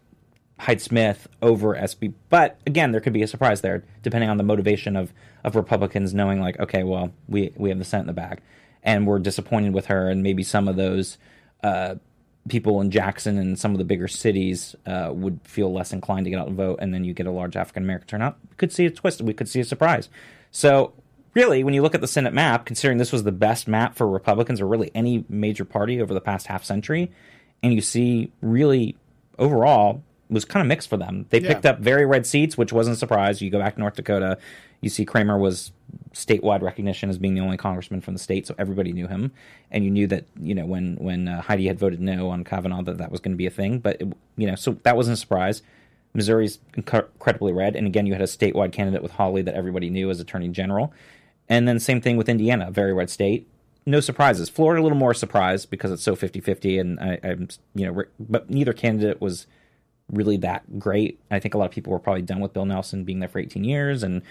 Hyde 0.60 0.82
Smith 0.82 1.28
over 1.42 1.76
Espy. 1.76 2.14
But 2.30 2.60
again, 2.68 2.92
there 2.92 3.02
could 3.02 3.14
be 3.14 3.24
a 3.24 3.28
surprise 3.28 3.62
there, 3.62 3.84
depending 4.04 4.30
on 4.30 4.38
the 4.38 4.44
motivation 4.44 4.96
of 4.96 5.14
of 5.44 5.56
Republicans 5.56 6.14
knowing, 6.14 6.42
like, 6.42 6.60
okay, 6.60 6.84
well, 6.84 7.14
we 7.28 7.54
we 7.56 7.70
have 7.70 7.80
the 7.80 7.86
Senate 7.86 8.04
in 8.04 8.08
the 8.08 8.14
bag, 8.14 8.42
and 8.84 9.08
we're 9.08 9.20
disappointed 9.20 9.74
with 9.74 9.86
her, 9.88 10.10
and 10.10 10.22
maybe 10.22 10.44
some 10.44 10.68
of 10.68 10.76
those. 10.76 11.18
Uh, 11.64 11.96
people 12.48 12.82
in 12.82 12.90
Jackson 12.90 13.38
and 13.38 13.60
some 13.60 13.74
of 13.74 13.78
the 13.78 13.84
bigger 13.84 14.08
cities 14.08 14.76
uh, 14.88 15.12
would 15.14 15.40
feel 15.44 15.72
less 15.72 15.94
inclined 15.94 16.24
to 16.24 16.32
get 16.32 16.40
out 16.40 16.48
and 16.48 16.56
vote, 16.56 16.80
and 16.82 16.94
then 16.94 17.04
you 17.04 17.14
get 17.14 17.28
a 17.28 17.32
large 17.32 17.56
African 17.56 17.84
American 17.84 18.08
turnout. 18.08 18.38
We 18.50 18.56
could 18.56 18.72
see 18.72 18.86
a 18.86 18.90
twist. 18.90 19.22
We 19.22 19.34
could 19.34 19.50
see 19.50 19.60
a 19.60 19.66
surprise. 19.66 20.10
So, 20.50 20.94
really, 21.36 21.64
when 21.64 21.74
you 21.74 21.82
look 21.82 21.94
at 21.94 22.02
the 22.02 22.08
Senate 22.08 22.34
map, 22.34 22.66
considering 22.66 22.98
this 22.98 23.12
was 23.12 23.24
the 23.24 23.32
best 23.32 23.68
map 23.68 23.96
for 23.96 24.08
Republicans 24.08 24.62
or 24.62 24.68
really 24.68 24.90
any 24.96 25.26
major 25.30 25.66
party 25.66 26.02
over 26.02 26.14
the 26.14 26.22
past 26.22 26.48
half 26.48 26.64
century, 26.64 27.12
and 27.62 27.74
you 27.74 27.82
see 27.82 28.32
really 28.42 28.96
overall 29.38 30.02
was 30.30 30.46
kind 30.46 30.62
of 30.62 30.68
mixed 30.68 30.88
for 30.90 30.98
them. 30.98 31.26
They 31.30 31.40
Yeah. 31.40 31.48
picked 31.50 31.66
up 31.66 31.80
very 31.80 32.06
red 32.06 32.26
seats, 32.26 32.58
which 32.58 32.72
wasn't 32.72 32.96
a 32.96 33.00
surprise. 33.00 33.42
You 33.42 33.50
go 33.50 33.60
back 33.60 33.74
to 33.76 33.80
North 33.80 33.96
Dakota, 33.96 34.38
you 34.82 34.90
see 34.90 35.04
Cramer 35.06 35.38
was 35.38 35.72
statewide 36.14 36.62
recognition 36.62 37.10
as 37.10 37.18
being 37.18 37.34
the 37.36 37.42
only 37.42 37.58
congressman 37.58 38.02
from 38.02 38.14
the 38.14 38.20
state, 38.20 38.46
so 38.48 38.56
everybody 38.58 38.92
knew 38.94 39.08
him, 39.08 39.32
and 39.72 39.84
you 39.84 39.92
knew 39.92 40.08
that 40.08 40.26
you 40.40 40.54
know 40.56 40.66
when 40.66 40.96
when 40.98 41.28
uh, 41.28 41.42
Heidi 41.42 41.68
had 41.68 41.80
voted 41.80 42.00
no 42.00 42.30
on 42.30 42.44
Kavanaugh 42.44 42.82
that 42.84 42.98
that 43.00 43.12
was 43.12 43.20
going 43.20 43.34
to 43.34 43.38
be 43.38 43.46
a 43.48 43.52
thing. 43.52 43.80
But 43.80 44.02
it, 44.02 44.14
you 44.38 44.48
know, 44.48 44.56
so 44.56 44.78
that 44.84 44.96
wasn't 44.96 45.14
a 45.14 45.18
surprise. 45.18 45.62
Missouri's 46.14 46.60
inc- 46.78 47.06
incredibly 47.14 47.54
red, 47.54 47.76
and 47.76 47.86
again, 47.86 48.06
you 48.08 48.14
had 48.14 48.22
a 48.22 48.26
statewide 48.26 48.72
candidate 48.72 49.04
with 49.04 49.12
Hawley 49.14 49.42
that 49.44 49.54
everybody 49.56 49.90
knew 49.90 50.10
as 50.10 50.20
Attorney 50.20 50.50
General, 50.50 50.92
and 51.48 51.68
then 51.68 51.80
same 51.80 52.02
thing 52.02 52.18
with 52.18 52.30
Indiana, 52.30 52.72
very 52.72 52.94
red 52.94 53.10
state. 53.10 53.48
No 53.86 54.00
surprises. 54.00 54.50
Florida 54.50 54.82
a 54.82 54.84
little 54.84 54.98
more 54.98 55.14
surprised 55.14 55.70
because 55.72 55.92
it's 55.92 56.04
so 56.04 56.16
50-50 56.16 56.80
and 56.80 57.00
I, 57.00 57.20
I'm 57.24 57.48
you 57.74 57.86
know, 57.86 57.92
re- 57.94 58.06
but 58.20 58.50
neither 58.50 58.74
candidate 58.74 59.20
was 59.22 59.48
really 60.12 60.38
that 60.38 60.80
great. 60.80 61.20
I 61.32 61.40
think 61.40 61.54
a 61.54 61.58
lot 61.58 61.66
of 61.66 61.72
people 61.72 61.92
were 61.92 62.00
probably 62.00 62.22
done 62.22 62.40
with 62.40 62.54
Bill 62.54 62.66
Nelson 62.66 63.04
being 63.04 63.20
there 63.20 63.30
for 63.30 63.40
18 63.40 63.64
years, 63.64 64.04
and 64.04 64.22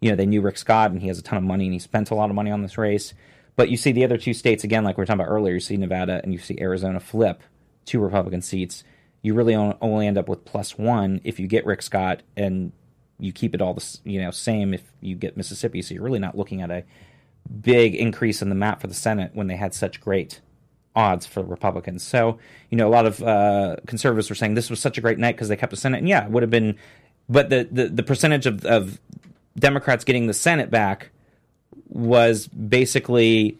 you 0.00 0.10
know 0.10 0.16
they 0.16 0.26
knew 0.26 0.40
Rick 0.40 0.58
Scott, 0.58 0.90
and 0.90 1.00
he 1.00 1.08
has 1.08 1.18
a 1.18 1.22
ton 1.22 1.38
of 1.38 1.44
money, 1.44 1.64
and 1.64 1.72
he 1.72 1.78
spent 1.78 2.10
a 2.10 2.14
lot 2.14 2.30
of 2.30 2.36
money 2.36 2.50
on 2.50 2.62
this 2.62 2.78
race. 2.78 3.14
But 3.56 3.70
you 3.70 3.76
see 3.76 3.92
the 3.92 4.04
other 4.04 4.18
two 4.18 4.34
states 4.34 4.62
again, 4.62 4.84
like 4.84 4.96
we 4.96 5.02
were 5.02 5.06
talking 5.06 5.20
about 5.20 5.32
earlier. 5.32 5.54
You 5.54 5.60
see 5.60 5.76
Nevada 5.76 6.20
and 6.22 6.32
you 6.32 6.38
see 6.38 6.56
Arizona 6.60 7.00
flip 7.00 7.42
two 7.84 7.98
Republican 7.98 8.42
seats. 8.42 8.84
You 9.22 9.34
really 9.34 9.54
only 9.56 10.06
end 10.06 10.16
up 10.16 10.28
with 10.28 10.44
plus 10.44 10.78
one 10.78 11.20
if 11.24 11.40
you 11.40 11.48
get 11.48 11.66
Rick 11.66 11.82
Scott, 11.82 12.22
and 12.36 12.72
you 13.18 13.32
keep 13.32 13.54
it 13.54 13.60
all 13.60 13.74
the 13.74 13.98
you 14.04 14.20
know 14.20 14.30
same 14.30 14.72
if 14.74 14.84
you 15.00 15.16
get 15.16 15.36
Mississippi. 15.36 15.82
So 15.82 15.94
you're 15.94 16.04
really 16.04 16.20
not 16.20 16.38
looking 16.38 16.62
at 16.62 16.70
a 16.70 16.84
big 17.60 17.94
increase 17.94 18.42
in 18.42 18.48
the 18.48 18.54
map 18.54 18.80
for 18.80 18.86
the 18.86 18.94
Senate 18.94 19.32
when 19.34 19.48
they 19.48 19.56
had 19.56 19.74
such 19.74 20.00
great 20.00 20.40
odds 20.98 21.24
for 21.26 21.42
Republicans. 21.42 22.02
So, 22.02 22.38
you 22.70 22.76
know, 22.76 22.88
a 22.88 22.90
lot 22.90 23.06
of 23.06 23.22
uh, 23.22 23.76
conservatives 23.86 24.28
were 24.28 24.34
saying 24.34 24.54
this 24.54 24.68
was 24.68 24.80
such 24.80 24.98
a 24.98 25.00
great 25.00 25.18
night 25.18 25.36
because 25.36 25.48
they 25.48 25.56
kept 25.56 25.70
the 25.70 25.76
Senate. 25.76 25.98
And 25.98 26.08
yeah, 26.08 26.24
it 26.24 26.30
would 26.30 26.42
have 26.42 26.50
been, 26.50 26.76
but 27.28 27.50
the, 27.50 27.68
the, 27.70 27.88
the 27.88 28.02
percentage 28.02 28.46
of, 28.46 28.64
of 28.64 29.00
Democrats 29.56 30.02
getting 30.04 30.26
the 30.26 30.34
Senate 30.34 30.70
back 30.70 31.10
was 31.88 32.48
basically 32.48 33.56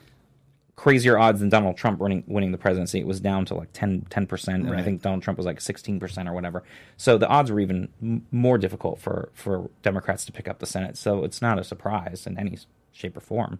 crazier 0.74 1.16
odds 1.16 1.38
than 1.38 1.48
Donald 1.48 1.76
Trump 1.76 2.00
winning, 2.00 2.24
winning 2.26 2.50
the 2.50 2.58
presidency. 2.58 2.98
It 2.98 3.06
was 3.06 3.20
down 3.20 3.44
to 3.46 3.54
like 3.54 3.72
10 3.72 4.06
percent, 4.26 4.66
and 4.66 4.76
I 4.76 4.82
think 4.82 5.02
Donald 5.02 5.22
Trump 5.22 5.36
was 5.36 5.46
like 5.46 5.60
sixteen 5.60 5.98
percent 5.98 6.28
or 6.28 6.32
whatever. 6.32 6.62
So 6.96 7.18
the 7.18 7.26
odds 7.28 7.50
were 7.50 7.60
even 7.60 7.88
m- 8.02 8.26
more 8.30 8.58
difficult 8.58 9.00
for 9.00 9.30
for 9.34 9.70
Democrats 9.82 10.24
to 10.26 10.32
pick 10.32 10.46
up 10.46 10.58
the 10.60 10.66
Senate. 10.66 10.96
So 10.96 11.24
it's 11.24 11.40
not 11.42 11.58
a 11.58 11.64
surprise 11.64 12.26
in 12.26 12.38
any 12.38 12.58
shape 12.92 13.16
or 13.16 13.20
form. 13.20 13.58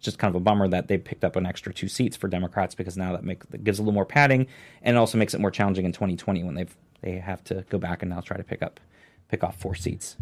It's 0.00 0.06
just 0.06 0.18
kind 0.18 0.34
of 0.34 0.40
a 0.40 0.42
bummer 0.42 0.66
that 0.66 0.88
they 0.88 0.96
picked 0.96 1.24
up 1.24 1.36
an 1.36 1.44
extra 1.44 1.74
two 1.74 1.86
seats 1.86 2.16
for 2.16 2.26
Democrats 2.26 2.74
because 2.74 2.96
now 2.96 3.12
that, 3.12 3.22
make, 3.22 3.46
that 3.50 3.62
gives 3.64 3.78
a 3.78 3.82
little 3.82 3.92
more 3.92 4.06
padding, 4.06 4.46
and 4.82 4.96
it 4.96 4.98
also 4.98 5.18
makes 5.18 5.34
it 5.34 5.40
more 5.42 5.50
challenging 5.50 5.84
in 5.84 5.92
2020 5.92 6.42
when 6.42 6.54
they've 6.54 6.74
they 7.02 7.12
have 7.18 7.44
to 7.44 7.66
go 7.68 7.76
back 7.78 8.00
and 8.02 8.10
now 8.10 8.20
try 8.20 8.38
to 8.38 8.42
pick 8.42 8.62
up 8.62 8.80
pick 9.28 9.44
off 9.44 9.56
four 9.60 9.74
seats. 9.74 10.16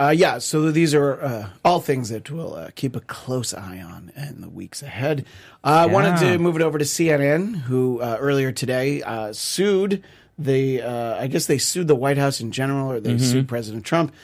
Uh, 0.00 0.08
yeah, 0.16 0.38
so 0.38 0.70
these 0.70 0.94
are 0.94 1.20
uh, 1.22 1.48
all 1.64 1.80
things 1.80 2.08
that 2.08 2.30
we'll 2.30 2.54
uh, 2.54 2.70
keep 2.76 2.94
a 2.96 3.00
close 3.00 3.52
eye 3.52 3.80
on 3.80 4.10
in 4.16 4.40
the 4.40 4.48
weeks 4.48 4.80
ahead. 4.82 5.26
I 5.62 5.84
Yeah. 5.84 5.92
wanted 5.92 6.16
to 6.20 6.38
move 6.38 6.56
it 6.56 6.62
over 6.62 6.78
to 6.78 6.84
CNN, 6.86 7.56
who 7.56 8.00
uh, 8.00 8.16
earlier 8.20 8.52
today 8.52 9.02
uh, 9.02 9.32
sued 9.34 10.02
the, 10.38 10.80
uh, 10.82 11.16
I 11.20 11.26
guess 11.26 11.46
they 11.46 11.58
sued 11.58 11.88
the 11.88 11.94
White 11.96 12.16
House 12.16 12.40
in 12.40 12.52
general, 12.52 12.90
or 12.92 13.00
they 13.00 13.14
Mm-hmm. 13.16 13.24
sued 13.24 13.48
President 13.48 13.84
Trump 13.84 14.14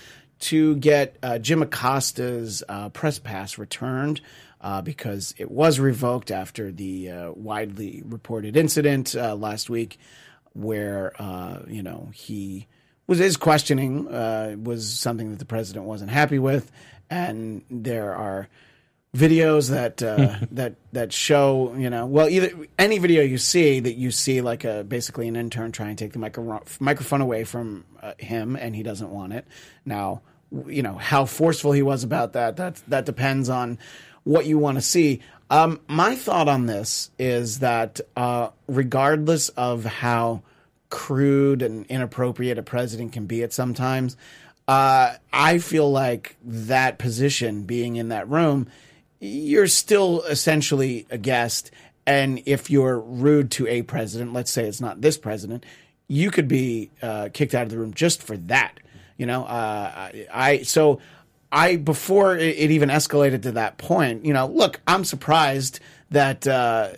to 0.41 0.77
get 0.77 1.17
uh, 1.23 1.39
Jim 1.39 1.63
Acosta's 1.63 2.63
uh, 2.69 2.89
press 2.91 3.19
pass 3.19 3.59
returned. 3.59 4.21
Uh, 4.65 4.81
because 4.81 5.35
it 5.37 5.51
was 5.51 5.79
revoked 5.79 6.31
after 6.31 6.73
the 6.73 7.11
uh, 7.11 7.33
widely 7.33 8.03
reported 8.07 8.57
incident 8.57 9.15
uh, 9.15 9.35
last 9.35 9.69
week, 9.69 9.99
where 10.55 11.13
uh, 11.19 11.59
you 11.69 11.83
know 11.83 12.09
he 12.15 12.67
was 13.07 13.19
his 13.19 13.37
questioning 13.37 14.09
uh, 14.09 14.57
was 14.59 14.89
something 14.89 15.29
that 15.29 15.39
the 15.39 15.45
president 15.45 15.85
wasn't 15.85 16.11
happy 16.11 16.39
with, 16.39 16.73
and 17.11 17.63
there 17.69 18.15
are 18.15 18.49
videos 19.15 19.69
that 19.69 20.03
uh, 20.03 20.37
that 20.51 20.77
that 20.93 21.13
show 21.13 21.75
you 21.77 21.91
know 21.91 22.07
well 22.07 22.29
either 22.29 22.51
any 22.79 22.99
video 22.99 23.23
you 23.23 23.37
see 23.39 23.81
that 23.81 23.95
you 23.95 24.11
see 24.11 24.41
like 24.41 24.65
a 24.65 24.83
basically 24.83 25.29
an 25.29 25.37
intern 25.37 25.73
trying 25.73 25.95
to 25.95 26.05
take 26.05 26.15
the 26.15 26.19
micro- 26.19 26.63
microphone 26.81 27.21
away 27.21 27.45
from 27.45 27.85
uh, 28.03 28.15
him 28.19 28.57
and 28.57 28.75
he 28.75 28.83
doesn't 28.83 29.11
want 29.11 29.35
it. 29.35 29.47
Now 29.85 30.23
you 30.67 30.83
know 30.83 30.95
how 30.95 31.25
forceful 31.25 31.73
he 31.73 31.83
was 31.83 32.05
about 32.05 32.33
that 32.33 32.57
that 32.57 32.83
that 32.89 33.05
depends 33.05 33.49
on 33.49 33.79
what 34.25 34.47
you 34.47 34.59
want 34.59 34.77
to 34.77 34.83
see 34.83 35.21
um, 35.51 35.81
my 35.87 36.17
thought 36.17 36.49
on 36.49 36.67
this 36.67 37.11
is 37.19 37.61
that 37.61 38.01
uh, 38.17 38.49
regardless 38.67 39.51
of 39.51 39.85
how 39.85 40.43
crude 40.95 41.61
and 41.61 41.85
inappropriate 41.87 42.57
a 42.57 42.63
president 42.63 43.13
can 43.13 43.27
be 43.27 43.43
at 43.43 43.53
sometimes. 43.53 44.17
Uh, 44.69 45.15
I 45.33 45.59
feel 45.59 45.91
like 45.91 46.37
that 46.45 46.99
position, 46.99 47.65
being 47.65 47.97
in 47.97 48.11
that 48.11 48.29
room, 48.29 48.69
you're 49.19 49.67
still 49.67 50.23
essentially 50.23 51.05
a 51.11 51.19
guest. 51.19 51.73
And 52.07 52.41
if 52.47 52.71
you're 52.71 53.01
rude 53.01 53.51
to 53.53 53.67
a 53.67 53.83
president, 53.83 54.33
let's 54.33 54.53
say 54.53 54.69
it's 54.69 54.81
not 54.81 55.01
this 55.01 55.19
president, 55.19 55.67
you 56.07 56.31
could 56.31 56.47
be 56.47 56.91
uh, 57.03 57.29
kicked 57.33 57.57
out 57.57 57.65
of 57.65 57.71
the 57.71 57.79
room 57.79 57.93
just 57.93 58.23
for 58.23 58.37
that. 58.37 58.79
You 59.17 59.27
know, 59.27 59.45
uh, 59.45 59.91
I, 59.97 60.27
I 60.33 60.63
so 60.63 61.01
I 61.55 61.77
before 61.77 62.37
it, 62.37 62.57
it 62.59 62.71
even 62.73 62.89
escalated 62.89 63.43
to 63.43 63.53
that 63.53 63.79
point. 63.79 64.25
You 64.27 64.33
know, 64.33 64.47
look, 64.47 64.81
I'm 64.87 65.05
surprised 65.05 65.79
that 66.11 66.47
uh, 66.47 66.91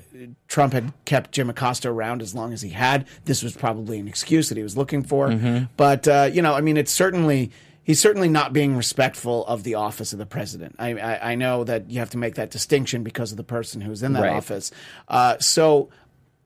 Trump 0.49 0.73
had 0.73 0.93
kept 1.05 1.33
Jim 1.33 1.49
Acosta 1.51 1.89
around 1.91 2.23
as 2.23 2.35
long 2.35 2.53
as 2.53 2.63
he 2.63 2.71
had. 2.71 3.07
This 3.25 3.43
was 3.43 3.55
probably 3.55 3.99
an 3.99 4.09
excuse 4.09 4.49
that 4.49 4.57
he 4.57 4.63
was 4.65 4.77
looking 4.77 5.03
for. 5.03 5.31
But 5.77 6.09
uh, 6.09 6.31
you 6.33 6.43
know, 6.43 6.55
I 6.55 6.61
mean, 6.63 6.77
it's 6.77 6.93
certainly 6.93 7.51
he's 7.85 8.01
certainly 8.01 8.29
not 8.29 8.53
being 8.53 8.77
respectful 8.77 9.47
of 9.47 9.63
the 9.63 9.75
office 9.75 10.13
of 10.13 10.19
the 10.19 10.27
president. 10.27 10.75
I, 10.79 10.95
I, 10.95 11.33
I 11.33 11.35
know 11.37 11.63
that 11.65 11.89
you 11.91 11.99
have 12.01 12.11
to 12.11 12.19
make 12.19 12.35
that 12.37 12.51
distinction 12.51 13.03
because 13.05 13.31
of 13.31 13.37
the 13.37 13.45
person 13.45 13.81
who's 13.81 14.03
in 14.03 14.13
that 14.15 14.23
Right. 14.23 14.33
office. 14.37 14.71
Uh, 15.09 15.37
so. 15.39 15.91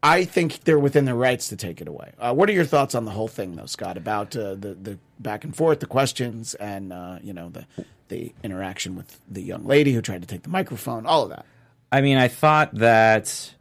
I 0.03 0.25
think 0.25 0.65
they're 0.65 0.79
within 0.79 1.05
their 1.05 1.15
rights 1.15 1.49
to 1.49 1.57
take 1.57 1.83
it 1.83 1.87
away. 1.87 2.13
Uh, 2.19 2.33
what 2.33 2.49
are 2.49 2.55
your 2.55 2.65
thoughts 2.65 2.95
on 2.95 3.05
the 3.05 3.11
whole 3.11 3.29
thing, 3.29 3.57
though, 3.57 3.67
Scott? 3.67 3.99
About 3.99 4.35
uh, 4.35 4.55
the 4.55 4.73
the 4.73 4.99
back 5.19 5.45
and 5.45 5.55
forth, 5.55 5.81
the 5.81 5.87
questions, 5.87 6.55
and 6.55 6.91
uh, 6.91 7.19
you 7.23 7.35
know 7.35 7.51
the 7.51 7.67
the 8.11 8.33
interaction 8.45 8.95
with 8.97 9.19
the 9.31 9.41
young 9.41 9.65
lady 9.65 9.93
who 9.95 10.03
tried 10.03 10.21
to 10.21 10.29
take 10.29 10.43
the 10.43 10.51
microphone, 10.51 11.07
all 11.07 11.23
of 11.23 11.31
that. 11.31 11.47
I 11.91 12.03
mean, 12.03 12.19
I 12.19 12.29
thought 12.29 12.75
that 12.75 13.55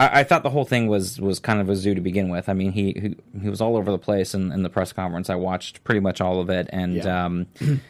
I, 0.00 0.20
I 0.20 0.24
thought 0.24 0.42
the 0.42 0.50
whole 0.50 0.64
thing 0.64 0.88
was 0.88 1.20
was 1.20 1.38
kind 1.38 1.60
of 1.60 1.68
a 1.70 1.76
zoo 1.76 1.94
to 1.94 2.00
begin 2.00 2.28
with. 2.28 2.48
I 2.48 2.52
mean, 2.54 2.72
he 2.72 2.92
he, 2.92 3.16
he 3.42 3.48
was 3.48 3.60
all 3.60 3.76
over 3.76 3.90
the 3.92 3.98
place 3.98 4.34
in, 4.34 4.50
in 4.52 4.62
the 4.64 4.68
press 4.70 4.92
conference. 4.92 5.30
I 5.30 5.36
watched 5.36 5.84
pretty 5.84 6.00
much 6.00 6.20
all 6.20 6.40
of 6.40 6.50
it, 6.50 6.68
and 6.72 6.96
Yeah. 6.96 7.24
um, 7.26 7.46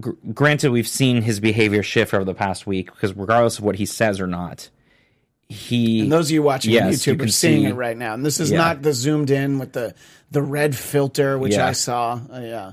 gr- 0.00 0.10
granted, 0.32 0.70
we've 0.70 0.88
seen 0.88 1.22
his 1.22 1.40
behavior 1.40 1.82
shift 1.82 2.14
over 2.14 2.24
the 2.24 2.34
past 2.34 2.66
week 2.66 2.86
because 2.94 3.14
regardless 3.14 3.58
of 3.58 3.64
what 3.64 3.76
he 3.76 3.86
says 3.86 4.20
or 4.20 4.26
not, 4.26 4.70
he 5.48 6.00
And 6.02 6.12
those 6.12 6.28
of 6.28 6.32
you 6.32 6.42
watching 6.42 6.70
on 6.80 6.90
Yes, 6.90 7.06
you 7.06 7.14
YouTube 7.14 7.24
are 7.24 7.28
seeing 7.28 7.62
see- 7.62 7.66
it 7.68 7.74
right 7.74 7.96
now. 7.96 8.14
And 8.14 8.24
this 8.24 8.38
is 8.40 8.50
Yeah. 8.52 8.58
not 8.58 8.82
the 8.82 8.92
zoomed 8.92 9.30
in 9.30 9.58
with 9.58 9.72
the 9.72 9.94
the 10.30 10.42
red 10.42 10.76
filter, 10.76 11.36
which 11.38 11.54
Yeah. 11.54 11.66
I 11.66 11.72
saw. 11.72 12.20
Uh, 12.32 12.38
yeah, 12.40 12.72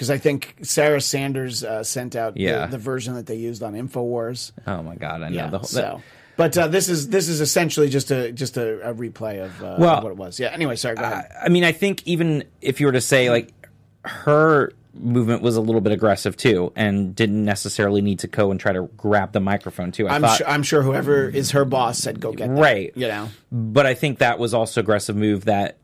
because 0.00 0.08
I 0.10 0.16
think 0.16 0.54
Sarah 0.62 1.02
Sanders 1.02 1.62
uh, 1.62 1.84
sent 1.84 2.16
out 2.16 2.38
Yeah. 2.38 2.64
the, 2.64 2.72
the 2.72 2.78
version 2.78 3.12
that 3.16 3.26
they 3.26 3.34
used 3.34 3.62
on 3.62 3.74
Infowars. 3.74 4.52
oh 4.66 4.82
my 4.82 4.96
god, 4.96 5.20
I 5.20 5.28
know 5.28 5.36
Yeah, 5.36 5.50
the 5.50 5.58
whole, 5.58 5.66
so. 5.68 6.00
But 6.38 6.56
uh, 6.56 6.68
this 6.68 6.88
is 6.88 7.10
this 7.10 7.28
is 7.28 7.42
essentially 7.42 7.90
just 7.90 8.10
a 8.10 8.32
just 8.32 8.56
a, 8.56 8.80
a 8.90 8.94
replay 8.94 9.44
of, 9.44 9.62
uh, 9.62 9.76
Well, 9.78 10.02
what 10.02 10.10
it 10.12 10.16
was. 10.16 10.40
Yeah. 10.40 10.48
Anyway, 10.48 10.76
sorry. 10.76 10.96
Go 10.96 11.02
ahead. 11.02 11.30
I 11.38 11.50
mean, 11.50 11.64
I 11.64 11.72
think 11.72 12.02
even 12.06 12.44
if 12.62 12.80
you 12.80 12.86
were 12.86 12.92
to 12.92 13.00
say 13.02 13.28
like 13.28 13.52
her 14.06 14.72
movement 14.94 15.42
was 15.42 15.56
a 15.56 15.60
little 15.60 15.82
bit 15.82 15.92
aggressive 15.92 16.38
too, 16.38 16.72
and 16.76 17.14
didn't 17.14 17.44
necessarily 17.44 18.00
need 18.00 18.20
to 18.20 18.26
go 18.26 18.50
and 18.50 18.58
try 18.58 18.72
to 18.72 18.88
grab 18.96 19.32
the 19.32 19.40
microphone 19.40 19.92
too. 19.92 20.08
I 20.08 20.14
I'm 20.14 20.22
thought, 20.22 20.38
sure, 20.38 20.48
I'm 20.48 20.62
sure 20.62 20.80
whoever 20.82 21.28
is 21.28 21.50
her 21.50 21.66
boss 21.66 21.98
said 21.98 22.20
go 22.20 22.32
get 22.32 22.48
that, 22.48 22.58
Right. 22.58 22.90
You 22.96 23.08
know. 23.08 23.28
but 23.52 23.84
I 23.84 23.92
think 23.92 24.20
that 24.20 24.38
was 24.38 24.54
also 24.54 24.80
aggressive 24.80 25.16
move 25.16 25.44
that 25.44 25.76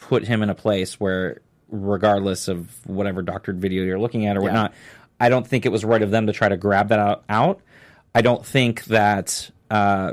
put 0.00 0.24
him 0.26 0.42
in 0.42 0.48
a 0.48 0.54
place 0.54 0.98
where, 0.98 1.42
regardless 1.72 2.46
of 2.46 2.86
whatever 2.86 3.22
doctored 3.22 3.58
video 3.60 3.82
you're 3.82 3.98
looking 3.98 4.26
at 4.26 4.36
or 4.36 4.42
whatnot, 4.42 4.74
I 5.18 5.28
don't 5.28 5.46
think 5.46 5.66
it 5.66 5.70
was 5.70 5.84
right 5.84 6.02
of 6.02 6.10
them 6.10 6.26
to 6.28 6.32
try 6.32 6.48
to 6.48 6.56
grab 6.56 6.90
that 6.90 7.00
out. 7.00 7.24
out. 7.28 7.60
I 8.14 8.20
don't 8.22 8.44
think 8.44 8.84
that, 8.84 9.50
uh, 9.70 10.12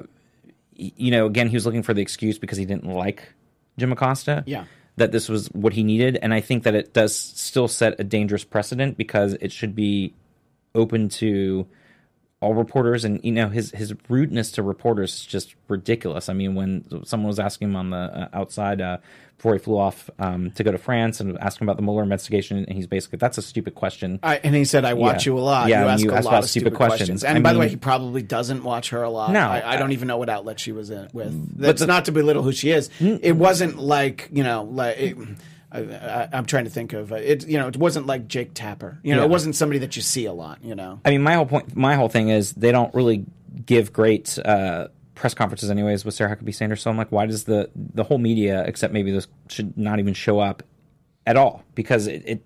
you 0.74 1.12
know, 1.12 1.26
again, 1.26 1.50
he 1.50 1.56
was 1.56 1.66
looking 1.66 1.84
for 1.84 1.94
the 1.94 2.02
excuse 2.02 2.40
because 2.40 2.58
he 2.58 2.66
didn't 2.66 2.90
like 2.90 3.34
Jim 3.78 3.92
Acosta. 3.92 4.44
Yeah. 4.48 4.66
That 4.96 5.12
this 5.12 5.30
was 5.30 5.48
what 5.48 5.74
he 5.74 5.84
needed. 5.84 6.18
And 6.22 6.34
I 6.34 6.42
think 6.42 6.64
that 6.64 6.76
it 6.76 6.94
does 6.94 7.16
still 7.16 7.68
set 7.68 8.00
a 8.00 8.04
dangerous 8.04 8.44
precedent 8.44 8.98
because 8.98 9.34
it 9.34 9.52
should 9.52 9.76
be 9.76 10.14
open 10.76 11.10
to 11.10 11.68
all 12.42 12.54
reporters 12.54 13.04
and 13.04 13.20
you 13.24 13.32
know 13.34 13.50
his 13.50 13.72
his 13.72 13.94
rudeness 14.08 14.52
to 14.54 14.64
reporters 14.64 15.14
is 15.14 15.26
just 15.26 15.56
ridiculous. 15.68 16.30
I 16.30 16.34
mean, 16.34 16.56
when 16.56 17.06
someone 17.06 17.28
was 17.28 17.40
asking 17.40 17.70
him 17.70 17.76
on 17.76 17.90
the 17.90 17.98
uh, 17.98 18.30
outside 18.34 18.80
uh, 18.80 18.98
before 19.36 19.54
he 19.54 19.60
flew 19.60 19.78
off 19.78 20.10
um, 20.20 20.52
to 20.52 20.64
go 20.64 20.72
to 20.72 20.78
France 20.78 21.20
and 21.20 21.38
asking 21.40 21.66
about 21.66 21.76
the 21.76 21.82
Mueller 21.82 22.04
investigation, 22.04 22.58
and 22.60 22.70
he's 22.76 22.88
basically 22.88 23.18
that's 23.18 23.38
a 23.38 23.42
stupid 23.42 23.76
question. 23.76 24.20
I, 24.24 24.38
and 24.38 24.56
he 24.56 24.64
said, 24.64 24.86
"I 24.86 24.94
watch 24.94 25.26
Yeah. 25.26 25.34
you 25.34 25.40
a 25.40 25.42
lot. 25.42 25.68
Yeah, 25.68 25.84
you 25.84 25.88
ask 25.90 26.04
you 26.04 26.12
a 26.12 26.16
ask 26.16 26.26
lot 26.26 26.32
about 26.32 26.44
of 26.46 26.50
stupid 26.50 26.76
questions. 26.76 26.98
questions." 27.00 27.24
And 27.26 27.38
I 27.38 27.42
by 27.42 27.52
the 27.54 27.60
way, 27.60 27.68
he 27.68 27.76
probably 27.76 28.22
doesn't 28.22 28.64
watch 28.64 28.90
her 28.92 29.04
a 29.04 29.10
lot. 29.10 29.32
No, 29.34 29.42
I, 29.42 29.74
I 29.74 29.78
don't 29.78 29.92
even 29.92 30.08
know 30.08 30.18
what 30.18 30.30
outlet 30.30 30.60
she 30.62 30.72
was 30.72 30.90
in 30.90 31.10
with. 31.12 31.58
That's 31.60 31.82
the- 31.82 31.88
not 31.88 32.06
to 32.06 32.14
belittle 32.14 32.42
who 32.44 32.54
she 32.54 32.72
is. 32.72 32.90
It 33.02 33.36
wasn't 33.36 33.78
like 33.80 34.30
you 34.32 34.44
know, 34.44 34.64
like 34.64 34.98
it, 34.98 35.18
I, 35.72 35.80
I, 35.82 36.30
I'm 36.34 36.46
trying 36.46 36.64
to 36.66 36.70
think 36.70 36.94
of 36.94 37.12
uh, 37.12 37.16
it. 37.16 37.48
You 37.48 37.60
know, 37.60 37.68
it 37.68 37.78
wasn't 37.78 38.06
like 38.08 38.28
Jake 38.28 38.54
Tapper. 38.54 39.00
You 39.04 39.14
know, 39.16 39.22
Yeah. 39.22 39.26
it 39.26 39.30
wasn't 39.30 39.56
somebody 39.56 39.80
that 39.80 39.96
you 39.96 40.02
see 40.02 40.26
a 40.26 40.34
lot. 40.34 40.60
You 40.64 40.76
know, 40.76 41.00
I 41.06 41.10
mean, 41.12 41.22
my 41.22 41.34
whole 41.36 41.46
point, 41.46 41.76
my 41.76 41.96
whole 41.96 42.10
thing 42.10 42.30
is 42.30 42.54
they 42.54 42.72
don't 42.72 42.94
really 42.94 43.26
give 43.66 43.94
great 43.94 44.38
uh, 44.44 44.88
press 45.16 45.34
conferences, 45.34 45.70
anyways, 45.70 46.06
with 46.06 46.14
Sarah 46.16 46.36
Huckabee 46.36 46.56
Sanders. 46.56 46.82
So 46.82 46.90
I'm 46.90 46.98
like, 46.98 47.12
why 47.12 47.26
does 47.26 47.44
the 47.44 47.70
the 47.76 48.04
whole 48.04 48.18
media, 48.18 48.64
except 48.66 48.94
maybe 48.94 49.12
this, 49.12 49.28
should 49.48 49.78
not 49.78 50.00
even 50.00 50.14
show 50.14 50.40
up 50.40 50.64
at 51.28 51.38
all? 51.38 51.64
Because 51.76 52.08
it 52.08 52.24
it, 52.26 52.42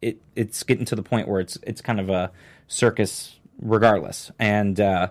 it 0.00 0.22
it's 0.34 0.62
getting 0.62 0.84
to 0.86 0.96
the 0.96 1.02
point 1.02 1.28
where 1.28 1.40
it's 1.40 1.58
it's 1.64 1.80
kind 1.80 2.00
of 2.00 2.08
a 2.08 2.30
circus, 2.68 3.36
regardless. 3.60 4.30
And 4.38 4.80
uh, 4.80 5.08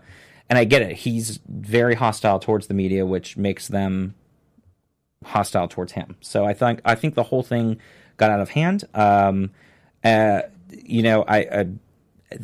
and 0.49 0.57
I 0.57 0.63
get 0.65 0.81
it. 0.81 0.95
He's 0.95 1.39
very 1.47 1.95
hostile 1.95 2.39
towards 2.39 2.67
the 2.67 2.73
media, 2.73 3.05
which 3.05 3.37
makes 3.37 3.67
them 3.67 4.15
hostile 5.23 5.67
towards 5.67 5.93
him. 5.93 6.15
So 6.21 6.45
I 6.45 6.53
think 6.53 6.81
I 6.85 6.95
think 6.95 7.15
the 7.15 7.23
whole 7.23 7.43
thing 7.43 7.79
got 8.17 8.31
out 8.31 8.39
of 8.39 8.49
hand. 8.49 8.83
Um, 8.93 9.51
uh, 10.03 10.41
you 10.71 11.03
know, 11.03 11.23
I, 11.27 11.37
I 11.37 11.67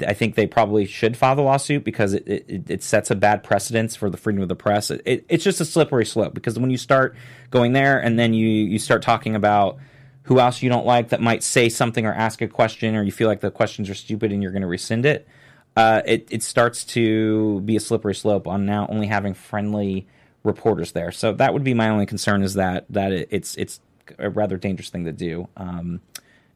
I 0.08 0.13
think 0.13 0.36
they 0.36 0.48
probably 0.48 0.86
should 0.86 1.18
file 1.18 1.36
the 1.36 1.42
lawsuit 1.42 1.84
because 1.84 2.13
it, 2.13 2.28
it, 2.28 2.70
it 2.70 2.84
sets 2.84 3.12
a 3.12 3.15
bad 3.15 3.44
precedence 3.44 3.96
for 3.96 4.10
the 4.10 4.18
freedom 4.18 4.42
of 4.42 4.50
the 4.50 4.56
press. 4.56 4.92
It, 4.92 5.02
it, 5.06 5.26
it's 5.30 5.44
just 5.44 5.62
a 5.62 5.65
slippery 5.65 6.06
slope 6.06 6.34
because 6.34 6.60
when 6.60 6.70
you 6.70 6.78
start 6.78 7.15
going 7.50 7.73
there 7.73 8.00
and 8.00 8.17
then 8.17 8.34
you 8.34 8.48
you 8.48 8.80
start 8.80 9.02
talking 9.02 9.36
about 9.36 9.77
who 10.23 10.40
else 10.40 10.62
you 10.62 10.69
don't 10.69 10.86
like 10.86 11.10
that 11.10 11.21
might 11.21 11.44
say 11.44 11.69
something 11.69 12.06
or 12.06 12.13
ask 12.13 12.42
a 12.42 12.48
question 12.48 12.96
or 12.96 13.04
you 13.04 13.12
feel 13.12 13.27
like 13.27 13.40
the 13.40 13.50
questions 13.50 13.90
are 13.90 13.96
stupid 13.96 14.32
and 14.32 14.44
you're 14.44 14.52
going 14.52 14.62
to 14.62 14.67
rescind 14.67 15.06
it, 15.06 15.27
uh, 15.75 16.02
it 16.06 16.27
it 16.30 16.44
starts 16.44 16.84
to 16.84 17.62
be 17.62 17.75
a 17.75 17.80
slippery 17.80 18.15
slope 18.15 18.48
on 18.48 18.65
now 18.65 18.86
only 18.90 19.08
having 19.08 19.34
friendly 19.34 20.08
reporters 20.44 20.94
there. 20.94 21.12
So 21.12 21.33
that 21.33 21.54
would 21.54 21.63
be 21.63 21.73
my 21.73 21.90
only 21.90 22.06
concern 22.06 22.44
is 22.44 22.54
that 22.56 22.85
that 22.90 23.12
it's 23.12 23.56
it's 23.56 23.79
a 24.17 24.29
rather 24.29 24.58
dangerous 24.58 24.90
thing 24.90 25.06
to 25.06 25.12
do. 25.12 25.48
Um, 25.58 26.02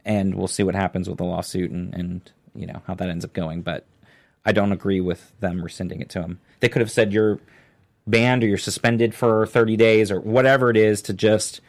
and 0.05 0.35
we'll 0.35 0.47
see 0.47 0.63
what 0.63 0.75
happens 0.75 1.07
with 1.07 1.17
the 1.17 1.23
lawsuit 1.23 1.71
and, 1.71 1.93
and 1.93 2.31
you 2.55 2.67
know 2.67 2.81
how 2.87 2.93
that 2.95 3.09
ends 3.09 3.25
up 3.25 3.33
going. 3.33 3.61
But 3.61 3.85
I 4.45 4.51
don't 4.51 4.71
agree 4.71 5.01
with 5.01 5.31
them 5.39 5.63
rescinding 5.63 6.01
it 6.01 6.09
to 6.09 6.21
him. 6.21 6.39
They 6.59 6.69
could 6.69 6.81
have 6.81 6.91
said 6.91 7.13
you're 7.13 7.39
banned 8.05 8.43
or 8.43 8.47
you're 8.47 8.57
suspended 8.57 9.15
for 9.15 9.45
30 9.45 9.77
days 9.77 10.11
or 10.11 10.19
whatever 10.19 10.69
it 10.69 10.77
is 10.77 11.01
to 11.03 11.13
just 11.13 11.61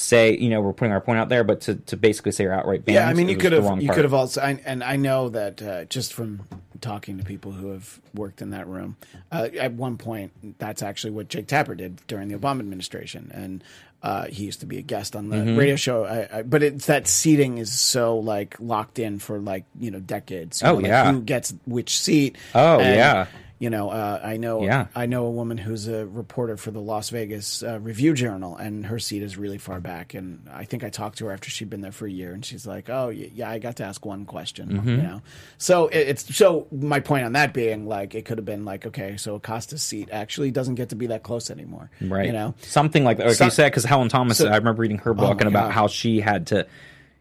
say 0.00 0.36
you 0.36 0.48
know 0.48 0.60
we're 0.60 0.72
putting 0.72 0.92
our 0.92 1.00
point 1.00 1.18
out 1.18 1.28
there, 1.28 1.42
but 1.44 1.60
to, 1.62 1.74
to 1.74 1.96
basically 1.96 2.32
say 2.32 2.44
you're 2.44 2.52
outright 2.54 2.84
banned. 2.84 2.94
Yeah, 2.94 3.08
I 3.08 3.14
mean, 3.14 3.28
you 3.28 3.36
could 3.36 3.52
have, 3.52 3.82
you 3.82 3.90
could 3.90 4.04
have 4.04 4.14
also, 4.14 4.40
I, 4.40 4.60
and 4.64 4.82
I 4.84 4.96
know 4.96 5.28
that 5.30 5.60
uh, 5.60 5.84
just 5.86 6.12
from 6.12 6.42
talking 6.80 7.18
to 7.18 7.24
people 7.24 7.50
who 7.52 7.72
have 7.72 7.98
worked 8.14 8.40
in 8.40 8.50
that 8.50 8.68
room, 8.68 8.96
uh, 9.32 9.48
at 9.58 9.72
one 9.72 9.96
point, 9.98 10.58
that's 10.60 10.82
actually 10.82 11.10
what 11.10 11.28
Jake 11.28 11.48
Tapper 11.48 11.74
did 11.74 12.00
during 12.06 12.28
the 12.28 12.38
Obama 12.38 12.60
administration, 12.60 13.30
and 13.34 13.64
uh, 14.00 14.26
he 14.26 14.44
used 14.44 14.60
to 14.60 14.66
be 14.66 14.78
a 14.78 14.82
guest 14.82 15.16
on 15.16 15.28
the 15.30 15.36
Mm-hmm. 15.36 15.56
radio 15.56 15.74
show. 15.74 16.04
I, 16.04 16.38
I, 16.38 16.42
but 16.42 16.62
it's 16.62 16.86
that 16.86 17.08
seating 17.08 17.58
is 17.58 17.72
so 17.72 18.18
like 18.18 18.54
locked 18.60 19.00
in 19.00 19.18
for 19.18 19.40
like 19.40 19.64
you 19.80 19.90
know 19.90 19.98
decades. 19.98 20.62
You 20.62 20.68
Oh, 20.68 20.72
know, 20.74 20.78
like, 20.80 20.86
yeah. 20.86 21.10
who 21.12 21.20
gets 21.22 21.52
which 21.66 21.98
seat? 21.98 22.36
Oh, 22.54 22.78
And, 22.78 22.94
yeah. 22.94 23.26
You 23.60 23.70
know, 23.70 23.90
uh, 23.90 24.20
I 24.22 24.36
know. 24.36 24.62
Yeah. 24.62 24.86
I 24.94 25.06
know 25.06 25.26
a 25.26 25.30
woman 25.30 25.58
who's 25.58 25.88
a 25.88 26.06
reporter 26.06 26.56
for 26.56 26.70
the 26.70 26.80
Las 26.80 27.10
Vegas 27.10 27.62
uh, 27.62 27.80
Review 27.80 28.14
Journal, 28.14 28.56
and 28.56 28.86
her 28.86 29.00
seat 29.00 29.22
is 29.24 29.36
really 29.36 29.58
far 29.58 29.80
back. 29.80 30.14
And 30.14 30.48
I 30.52 30.64
think 30.64 30.84
I 30.84 30.90
talked 30.90 31.18
to 31.18 31.26
her 31.26 31.32
after 31.32 31.50
she'd 31.50 31.68
been 31.68 31.80
there 31.80 31.90
for 31.90 32.06
a 32.06 32.10
year, 32.10 32.32
and 32.32 32.44
she's 32.44 32.68
like, 32.68 32.88
"Oh, 32.88 33.08
yeah, 33.08 33.50
I 33.50 33.58
got 33.58 33.74
to 33.76 33.84
ask 33.84 34.06
one 34.06 34.26
question." 34.26 34.68
Mm-hmm. 34.68 34.88
You 34.90 34.96
know, 34.98 35.22
so 35.58 35.88
it, 35.88 35.98
it's 36.08 36.36
so 36.36 36.68
my 36.70 37.00
point 37.00 37.24
on 37.24 37.32
that 37.32 37.52
being 37.52 37.86
like 37.88 38.14
it 38.14 38.24
could 38.26 38.38
have 38.38 38.44
been 38.44 38.64
like, 38.64 38.86
okay, 38.86 39.16
so 39.16 39.34
Acosta's 39.34 39.82
seat 39.82 40.08
actually 40.12 40.52
doesn't 40.52 40.76
get 40.76 40.90
to 40.90 40.96
be 40.96 41.08
that 41.08 41.24
close 41.24 41.50
anymore, 41.50 41.90
right? 42.00 42.26
You 42.26 42.32
know, 42.32 42.54
something 42.62 43.02
like 43.02 43.16
that. 43.16 43.26
Like 43.26 43.36
So- 43.36 43.46
you 43.46 43.50
said, 43.50 43.72
because 43.72 43.84
Helen 43.84 44.08
Thomas, 44.08 44.38
so- 44.38 44.46
Oh 44.48 44.52
I 44.52 44.56
remember 44.58 44.82
reading 44.82 44.98
her 44.98 45.14
book 45.14 45.38
my 45.38 45.40
and 45.40 45.48
about 45.48 45.66
God. 45.66 45.72
how 45.72 45.86
she 45.88 46.20
had 46.20 46.46
to, 46.48 46.66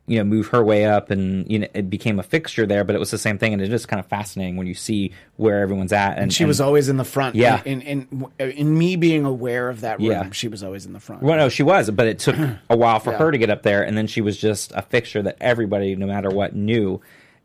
you 0.10 0.18
know, 0.18 0.24
move 0.24 0.47
her 0.47 0.64
way 0.64 0.86
up, 0.86 1.12
and 1.12 1.49
you 1.51 1.60
know, 1.60 1.68
it 1.74 1.89
became 1.89 2.18
a 2.18 2.24
fixture 2.24 2.66
there. 2.66 2.84
But 2.86 2.95
it 2.95 2.99
was 2.99 3.12
the 3.12 3.18
same 3.18 3.38
thing, 3.38 3.51
and 3.53 3.62
it's 3.62 3.70
just 3.70 3.88
kind 3.89 3.99
of 3.99 4.05
fascinating 4.05 4.55
when 4.55 4.66
you 4.66 4.74
see 4.74 5.12
where 5.36 5.60
everyone's 5.60 5.91
at. 5.91 6.18
And 6.18 6.34
she 6.34 6.45
was 6.45 6.62
always 6.62 6.88
in 6.88 6.95
the 6.97 7.03
front. 7.03 7.36
Yeah. 7.36 7.62
in 7.66 7.82
in 7.82 8.26
in, 8.39 8.51
in 8.51 8.78
me 8.78 8.95
being 8.95 9.26
aware 9.26 9.70
of 9.70 9.82
that 9.82 9.99
room, 9.99 10.10
Yeah. 10.12 10.30
she 10.32 10.47
was 10.47 10.64
always 10.64 10.86
in 10.86 10.93
the 10.93 10.99
front. 11.01 11.22
Well, 11.24 11.38
no, 11.38 11.49
she 11.49 11.62
was, 11.64 11.91
but 11.91 12.08
it 12.08 12.20
took 12.20 12.38
a 12.70 12.78
while 12.78 12.99
for 12.99 13.12
Yeah. 13.12 13.18
her 13.18 13.32
to 13.32 13.38
get 13.38 13.49
up 13.49 13.64
there, 13.64 13.84
and 13.84 13.97
then 13.97 14.08
she 14.08 14.22
was 14.22 14.38
just 14.38 14.72
a 14.74 14.82
fixture 14.82 15.22
that 15.24 15.38
everybody, 15.41 15.95
no 15.95 16.08
matter 16.08 16.30
what, 16.30 16.55
knew. 16.55 17.01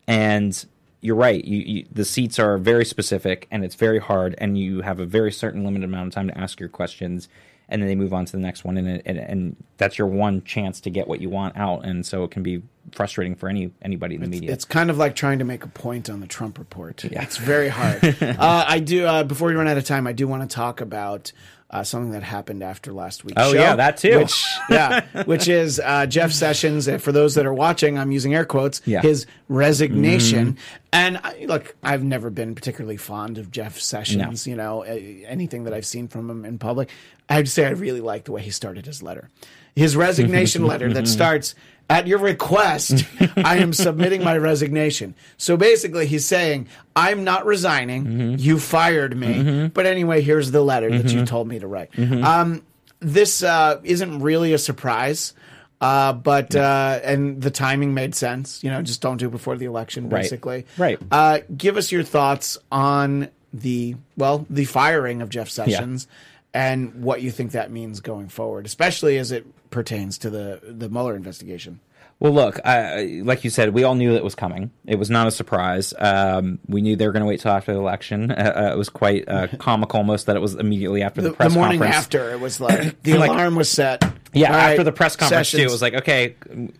And 0.07 0.65
you're 1.01 1.15
right; 1.17 1.43
you, 1.43 1.57
you, 1.59 1.85
the 1.91 2.05
seats 2.05 2.39
are 2.39 2.57
very 2.57 2.85
specific, 2.85 3.47
and 3.51 3.65
it's 3.65 3.75
very 3.75 3.99
hard, 3.99 4.35
and 4.37 4.57
you 4.57 4.81
have 4.81 4.99
a 4.99 5.05
very 5.05 5.31
certain 5.33 5.65
limited 5.65 5.83
amount 5.85 6.07
of 6.07 6.13
time 6.13 6.27
to 6.29 6.37
ask 6.37 6.59
your 6.61 6.69
questions, 6.69 7.27
and 7.69 7.81
then 7.81 7.87
they 7.87 7.95
move 7.95 8.13
on 8.13 8.25
to 8.25 8.31
the 8.31 8.37
next 8.39 8.63
one, 8.63 8.77
and 8.77 8.87
it, 8.87 9.01
and, 9.05 9.17
and 9.17 9.55
that's 9.77 9.97
your 9.97 10.07
one 10.07 10.43
chance 10.43 10.79
to 10.81 10.89
get 10.89 11.07
what 11.07 11.21
you 11.21 11.29
want 11.29 11.57
out, 11.57 11.85
and 11.85 12.05
so 12.05 12.23
it 12.23 12.31
can 12.31 12.43
be 12.43 12.61
frustrating 12.91 13.33
for 13.35 13.47
any 13.49 13.71
anybody 13.81 14.15
in 14.15 14.21
the 14.21 14.27
media. 14.27 14.51
It's 14.51 14.65
kind 14.65 14.89
of 14.89 14.97
like 14.97 15.15
trying 15.15 15.39
to 15.39 15.45
make 15.45 15.63
a 15.63 15.69
point 15.69 16.09
on 16.09 16.19
the 16.19 16.27
Trump 16.27 16.57
report. 16.59 17.03
Yeah. 17.05 17.23
It's 17.23 17.37
very 17.37 17.69
hard. 17.69 18.03
uh, 18.21 18.65
I 18.67 18.79
do. 18.79 19.05
Uh, 19.05 19.23
before 19.23 19.47
we 19.47 19.55
run 19.55 19.67
out 19.67 19.77
of 19.77 19.85
time, 19.85 20.05
I 20.07 20.13
do 20.13 20.27
want 20.27 20.47
to 20.49 20.53
talk 20.53 20.81
about 20.81 21.31
uh, 21.69 21.83
something 21.83 22.11
that 22.11 22.21
happened 22.21 22.61
after 22.61 22.91
last 22.93 23.23
week's 23.23 23.41
Oh, 23.41 23.53
show. 23.53 23.59
yeah, 23.59 23.75
that 23.77 23.97
too. 23.97 24.19
Which, 24.19 24.45
yeah, 24.69 25.05
which 25.23 25.47
is 25.47 25.79
uh, 25.83 26.05
Jeff 26.05 26.31
Sessions. 26.31 26.87
uh, 26.87 26.97
For 26.99 27.11
those 27.11 27.33
that 27.35 27.45
are 27.47 27.53
watching, 27.53 27.97
I'm 27.97 28.11
using 28.11 28.35
air 28.35 28.45
quotes. 28.45 28.81
Yeah. 28.85 29.01
His 29.01 29.25
resignation. 29.47 30.57
And 30.91 31.17
I, 31.23 31.45
look, 31.47 31.75
I've 31.81 32.03
never 32.03 32.29
been 32.29 32.53
particularly 32.53 32.97
fond 32.97 33.37
of 33.39 33.49
Jeff 33.49 33.79
Sessions. 33.79 34.45
You 34.45 34.55
know, 34.55 34.81
anything 34.83 35.63
that 35.63 35.73
I've 35.73 35.85
seen 35.85 36.07
from 36.07 36.29
him 36.29 36.45
in 36.45 36.59
public, 36.59 36.89
I 37.33 37.37
have 37.37 37.45
to 37.45 37.51
say 37.51 37.65
I 37.65 37.71
really 37.71 37.99
like 37.99 38.25
the 38.25 38.31
way 38.31 38.43
he 38.43 38.51
started 38.51 38.85
his 38.85 39.01
letter. 39.01 39.31
His 39.75 39.95
resignation 39.95 40.67
letter 40.67 40.93
that 40.93 41.07
starts 41.07 41.55
at 41.89 42.05
your 42.05 42.19
request, 42.19 43.05
I 43.37 43.57
am 43.57 43.73
submitting 43.73 44.23
my 44.23 44.37
resignation. 44.37 45.15
So 45.37 45.57
basically, 45.57 46.05
he's 46.05 46.27
saying, 46.27 46.67
I'm 46.95 47.23
not 47.23 47.47
resigning. 47.47 48.37
You 48.37 48.59
fired 48.59 49.17
me. 49.17 49.67
But 49.67 49.87
anyway, 49.87 50.21
here's 50.21 50.51
the 50.51 50.61
letter 50.61 50.95
that 50.95 51.11
you 51.11 51.25
told 51.25 51.47
me 51.47 51.57
to 51.57 51.65
write. 51.67 51.97
Um, 51.97 52.61
this 52.99 53.41
uh, 53.41 53.81
isn't 53.83 54.19
really 54.19 54.53
a 54.53 54.59
surprise. 54.59 55.33
Uh, 55.81 56.13
but 56.13 56.55
uh, 56.55 56.99
and 57.03 57.41
the 57.41 57.51
timing 57.51 57.95
made 57.95 58.13
sense. 58.15 58.63
You 58.63 58.69
know, 58.69 58.81
just 58.83 59.01
don't 59.01 59.17
do 59.17 59.27
it 59.27 59.31
before 59.31 59.57
the 59.57 59.65
election, 59.65 60.07
basically. 60.07 60.65
Right. 60.77 60.99
Uh, 61.11 61.39
give 61.57 61.77
us 61.77 61.91
your 61.91 62.03
thoughts 62.03 62.59
on 62.71 63.29
the 63.51 63.95
well, 64.15 64.45
the 64.49 64.65
firing 64.65 65.21
of 65.21 65.29
Jeff 65.29 65.49
Sessions, 65.49 66.07
and 66.53 67.03
what 67.03 67.21
you 67.21 67.31
think 67.31 67.51
that 67.51 67.71
means 67.71 67.99
going 67.99 68.29
forward, 68.29 68.65
especially 68.65 69.17
as 69.17 69.31
it 69.31 69.45
pertains 69.69 70.17
to 70.19 70.29
the 70.29 70.59
the 70.63 70.89
Mueller 70.89 71.15
investigation. 71.15 71.79
Well, 72.19 72.31
look, 72.31 72.59
I, 72.65 73.21
like 73.25 73.43
you 73.43 73.49
said, 73.49 73.73
we 73.73 73.83
all 73.83 73.95
knew 73.95 74.13
it 74.15 74.23
was 74.23 74.35
coming. 74.35 74.71
It 74.85 74.97
was 74.97 75.09
not 75.09 75.27
a 75.27 75.31
surprise. 75.31 75.93
Um, 75.97 76.59
we 76.67 76.81
knew 76.81 76.95
they 76.95 77.05
were 77.05 77.11
going 77.11 77.23
to 77.23 77.27
wait 77.27 77.41
till 77.41 77.51
after 77.51 77.73
the 77.73 77.79
election. 77.79 78.31
Uh, 78.31 78.69
it 78.71 78.77
was 78.77 78.87
quite 78.87 79.27
uh, 79.27 79.47
comical, 79.57 79.97
almost 79.97 80.27
that 80.27 80.35
it 80.37 80.39
was 80.39 80.53
immediately 80.55 81.01
after 81.01 81.21
the, 81.21 81.29
The, 81.29 81.35
press 81.35 81.51
the 81.53 81.59
morning 81.59 81.79
conference. 81.79 81.97
after, 82.05 82.31
it 82.31 82.39
was 82.39 82.61
like 82.61 83.01
the 83.03 83.15
Like- 83.17 83.31
alarm 83.31 83.55
was 83.55 83.67
set. 83.67 84.03
Yeah, 84.31 84.49
All 84.49 84.55
after 84.55 84.77
right, 84.77 84.83
the 84.83 84.91
press 84.93 85.15
conference 85.17 85.51
too, 85.51 85.57
it 85.57 85.69
was 85.69 85.81
like, 85.81 85.95
okay, 85.95 86.35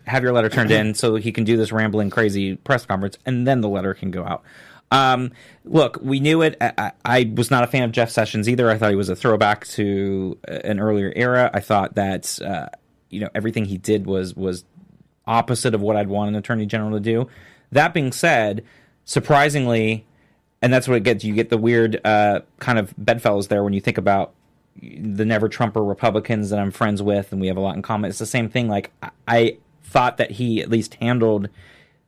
have 0.06 0.22
your 0.22 0.32
letter 0.32 0.48
turned 0.48 0.70
in 0.70 0.94
so 0.94 1.16
he 1.16 1.30
can 1.30 1.44
do 1.44 1.56
this 1.56 1.72
rambling, 1.72 2.10
crazy 2.10 2.56
press 2.56 2.86
conference, 2.86 3.18
and 3.26 3.46
then 3.46 3.60
the 3.60 3.68
letter 3.68 3.92
can 3.92 4.10
go 4.12 4.24
out. 4.24 4.44
Um, 4.90 5.32
look, 5.64 5.98
we 6.02 6.20
knew 6.20 6.42
it. 6.42 6.56
I, 6.60 6.92
I 7.04 7.32
was 7.34 7.50
not 7.50 7.64
a 7.64 7.66
fan 7.66 7.82
of 7.82 7.92
Jeff 7.92 8.10
Sessions 8.10 8.48
either. 8.48 8.70
I 8.70 8.78
thought 8.78 8.90
he 8.90 8.96
was 8.96 9.08
a 9.08 9.16
throwback 9.16 9.66
to 9.68 10.38
an 10.46 10.78
earlier 10.78 11.12
era. 11.16 11.50
I 11.52 11.60
thought 11.60 11.96
that 11.96 12.40
uh, 12.40 12.68
you 13.10 13.20
know 13.20 13.28
everything 13.34 13.64
he 13.64 13.78
did 13.78 14.06
was 14.06 14.34
was 14.34 14.64
opposite 15.26 15.74
of 15.74 15.80
what 15.80 15.96
I'd 15.96 16.08
want 16.08 16.28
an 16.28 16.36
attorney 16.36 16.66
general 16.66 16.92
to 16.92 17.00
do. 17.00 17.28
That 17.72 17.94
being 17.94 18.12
said, 18.12 18.64
surprisingly, 19.04 20.06
and 20.62 20.72
that's 20.72 20.86
what 20.86 20.96
it 20.96 21.02
gets. 21.02 21.24
You 21.24 21.34
get 21.34 21.50
the 21.50 21.58
weird 21.58 22.00
uh, 22.04 22.40
kind 22.58 22.78
of 22.78 22.94
bedfellows 22.96 23.48
there 23.48 23.64
when 23.64 23.72
you 23.72 23.80
think 23.80 23.98
about 23.98 24.32
the 24.80 25.24
never 25.24 25.48
Trumper 25.48 25.82
Republicans 25.82 26.50
that 26.50 26.58
I'm 26.58 26.70
friends 26.70 27.02
with, 27.02 27.32
and 27.32 27.40
we 27.40 27.48
have 27.48 27.56
a 27.56 27.60
lot 27.60 27.76
in 27.76 27.82
common. 27.82 28.10
It's 28.10 28.18
the 28.18 28.26
same 28.26 28.48
thing. 28.48 28.68
Like 28.68 28.92
I, 29.02 29.10
I 29.26 29.56
thought 29.82 30.18
that 30.18 30.32
he 30.32 30.60
at 30.60 30.70
least 30.70 30.94
handled 30.94 31.48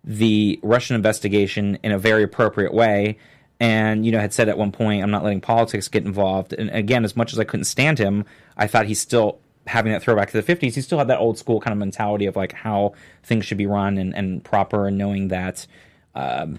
the 0.07 0.61
Russian 0.62 0.96
investigation 0.96 1.78
in 1.82 1.92
a 1.92 1.98
very 1.98 2.22
appropriate 2.22 2.72
way. 2.72 3.18
And 3.59 4.04
you 4.04 4.12
know, 4.12 4.20
had 4.20 4.32
said 4.32 4.48
at 4.48 4.59
one 4.59 4.70
point, 4.70 5.02
"I'm 5.02 5.11
not 5.11 5.24
letting 5.24 5.40
politics 5.40 5.88
get 5.88 6.04
involved." 6.04 6.52
And 6.52 6.70
again, 6.70 7.04
as 7.04 7.16
much 7.16 7.32
as 7.32 7.38
I 7.38 7.44
couldn't 7.44 7.64
stand 7.64 7.98
him, 7.98 8.24
I 8.57 8.66
thought 8.66 8.86
he's 8.86 9.00
still 9.00 9.38
having 9.66 9.92
that 9.92 10.02
throwback 10.02 10.30
to 10.30 10.40
the 10.40 10.54
50s. 10.54 10.74
He 10.74 10.80
still 10.80 10.98
had 10.98 11.09
that 11.09 11.18
old 11.18 11.38
school 11.38 11.61
kind 11.61 11.72
of 11.72 11.78
mentality 11.78 12.26
of 12.26 12.36
like 12.36 12.52
how 12.52 12.92
things 13.24 13.44
should 13.44 13.59
be 13.59 13.66
run 13.66 13.98
and, 13.98 14.14
and 14.14 14.44
proper, 14.44 14.86
and 14.86 14.98
knowing 14.98 15.28
that 15.28 15.66
um, 16.14 16.59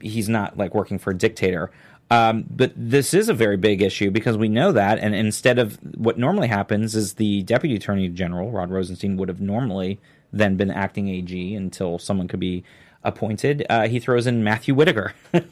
he's 0.00 0.28
not 0.28 0.56
like 0.56 0.74
working 0.74 0.98
for 0.98 1.10
a 1.10 1.16
dictator. 1.16 1.70
Um, 2.10 2.44
but 2.50 2.72
this 2.76 3.14
is 3.14 3.30
a 3.30 3.34
very 3.34 3.56
big 3.56 3.80
issue 3.80 4.10
because 4.10 4.36
we 4.36 4.48
know 4.48 4.72
that, 4.72 4.98
and 4.98 5.14
instead 5.14 5.58
of 5.58 5.78
what 5.96 6.18
normally 6.18 6.48
happens 6.48 6.94
is 6.94 7.14
the 7.14 7.42
deputy 7.44 7.74
attorney 7.74 8.08
general 8.08 8.50
Rod 8.50 8.70
Rosenstein 8.70 9.16
would 9.16 9.28
have 9.28 9.40
normally 9.40 9.98
then 10.32 10.56
been 10.56 10.70
acting 10.70 11.08
AG 11.08 11.54
until 11.54 11.98
someone 11.98 12.28
could 12.28 12.40
be 12.40 12.64
appointed. 13.04 13.66
Uh, 13.68 13.88
he 13.88 13.98
throws 14.00 14.26
in 14.26 14.42
Matthew 14.44 14.74
Whitaker. 14.74 15.12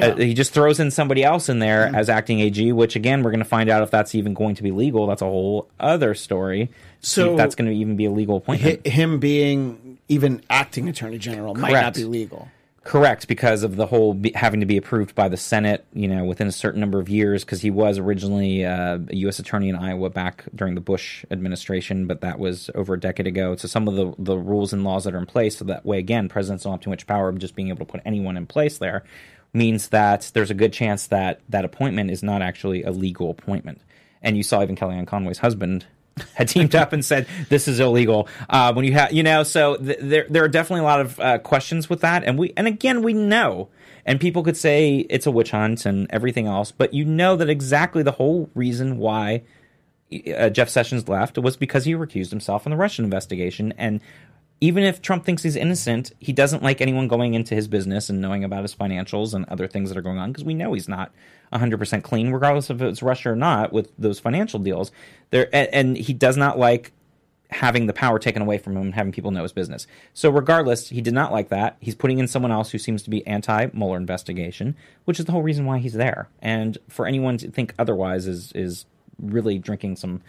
Uh, 0.00 0.14
he 0.16 0.32
just 0.32 0.54
throws 0.54 0.80
in 0.80 0.90
somebody 0.90 1.22
else 1.22 1.50
in 1.50 1.58
there 1.58 1.94
as 1.94 2.08
acting 2.08 2.40
AG, 2.40 2.72
which 2.72 2.96
again 2.96 3.22
we're 3.22 3.30
going 3.30 3.40
to 3.40 3.44
find 3.44 3.68
out 3.68 3.82
if 3.82 3.90
that's 3.90 4.14
even 4.14 4.32
going 4.32 4.54
to 4.54 4.62
be 4.62 4.70
legal. 4.70 5.06
That's 5.06 5.20
a 5.20 5.26
whole 5.26 5.68
other 5.78 6.14
story. 6.14 6.70
So- 7.00 7.32
if 7.32 7.36
that's 7.36 7.54
going 7.54 7.68
to 7.70 7.76
even 7.76 7.94
be 7.96 8.06
a 8.06 8.10
legal 8.10 8.38
appointment. 8.38 8.80
Hi- 8.86 8.90
him 8.90 9.18
being 9.20 9.98
even 10.08 10.40
acting 10.48 10.88
attorney 10.88 11.18
general 11.18 11.54
might 11.54 11.72
not 11.72 11.92
be 11.92 12.04
legal. 12.04 12.48
Correct, 12.84 13.28
because 13.28 13.62
of 13.62 13.76
the 13.76 13.86
whole 13.86 14.12
be, 14.12 14.32
having 14.34 14.58
to 14.58 14.66
be 14.66 14.76
approved 14.76 15.14
by 15.14 15.28
the 15.28 15.36
Senate, 15.36 15.86
you 15.92 16.08
know, 16.08 16.24
within 16.24 16.48
a 16.48 16.52
certain 16.52 16.80
number 16.80 16.98
of 16.98 17.08
years. 17.08 17.44
Because 17.44 17.60
he 17.60 17.70
was 17.70 17.96
originally 17.96 18.64
uh, 18.64 18.98
a 19.08 19.16
U.S. 19.16 19.38
attorney 19.38 19.68
in 19.68 19.76
Iowa 19.76 20.10
back 20.10 20.44
during 20.52 20.74
the 20.74 20.80
Bush 20.80 21.24
administration, 21.30 22.08
but 22.08 22.22
that 22.22 22.40
was 22.40 22.70
over 22.74 22.94
a 22.94 23.00
decade 23.00 23.28
ago. 23.28 23.54
So 23.54 23.68
some 23.68 23.86
of 23.86 23.94
the 23.94 24.14
the 24.18 24.36
rules 24.36 24.72
and 24.72 24.82
laws 24.82 25.04
that 25.04 25.14
are 25.14 25.18
in 25.18 25.26
place, 25.26 25.58
so 25.58 25.64
that 25.66 25.86
way 25.86 25.98
again, 25.98 26.28
presidents 26.28 26.64
don't 26.64 26.72
have 26.72 26.80
too 26.80 26.90
much 26.90 27.06
power 27.06 27.28
of 27.28 27.38
just 27.38 27.54
being 27.54 27.68
able 27.68 27.86
to 27.86 27.92
put 27.92 28.00
anyone 28.04 28.36
in 28.36 28.46
place 28.46 28.78
there, 28.78 29.04
means 29.52 29.90
that 29.90 30.32
there's 30.34 30.50
a 30.50 30.54
good 30.54 30.72
chance 30.72 31.06
that 31.06 31.40
that 31.48 31.64
appointment 31.64 32.10
is 32.10 32.24
not 32.24 32.42
actually 32.42 32.82
a 32.82 32.90
legal 32.90 33.30
appointment. 33.30 33.80
And 34.22 34.36
you 34.36 34.42
saw 34.42 34.60
even 34.60 34.74
Kellyanne 34.74 35.06
Conway's 35.06 35.38
husband 35.38 35.86
had 36.34 36.48
teamed 36.48 36.74
up 36.74 36.92
and 36.92 37.04
said 37.04 37.26
this 37.48 37.68
is 37.68 37.80
illegal. 37.80 38.28
Uh, 38.48 38.72
when 38.72 38.84
you 38.84 38.92
have, 38.92 39.12
you 39.12 39.22
know, 39.22 39.42
so 39.42 39.76
th- 39.76 39.98
there 40.00 40.26
there 40.28 40.44
are 40.44 40.48
definitely 40.48 40.80
a 40.80 40.84
lot 40.84 41.00
of 41.00 41.20
uh, 41.20 41.38
questions 41.38 41.88
with 41.88 42.00
that, 42.00 42.24
and 42.24 42.38
we 42.38 42.52
and 42.56 42.66
again 42.66 43.02
we 43.02 43.12
know, 43.12 43.68
and 44.04 44.20
people 44.20 44.42
could 44.42 44.56
say 44.56 45.06
it's 45.10 45.26
a 45.26 45.30
witch 45.30 45.50
hunt 45.50 45.86
and 45.86 46.06
everything 46.10 46.46
else, 46.46 46.72
but 46.72 46.92
you 46.92 47.04
know 47.04 47.36
that 47.36 47.48
exactly 47.48 48.02
the 48.02 48.12
whole 48.12 48.50
reason 48.54 48.98
why 48.98 49.42
uh, 50.36 50.50
Jeff 50.50 50.68
Sessions 50.68 51.08
left 51.08 51.38
was 51.38 51.56
because 51.56 51.84
he 51.84 51.94
recused 51.94 52.30
himself 52.30 52.66
in 52.66 52.70
the 52.70 52.76
Russian 52.76 53.04
investigation, 53.04 53.72
and 53.78 54.00
even 54.62 54.84
if 54.84 55.02
Trump 55.02 55.24
thinks 55.24 55.42
he's 55.42 55.56
innocent, 55.56 56.12
he 56.20 56.32
doesn't 56.32 56.62
like 56.62 56.80
anyone 56.80 57.08
going 57.08 57.34
into 57.34 57.52
his 57.52 57.66
business 57.66 58.08
and 58.08 58.20
knowing 58.20 58.44
about 58.44 58.62
his 58.62 58.72
financials 58.72 59.34
and 59.34 59.44
other 59.46 59.66
things 59.66 59.88
that 59.88 59.98
are 59.98 60.02
going 60.02 60.18
on 60.18 60.30
because 60.30 60.44
we 60.44 60.54
know 60.54 60.72
he's 60.72 60.88
not 60.88 61.10
100% 61.52 62.04
clean, 62.04 62.30
regardless 62.30 62.70
if 62.70 62.80
it's 62.80 63.02
Russia 63.02 63.30
or 63.30 63.36
not, 63.36 63.72
with 63.72 63.90
those 63.98 64.20
financial 64.20 64.60
deals. 64.60 64.92
There, 65.30 65.48
and, 65.52 65.68
and 65.72 65.96
he 65.96 66.12
does 66.12 66.36
not 66.36 66.60
like 66.60 66.92
having 67.50 67.86
the 67.86 67.92
power 67.92 68.20
taken 68.20 68.40
away 68.40 68.56
from 68.56 68.76
him 68.76 68.82
and 68.82 68.94
having 68.94 69.10
people 69.10 69.32
know 69.32 69.42
his 69.42 69.52
business. 69.52 69.88
So 70.14 70.30
regardless, 70.30 70.90
he 70.90 71.00
did 71.00 71.12
not 71.12 71.32
like 71.32 71.48
that. 71.48 71.76
He's 71.80 71.96
putting 71.96 72.20
in 72.20 72.28
someone 72.28 72.52
else 72.52 72.70
who 72.70 72.78
seems 72.78 73.02
to 73.02 73.10
be 73.10 73.26
anti 73.26 73.66
Mueller 73.72 73.96
investigation, 73.96 74.76
which 75.06 75.18
is 75.18 75.26
the 75.26 75.32
whole 75.32 75.42
reason 75.42 75.66
why 75.66 75.78
he's 75.78 75.94
there. 75.94 76.28
And 76.40 76.78
for 76.88 77.04
anyone 77.04 77.36
to 77.38 77.50
think 77.50 77.74
otherwise 77.80 78.28
is 78.28 78.52
is 78.52 78.86
really 79.20 79.58
drinking 79.58 79.96
some 79.96 80.20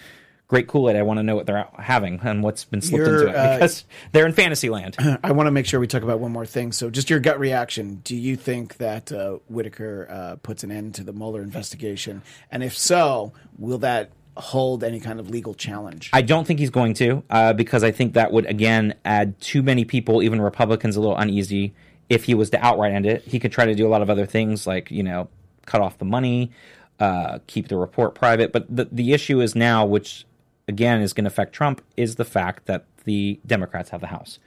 great 0.54 0.68
Kool-Aid. 0.68 0.96
I 0.96 1.02
want 1.02 1.18
to 1.18 1.24
know 1.24 1.36
what 1.36 1.48
they're 1.48 1.68
having 1.80 2.20
and 2.22 2.44
what's 2.44 2.64
been 2.64 2.80
slipped 2.80 3.08
You're, 3.08 3.28
into 3.28 3.30
it 3.30 3.36
uh, 3.36 3.56
because 3.56 3.86
they're 4.12 4.28
in 4.28 4.34
fantasy 4.34 4.70
land. 4.70 4.96
I 5.24 5.32
want 5.32 5.48
to 5.48 5.52
make 5.52 5.66
sure 5.66 5.80
we 5.80 5.88
talk 5.88 6.04
about 6.04 6.20
one 6.20 6.32
more 6.32 6.46
thing. 6.46 6.72
So, 6.72 6.92
just 6.92 7.10
your 7.10 7.20
gut 7.20 7.40
reaction. 7.40 8.02
Do 8.04 8.16
you 8.16 8.36
think 8.36 8.78
that 8.78 9.12
uh, 9.12 9.40
Whitaker 9.48 10.08
uh, 10.08 10.36
puts 10.44 10.64
an 10.64 10.72
end 10.72 10.94
to 10.96 11.04
the 11.04 11.12
Mueller 11.12 11.42
investigation? 11.42 12.22
And 12.52 12.62
if 12.62 12.78
so, 12.78 13.34
will 13.58 13.80
that 13.80 14.12
hold 14.38 14.84
any 14.84 15.00
kind 15.00 15.20
of 15.20 15.28
legal 15.28 15.56
challenge? 15.56 16.12
I 16.14 16.22
don't 16.22 16.46
think 16.46 16.60
he's 16.60 16.70
going 16.70 16.94
to, 16.96 17.24
uh, 17.32 17.54
because 17.54 17.84
I 17.84 17.90
think 17.90 18.14
that 18.14 18.32
would 18.32 18.46
again 18.46 18.94
add 19.04 19.42
too 19.42 19.64
many 19.64 19.86
people, 19.86 20.22
even 20.22 20.40
Republicans, 20.40 20.96
a 20.96 21.02
little 21.02 21.18
uneasy. 21.18 21.74
If 22.10 22.26
he 22.26 22.36
was 22.36 22.52
to 22.52 22.64
outright 22.64 22.94
end 22.94 23.08
it, 23.08 23.24
he 23.24 23.40
could 23.40 23.52
try 23.52 23.66
to 23.66 23.74
do 23.74 23.88
a 23.88 23.90
lot 23.90 24.04
of 24.04 24.12
other 24.12 24.28
things, 24.28 24.68
like 24.68 24.92
you 24.92 25.02
know, 25.02 25.30
cut 25.66 25.82
off 25.82 25.98
the 25.98 26.06
money, 26.06 26.52
uh, 27.00 27.40
keep 27.48 27.70
the 27.70 27.78
report 27.78 28.14
private. 28.14 28.52
But 28.52 28.68
the 28.70 28.88
the 28.92 29.14
issue 29.14 29.42
is 29.42 29.56
now, 29.56 29.84
which 29.88 30.28
again 30.68 31.02
is 31.02 31.14
going 31.14 31.26
to 31.26 31.30
affect 31.30 31.54
Trump, 31.54 31.82
is 31.98 32.16
the 32.16 32.26
fact 32.26 32.66
that 32.66 32.86
the 33.06 33.40
Democrats 33.46 33.90
have 33.90 34.02
the 34.02 34.08
House, 34.08 34.40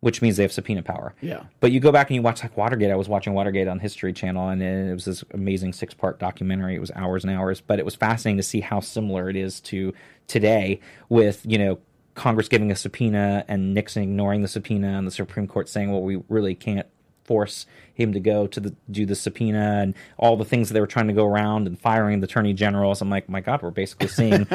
which 0.00 0.22
means 0.22 0.36
they 0.36 0.42
have 0.42 0.52
subpoena 0.52 0.82
power. 0.82 1.14
Yeah. 1.20 1.44
But 1.60 1.72
you 1.72 1.80
go 1.80 1.92
back 1.92 2.08
and 2.08 2.14
you 2.14 2.22
watch 2.22 2.42
like 2.42 2.56
Watergate. 2.56 2.90
I 2.90 2.96
was 2.96 3.08
watching 3.08 3.34
Watergate 3.34 3.68
on 3.68 3.78
History 3.78 4.12
Channel, 4.12 4.48
and 4.48 4.62
it 4.62 4.92
was 4.92 5.04
this 5.04 5.24
amazing 5.32 5.72
six 5.72 5.94
part 5.94 6.18
documentary. 6.18 6.74
It 6.74 6.80
was 6.80 6.92
hours 6.94 7.24
and 7.24 7.32
hours, 7.32 7.60
but 7.60 7.78
it 7.78 7.84
was 7.84 7.94
fascinating 7.94 8.36
to 8.38 8.42
see 8.42 8.60
how 8.60 8.80
similar 8.80 9.28
it 9.28 9.36
is 9.36 9.60
to 9.62 9.92
today 10.26 10.80
with 11.08 11.42
you 11.44 11.58
know 11.58 11.78
Congress 12.14 12.48
giving 12.48 12.70
a 12.70 12.76
subpoena 12.76 13.44
and 13.48 13.74
Nixon 13.74 14.02
ignoring 14.02 14.42
the 14.42 14.48
subpoena, 14.48 14.98
and 14.98 15.06
the 15.06 15.12
Supreme 15.12 15.46
Court 15.46 15.68
saying, 15.68 15.90
"Well, 15.90 16.02
we 16.02 16.22
really 16.28 16.54
can't." 16.54 16.86
force 17.24 17.66
him 17.92 18.14
to 18.14 18.20
go 18.20 18.46
to 18.46 18.58
the 18.58 18.74
do 18.90 19.04
the 19.04 19.14
subpoena 19.14 19.80
and 19.82 19.94
all 20.16 20.34
the 20.38 20.46
things 20.46 20.68
that 20.68 20.72
they 20.72 20.80
were 20.80 20.86
trying 20.86 21.08
to 21.08 21.12
go 21.12 21.26
around 21.26 21.66
and 21.66 21.78
firing 21.78 22.20
the 22.20 22.24
attorney 22.24 22.54
generals. 22.54 23.02
I'm 23.02 23.10
like, 23.10 23.28
my 23.28 23.42
God, 23.42 23.60
we're 23.60 23.70
basically 23.70 24.08
seeing 24.08 24.48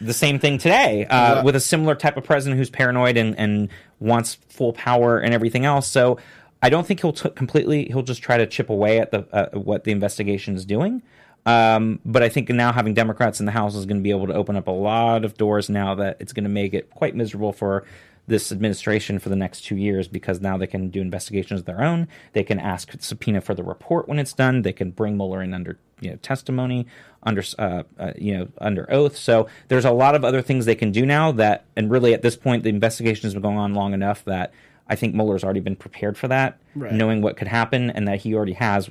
the 0.00 0.12
same 0.12 0.38
thing 0.38 0.58
today 0.58 1.06
uh, 1.06 1.42
with 1.42 1.56
a 1.56 1.60
similar 1.60 1.94
type 1.94 2.16
of 2.16 2.24
president 2.24 2.58
who's 2.58 2.70
paranoid 2.70 3.16
and, 3.16 3.38
and 3.38 3.68
wants 4.00 4.34
full 4.48 4.72
power 4.72 5.18
and 5.18 5.32
everything 5.32 5.64
else. 5.64 5.86
So 5.86 6.18
I 6.62 6.68
don't 6.68 6.86
think 6.86 7.00
he'll 7.00 7.12
t- 7.12 7.30
completely. 7.30 7.86
He'll 7.86 8.02
just 8.02 8.22
try 8.22 8.36
to 8.36 8.46
chip 8.46 8.70
away 8.70 8.98
at 9.00 9.10
the 9.10 9.26
uh, 9.32 9.58
what 9.58 9.84
the 9.84 9.92
investigation 9.92 10.54
is 10.54 10.64
doing. 10.64 11.02
Um, 11.44 12.00
but 12.04 12.22
I 12.22 12.28
think 12.28 12.48
now 12.48 12.72
having 12.72 12.92
Democrats 12.92 13.38
in 13.38 13.46
the 13.46 13.52
House 13.52 13.76
is 13.76 13.86
going 13.86 13.98
to 13.98 14.02
be 14.02 14.10
able 14.10 14.26
to 14.26 14.34
open 14.34 14.56
up 14.56 14.66
a 14.66 14.72
lot 14.72 15.24
of 15.24 15.36
doors. 15.36 15.70
Now 15.70 15.94
that 15.94 16.16
it's 16.18 16.32
going 16.32 16.44
to 16.44 16.50
make 16.50 16.74
it 16.74 16.90
quite 16.90 17.14
miserable 17.14 17.52
for 17.52 17.84
this 18.26 18.50
administration 18.50 19.18
for 19.18 19.28
the 19.28 19.36
next 19.36 19.60
two 19.60 19.76
years 19.76 20.08
because 20.08 20.40
now 20.40 20.56
they 20.56 20.66
can 20.66 20.90
do 20.90 21.00
investigations 21.00 21.60
of 21.60 21.66
their 21.66 21.82
own. 21.82 22.08
They 22.32 22.42
can 22.42 22.58
ask 22.58 22.90
subpoena 23.00 23.40
for 23.40 23.54
the 23.54 23.62
report 23.62 24.08
when 24.08 24.18
it's 24.18 24.32
done. 24.32 24.62
They 24.62 24.72
can 24.72 24.90
bring 24.90 25.16
Mueller 25.16 25.42
in 25.42 25.54
under 25.54 25.78
you 26.00 26.10
know 26.10 26.16
testimony, 26.16 26.86
under 27.26 27.42
uh, 27.58 27.82
uh, 27.98 28.12
you 28.16 28.38
know 28.38 28.48
under 28.58 28.90
oath. 28.90 29.16
So 29.16 29.48
there's 29.68 29.84
a 29.84 29.90
lot 29.90 30.14
of 30.14 30.24
other 30.24 30.40
things 30.40 30.64
they 30.64 30.74
can 30.76 30.92
do 30.92 31.04
now 31.04 31.32
that, 31.32 31.64
and 31.76 31.90
really 31.90 32.14
at 32.14 32.22
this 32.22 32.36
point, 32.36 32.62
the 32.62 32.70
investigation 32.70 33.24
has 33.24 33.34
been 33.34 33.42
going 33.42 33.58
on 33.58 33.74
long 33.74 33.92
enough 33.92 34.24
that 34.24 34.52
I 34.88 34.94
think 34.94 35.14
Mueller's 35.14 35.42
already 35.44 35.60
been 35.60 35.76
prepared 35.76 36.16
for 36.16 36.28
that, 36.28 36.58
Right. 36.76 36.92
knowing 36.92 37.20
what 37.20 37.36
could 37.36 37.48
happen, 37.48 37.90
and 37.90 38.06
that 38.08 38.20
he 38.20 38.34
already 38.34 38.52
has 38.54 38.88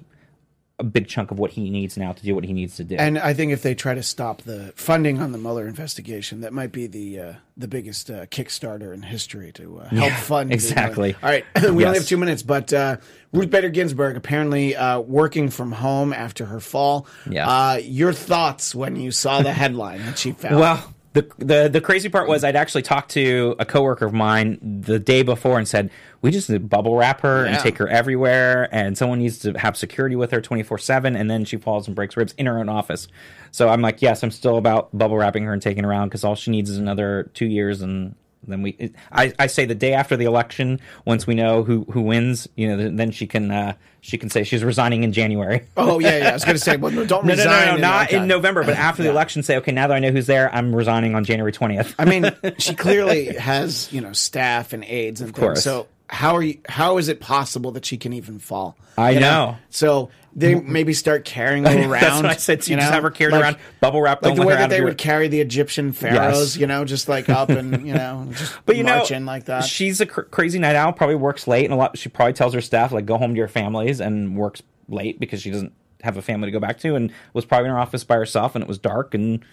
a 0.78 0.84
big 0.84 1.08
chunk 1.08 1.32
of 1.32 1.40
what 1.40 1.52
he 1.52 1.70
needs 1.70 1.98
now 1.98 2.12
to 2.12 2.22
do 2.24 2.36
what 2.36 2.44
he 2.44 2.52
needs 2.52 2.76
to 2.76 2.84
do. 2.84 2.96
And 2.98 3.18
I 3.18 3.34
think 3.34 3.54
if 3.54 3.62
they 3.62 3.74
try 3.76 3.94
to 3.94 4.04
stop 4.04 4.42
the 4.42 4.74
funding 4.76 5.22
on 5.22 5.32
the 5.32 5.38
Mueller 5.38 5.68
investigation, 5.68 6.42
that 6.42 6.52
might 6.52 6.72
be 6.74 6.88
the 6.88 7.20
uh, 7.20 7.34
the 7.56 7.68
biggest 7.70 8.10
uh, 8.10 8.26
Kickstarter 8.26 8.94
in 8.94 9.02
history 9.04 9.52
to 9.54 9.80
uh, 9.80 9.90
help 9.90 10.10
Yeah, 10.10 10.16
fund. 10.18 10.50
the- 10.50 10.54
exactly. 10.56 11.16
All 11.24 11.30
right, 11.30 11.46
we 11.72 11.86
only 11.86 11.98
have 12.00 12.08
two 12.08 12.18
minutes, 12.18 12.44
but 12.44 12.74
uh, 12.74 12.98
Ruth 13.32 13.50
Bader 13.50 13.70
Ginsburg 13.70 14.18
apparently 14.18 14.76
uh, 14.76 15.00
working 15.00 15.50
from 15.50 15.72
home 15.72 16.12
after 16.12 16.46
her 16.46 16.60
fall. 16.60 17.08
Yeah. 17.30 17.48
Uh, 17.50 17.76
your 17.82 18.12
thoughts 18.12 18.76
when 18.76 18.98
you 18.98 19.12
saw 19.12 19.42
the 19.42 19.54
headline 19.54 20.06
that 20.06 20.18
she 20.18 20.34
found? 20.34 20.60
Well, 20.60 20.95
the, 21.16 21.28
the 21.40 21.70
the 21.70 21.82
crazy 21.82 22.10
part 22.10 22.28
was 22.28 22.44
I'd 22.44 22.56
actually 22.56 22.84
talked 22.84 23.10
to 23.12 23.56
a 23.58 23.66
coworker 23.66 24.06
of 24.06 24.14
mine 24.14 24.60
the 24.62 25.00
day 25.00 25.24
before 25.24 25.58
and 25.58 25.68
said 25.68 25.90
we 26.22 26.30
just 26.30 26.50
need 26.50 26.58
to 26.58 26.60
bubble 26.60 26.96
wrap 26.96 27.22
her 27.22 27.46
Yeah. 27.46 27.54
and 27.54 27.60
take 27.60 27.78
her 27.80 27.88
everywhere, 27.88 28.70
and 28.72 28.98
someone 28.98 29.20
needs 29.20 29.40
to 29.40 29.54
have 29.54 29.76
security 29.78 30.16
with 30.16 30.32
her 30.32 30.42
twenty 30.42 30.62
four 30.64 30.78
seven, 30.78 31.16
and 31.16 31.30
then 31.32 31.46
she 31.46 31.58
falls 31.58 31.88
and 31.88 31.96
breaks 31.96 32.16
ribs 32.16 32.34
in 32.38 32.46
her 32.46 32.60
own 32.60 32.70
office. 32.70 33.08
So 33.52 33.70
I'm 33.70 33.82
like, 33.82 34.02
yes, 34.02 34.22
I'm 34.24 34.32
still 34.32 34.58
about 34.58 34.96
bubble 34.96 35.18
wrapping 35.18 35.44
her 35.46 35.54
and 35.54 35.62
taking 35.62 35.84
her 35.86 35.90
around 35.90 36.10
because 36.10 36.24
all 36.24 36.36
she 36.36 36.52
needs 36.52 36.70
is 36.70 36.78
another 36.78 37.32
two 37.34 37.48
years 37.48 37.82
and. 37.82 38.16
Then 38.48 38.62
we, 38.62 38.72
it, 38.72 38.96
I, 39.12 39.34
I 39.40 39.48
say 39.48 39.66
the 39.66 39.76
day 39.76 39.94
after 39.94 40.16
the 40.18 40.26
election, 40.26 40.80
once 41.06 41.26
we 41.28 41.36
know 41.36 41.64
who, 41.64 41.86
who 41.92 42.02
wins, 42.02 42.48
you 42.56 42.68
know, 42.76 42.90
then 42.90 43.12
she 43.12 43.28
can, 43.28 43.52
uh, 43.52 43.74
she 44.02 44.18
can 44.18 44.30
say 44.30 44.44
she's 44.44 44.64
resigning 44.64 45.04
in 45.04 45.12
January. 45.14 45.66
oh 45.78 46.00
yeah, 46.00 46.18
yeah. 46.18 46.30
I 46.30 46.34
was 46.34 46.44
going 46.46 46.56
to 46.56 46.62
say, 46.64 46.78
well, 46.78 46.92
no, 46.92 47.06
don't 47.06 47.26
No, 47.26 47.34
no, 47.36 47.44
resign. 47.44 47.66
no, 47.66 47.72
no, 47.72 47.76
in- 47.76 47.82
not 47.82 48.12
in 48.12 48.28
November, 48.28 48.64
but 48.64 48.76
after 48.76 49.02
the 49.04 49.08
Yeah. 49.10 49.14
election, 49.14 49.44
say, 49.44 49.58
okay, 49.58 49.72
now 49.72 49.88
that 49.88 49.94
I 49.96 50.00
know 50.00 50.12
who's 50.12 50.28
there, 50.28 50.54
I'm 50.54 50.76
resigning 50.76 51.16
on 51.16 51.24
January 51.24 51.52
20th. 51.52 51.94
I 51.98 52.06
mean, 52.06 52.30
she 52.60 52.76
clearly 52.76 53.34
has 53.36 53.92
you 53.92 54.02
know 54.02 54.14
staff 54.14 54.74
and 54.74 54.84
aides 54.86 55.22
and 55.22 55.34
things. 55.34 55.40
course. 55.44 55.64
So 55.64 55.88
how 56.08 56.36
are 56.36 56.44
you? 56.44 56.60
How 56.68 56.98
is 56.98 57.08
it 57.08 57.20
possible 57.20 57.72
that 57.72 57.86
she 57.86 57.98
can 57.98 58.14
even 58.14 58.40
fall? 58.40 58.78
I 58.98 59.12
You 59.12 59.20
know. 59.20 59.58
So 59.70 60.10
they 60.36 60.56
maybe 60.56 60.94
start 60.94 61.24
carrying 61.24 61.64
her 61.64 61.72
around. 61.72 61.90
That's 62.02 62.16
what 62.18 62.26
I 62.26 62.36
said. 62.36 62.64
So 62.64 62.72
you 62.72 62.78
just 62.78 62.92
have 62.92 63.04
her 63.04 63.12
carried 63.12 63.34
around, 63.34 63.58
bubble 63.80 64.02
wrap, 64.02 64.22
like 64.22 64.36
the 64.36 64.46
way 64.46 64.56
that 64.56 64.70
they 64.70 64.82
would 64.82 64.98
carry 64.98 65.30
the 65.30 65.40
Egyptian 65.40 65.94
pharaohs. 65.94 66.56
Yes. 66.56 66.58
You 66.58 66.68
know, 66.68 66.84
just 66.84 67.08
like 67.08 67.30
up 67.30 67.50
and 67.50 67.88
you 67.88 67.94
know, 67.94 68.28
just 68.32 68.58
But 68.66 68.76
you 68.76 68.84
know, 68.84 69.06
in 69.10 69.26
like 69.26 69.46
that. 69.46 69.64
she's 69.64 70.02
a 70.02 70.06
cr- 70.06 70.22
crazy 70.22 70.60
night 70.60 70.76
owl. 70.76 70.94
Probably 70.94 71.16
works 71.16 71.48
late, 71.48 71.66
and 71.66 71.74
a 71.74 71.78
lot. 71.78 71.98
She 71.98 72.10
probably 72.10 72.34
tells 72.34 72.54
her 72.54 72.62
staff 72.62 72.92
like, 72.92 73.06
"Go 73.06 73.18
home 73.18 73.34
to 73.34 73.38
your 73.38 73.48
families," 73.48 74.00
and 74.02 74.36
works 74.38 74.62
late 74.90 75.20
because 75.20 75.42
she 75.42 75.52
doesn't 75.52 75.74
have 76.02 76.18
a 76.18 76.22
family 76.22 76.48
to 76.48 76.52
go 76.52 76.60
back 76.60 76.80
to, 76.80 76.96
and 76.96 77.12
was 77.34 77.46
probably 77.46 77.66
in 77.70 77.72
her 77.72 77.80
office 77.80 78.04
by 78.04 78.16
herself, 78.16 78.56
and 78.56 78.62
it 78.62 78.68
was 78.68 78.78
dark, 78.78 79.14
and 79.14 79.44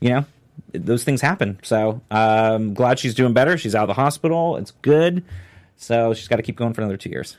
you 0.00 0.10
know, 0.10 0.24
those 0.72 1.04
things 1.04 1.20
happen. 1.20 1.60
So, 1.62 2.00
um, 2.10 2.74
glad 2.74 2.98
she's 2.98 3.14
doing 3.14 3.34
better. 3.34 3.56
She's 3.58 3.74
out 3.74 3.82
of 3.82 3.88
the 3.88 4.02
hospital. 4.02 4.56
It's 4.56 4.72
good. 4.82 5.22
So 5.76 6.14
she's 6.14 6.28
got 6.28 6.36
to 6.36 6.42
keep 6.42 6.56
going 6.56 6.72
for 6.74 6.80
another 6.80 6.96
two 6.96 7.10
years. 7.10 7.36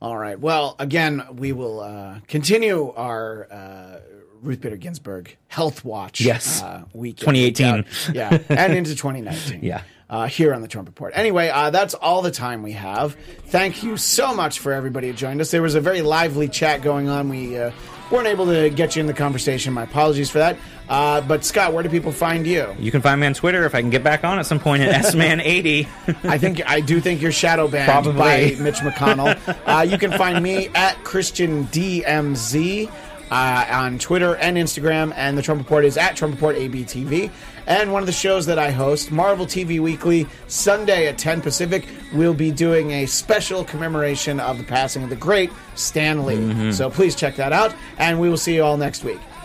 All 0.00 0.16
right. 0.16 0.38
Well, 0.38 0.76
again, 0.78 1.26
we 1.34 1.52
will 1.52 1.80
uh, 1.80 2.20
continue 2.28 2.92
our 2.92 3.48
uh, 3.50 4.00
Ruth 4.42 4.60
Bader 4.60 4.76
Ginsburg 4.76 5.36
Health 5.48 5.84
Watch. 5.84 6.20
Yes. 6.20 6.62
uh, 6.62 6.84
weekend. 6.92 7.34
2018. 7.56 8.14
Yeah, 8.14 8.38
and 8.48 8.74
into 8.74 8.94
2019. 8.94 9.60
Yeah. 9.62 9.82
Uh, 10.10 10.26
here 10.26 10.54
on 10.54 10.62
the 10.62 10.68
Trump 10.68 10.88
Report. 10.88 11.12
Anyway, 11.14 11.48
uh, 11.50 11.68
that's 11.68 11.92
all 11.92 12.22
the 12.22 12.30
time 12.30 12.62
we 12.62 12.72
have. 12.72 13.14
Thank 13.48 13.82
you 13.82 13.98
so 13.98 14.32
much 14.32 14.58
for 14.58 14.72
everybody 14.72 15.08
who 15.08 15.12
joined 15.12 15.42
us. 15.42 15.50
There 15.50 15.60
was 15.60 15.74
a 15.74 15.82
very 15.82 16.00
lively 16.00 16.48
chat 16.48 16.80
going 16.80 17.10
on. 17.10 17.28
We 17.28 17.58
uh, 17.58 17.72
weren't 18.10 18.26
able 18.26 18.46
to 18.46 18.70
get 18.70 18.96
you 18.96 19.00
in 19.00 19.06
the 19.06 19.12
conversation. 19.12 19.74
My 19.74 19.82
apologies 19.82 20.30
for 20.30 20.38
that. 20.38 20.56
Uh, 20.88 21.20
but 21.20 21.44
Scott, 21.44 21.72
where 21.72 21.82
do 21.82 21.88
people 21.90 22.12
find 22.12 22.46
you? 22.46 22.74
You 22.78 22.90
can 22.90 23.02
find 23.02 23.20
me 23.20 23.26
on 23.26 23.34
Twitter 23.34 23.64
if 23.64 23.74
I 23.74 23.80
can 23.80 23.90
get 23.90 24.02
back 24.02 24.24
on 24.24 24.38
at 24.38 24.46
some 24.46 24.58
point 24.58 24.82
at 24.82 25.04
sman80. 25.12 25.86
I 26.24 26.38
think 26.38 26.68
I 26.68 26.80
do 26.80 27.00
think 27.00 27.20
you're 27.20 27.32
shadow 27.32 27.68
banned 27.68 27.90
Probably. 27.90 28.14
by 28.56 28.62
Mitch 28.62 28.76
McConnell. 28.76 29.38
uh, 29.66 29.82
you 29.82 29.98
can 29.98 30.12
find 30.12 30.42
me 30.42 30.68
at 30.74 31.02
Christian 31.04 31.66
DMZ 31.66 32.90
uh, 33.30 33.66
on 33.70 33.98
Twitter 33.98 34.36
and 34.36 34.56
Instagram, 34.56 35.12
and 35.16 35.36
the 35.36 35.42
Trump 35.42 35.60
Report 35.60 35.84
is 35.84 35.96
at 35.96 36.16
Trump 36.16 36.34
Report 36.34 36.56
ABTV. 36.56 37.30
And 37.66 37.92
one 37.92 38.02
of 38.02 38.06
the 38.06 38.12
shows 38.12 38.46
that 38.46 38.58
I 38.58 38.70
host, 38.70 39.10
Marvel 39.10 39.44
TV 39.44 39.78
Weekly, 39.78 40.26
Sunday 40.46 41.06
at 41.06 41.18
10 41.18 41.42
Pacific, 41.42 41.86
we'll 42.14 42.32
be 42.32 42.50
doing 42.50 42.92
a 42.92 43.06
special 43.06 43.62
commemoration 43.62 44.40
of 44.40 44.56
the 44.56 44.64
passing 44.64 45.02
of 45.02 45.10
the 45.10 45.16
great 45.16 45.50
Stan 45.74 46.24
Lee. 46.24 46.36
Mm-hmm. 46.36 46.70
So 46.70 46.88
please 46.88 47.14
check 47.14 47.36
that 47.36 47.52
out, 47.52 47.74
and 47.98 48.18
we 48.18 48.30
will 48.30 48.38
see 48.38 48.54
you 48.54 48.62
all 48.62 48.78
next 48.78 49.04
week. 49.04 49.20